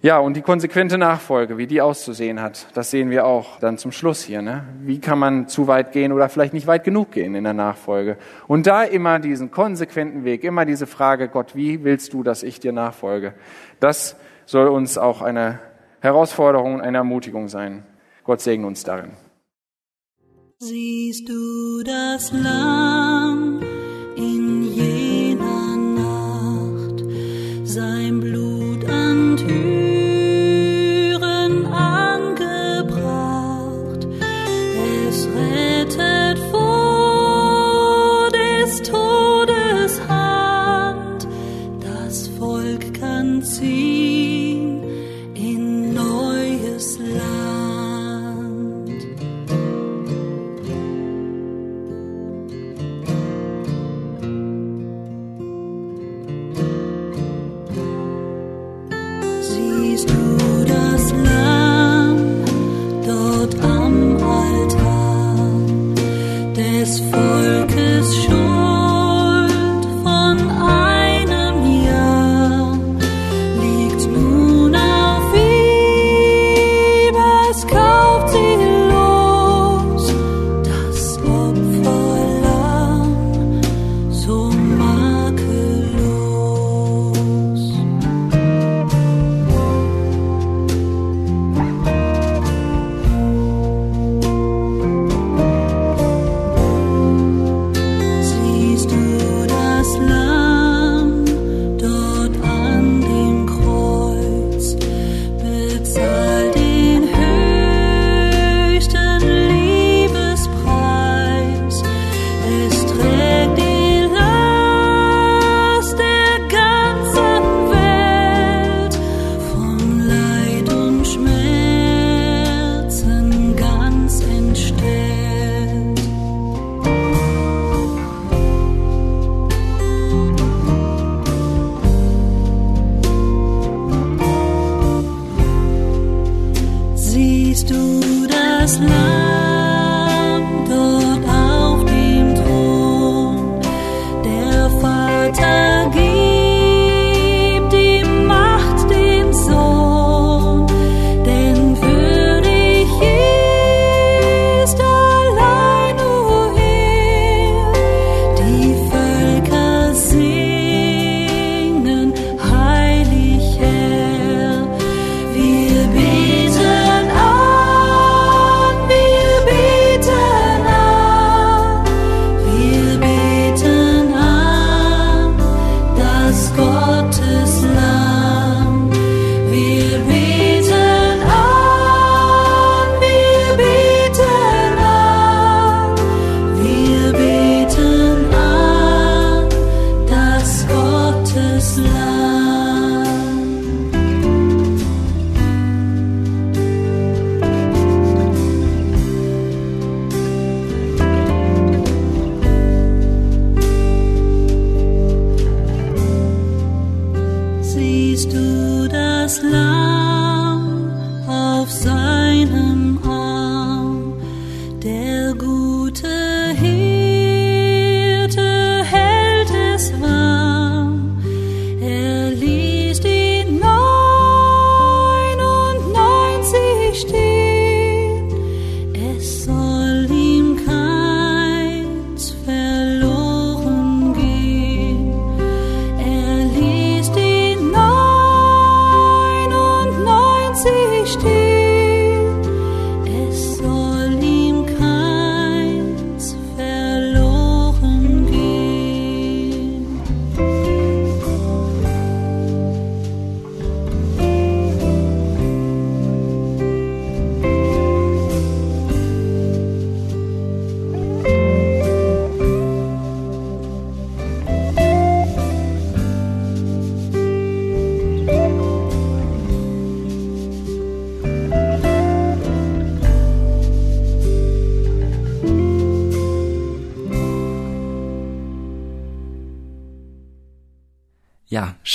Ja, 0.03 0.19
und 0.19 0.37
die 0.37 0.43
konsequente 0.43 0.99
Nachfolge, 0.99 1.57
wie 1.57 1.65
die 1.65 1.81
auszusehen 1.81 2.39
hat, 2.39 2.67
das 2.75 2.91
sehen 2.91 3.09
wir 3.09 3.25
auch 3.25 3.59
dann 3.59 3.79
zum 3.79 3.91
Schluss 3.91 4.21
hier. 4.21 4.43
Ne? 4.43 4.63
Wie 4.81 4.99
kann 4.99 5.17
man 5.17 5.47
zu 5.47 5.65
weit 5.65 5.91
gehen 5.91 6.11
oder 6.11 6.29
vielleicht 6.29 6.53
nicht 6.53 6.67
weit 6.67 6.83
genug 6.83 7.11
gehen 7.11 7.33
in 7.33 7.43
der 7.43 7.53
Nachfolge? 7.53 8.17
Und 8.47 8.67
da 8.67 8.83
immer 8.83 9.17
diesen 9.17 9.49
konsequenten 9.49 10.23
Weg, 10.23 10.43
immer 10.43 10.65
diese 10.65 10.85
Frage, 10.85 11.29
Gott, 11.29 11.55
wie 11.55 11.83
willst 11.83 12.13
du, 12.13 12.21
dass 12.21 12.43
ich 12.43 12.59
dir 12.59 12.73
nachfolge? 12.73 13.33
Das 13.79 14.17
soll 14.45 14.67
uns 14.67 14.99
auch 14.99 15.23
eine 15.23 15.59
Herausforderung, 15.99 16.79
eine 16.79 16.97
Ermutigung 16.97 17.47
sein. 17.47 17.83
Gott 18.23 18.41
segne 18.41 18.67
uns 18.67 18.83
darin. 18.83 19.13
Siehst 20.59 21.27
du 21.27 21.81
das 21.83 22.31
Lamm 22.31 23.61
in 24.15 24.63
jener 24.63 25.75
Nacht, 25.75 27.03
sein 27.63 28.19
Blut 28.19 28.36
siehst 43.43 44.96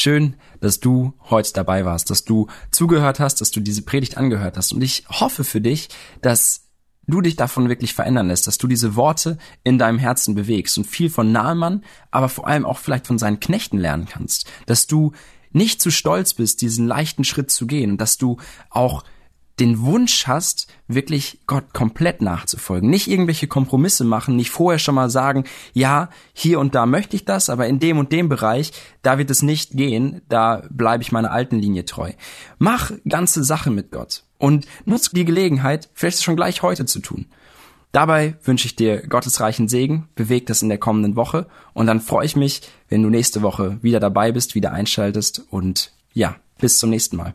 schön, 0.02 0.36
dass 0.60 0.80
du 0.80 1.14
heute 1.30 1.52
dabei 1.52 1.84
warst, 1.84 2.10
dass 2.10 2.24
du 2.24 2.48
zugehört 2.70 3.20
hast, 3.20 3.40
dass 3.40 3.50
du 3.50 3.60
diese 3.60 3.82
Predigt 3.82 4.16
angehört 4.16 4.56
hast. 4.56 4.72
Und 4.72 4.82
ich 4.82 5.04
hoffe 5.08 5.44
für 5.44 5.60
dich, 5.60 5.88
dass 6.20 6.68
du 7.06 7.20
dich 7.20 7.36
davon 7.36 7.68
wirklich 7.68 7.94
verändern 7.94 8.28
lässt, 8.28 8.46
dass 8.46 8.58
du 8.58 8.66
diese 8.66 8.96
Worte 8.96 9.38
in 9.64 9.78
deinem 9.78 9.98
Herzen 9.98 10.34
bewegst 10.34 10.76
und 10.78 10.86
viel 10.86 11.10
von 11.10 11.32
Naaman, 11.32 11.84
aber 12.10 12.28
vor 12.28 12.46
allem 12.46 12.64
auch 12.66 12.78
vielleicht 12.78 13.06
von 13.06 13.18
seinen 13.18 13.40
Knechten 13.40 13.78
lernen 13.78 14.06
kannst, 14.06 14.46
dass 14.66 14.86
du 14.86 15.12
nicht 15.52 15.80
zu 15.80 15.90
stolz 15.90 16.34
bist, 16.34 16.62
diesen 16.62 16.86
leichten 16.86 17.24
Schritt 17.24 17.50
zu 17.50 17.66
gehen 17.66 17.92
und 17.92 18.00
dass 18.00 18.16
du 18.16 18.38
auch 18.70 19.04
den 19.60 19.80
Wunsch 19.80 20.26
hast, 20.26 20.66
wirklich 20.88 21.40
Gott 21.46 21.72
komplett 21.72 22.22
nachzufolgen. 22.22 22.88
Nicht 22.88 23.08
irgendwelche 23.08 23.46
Kompromisse 23.46 24.04
machen, 24.04 24.36
nicht 24.36 24.50
vorher 24.50 24.78
schon 24.78 24.94
mal 24.94 25.10
sagen, 25.10 25.44
ja, 25.72 26.08
hier 26.32 26.58
und 26.58 26.74
da 26.74 26.86
möchte 26.86 27.16
ich 27.16 27.24
das, 27.24 27.50
aber 27.50 27.66
in 27.66 27.78
dem 27.78 27.98
und 27.98 28.12
dem 28.12 28.28
Bereich, 28.28 28.72
da 29.02 29.18
wird 29.18 29.30
es 29.30 29.42
nicht 29.42 29.72
gehen, 29.72 30.22
da 30.28 30.62
bleibe 30.70 31.02
ich 31.02 31.12
meiner 31.12 31.32
alten 31.32 31.58
Linie 31.58 31.84
treu. 31.84 32.12
Mach 32.58 32.92
ganze 33.08 33.44
Sachen 33.44 33.74
mit 33.74 33.90
Gott 33.90 34.24
und 34.38 34.66
nutz 34.84 35.10
die 35.10 35.24
Gelegenheit, 35.24 35.90
vielleicht 35.94 36.22
schon 36.22 36.36
gleich 36.36 36.62
heute 36.62 36.86
zu 36.86 37.00
tun. 37.00 37.26
Dabei 37.92 38.36
wünsche 38.42 38.66
ich 38.66 38.74
dir 38.74 39.06
Gottes 39.06 39.40
reichen 39.40 39.68
Segen, 39.68 40.08
beweg 40.14 40.46
das 40.46 40.62
in 40.62 40.70
der 40.70 40.78
kommenden 40.78 41.14
Woche 41.14 41.46
und 41.74 41.86
dann 41.86 42.00
freue 42.00 42.24
ich 42.24 42.36
mich, 42.36 42.62
wenn 42.88 43.02
du 43.02 43.10
nächste 43.10 43.42
Woche 43.42 43.78
wieder 43.82 44.00
dabei 44.00 44.32
bist, 44.32 44.54
wieder 44.54 44.72
einschaltest 44.72 45.44
und 45.50 45.92
ja, 46.14 46.36
bis 46.58 46.78
zum 46.78 46.88
nächsten 46.88 47.16
Mal. 47.16 47.34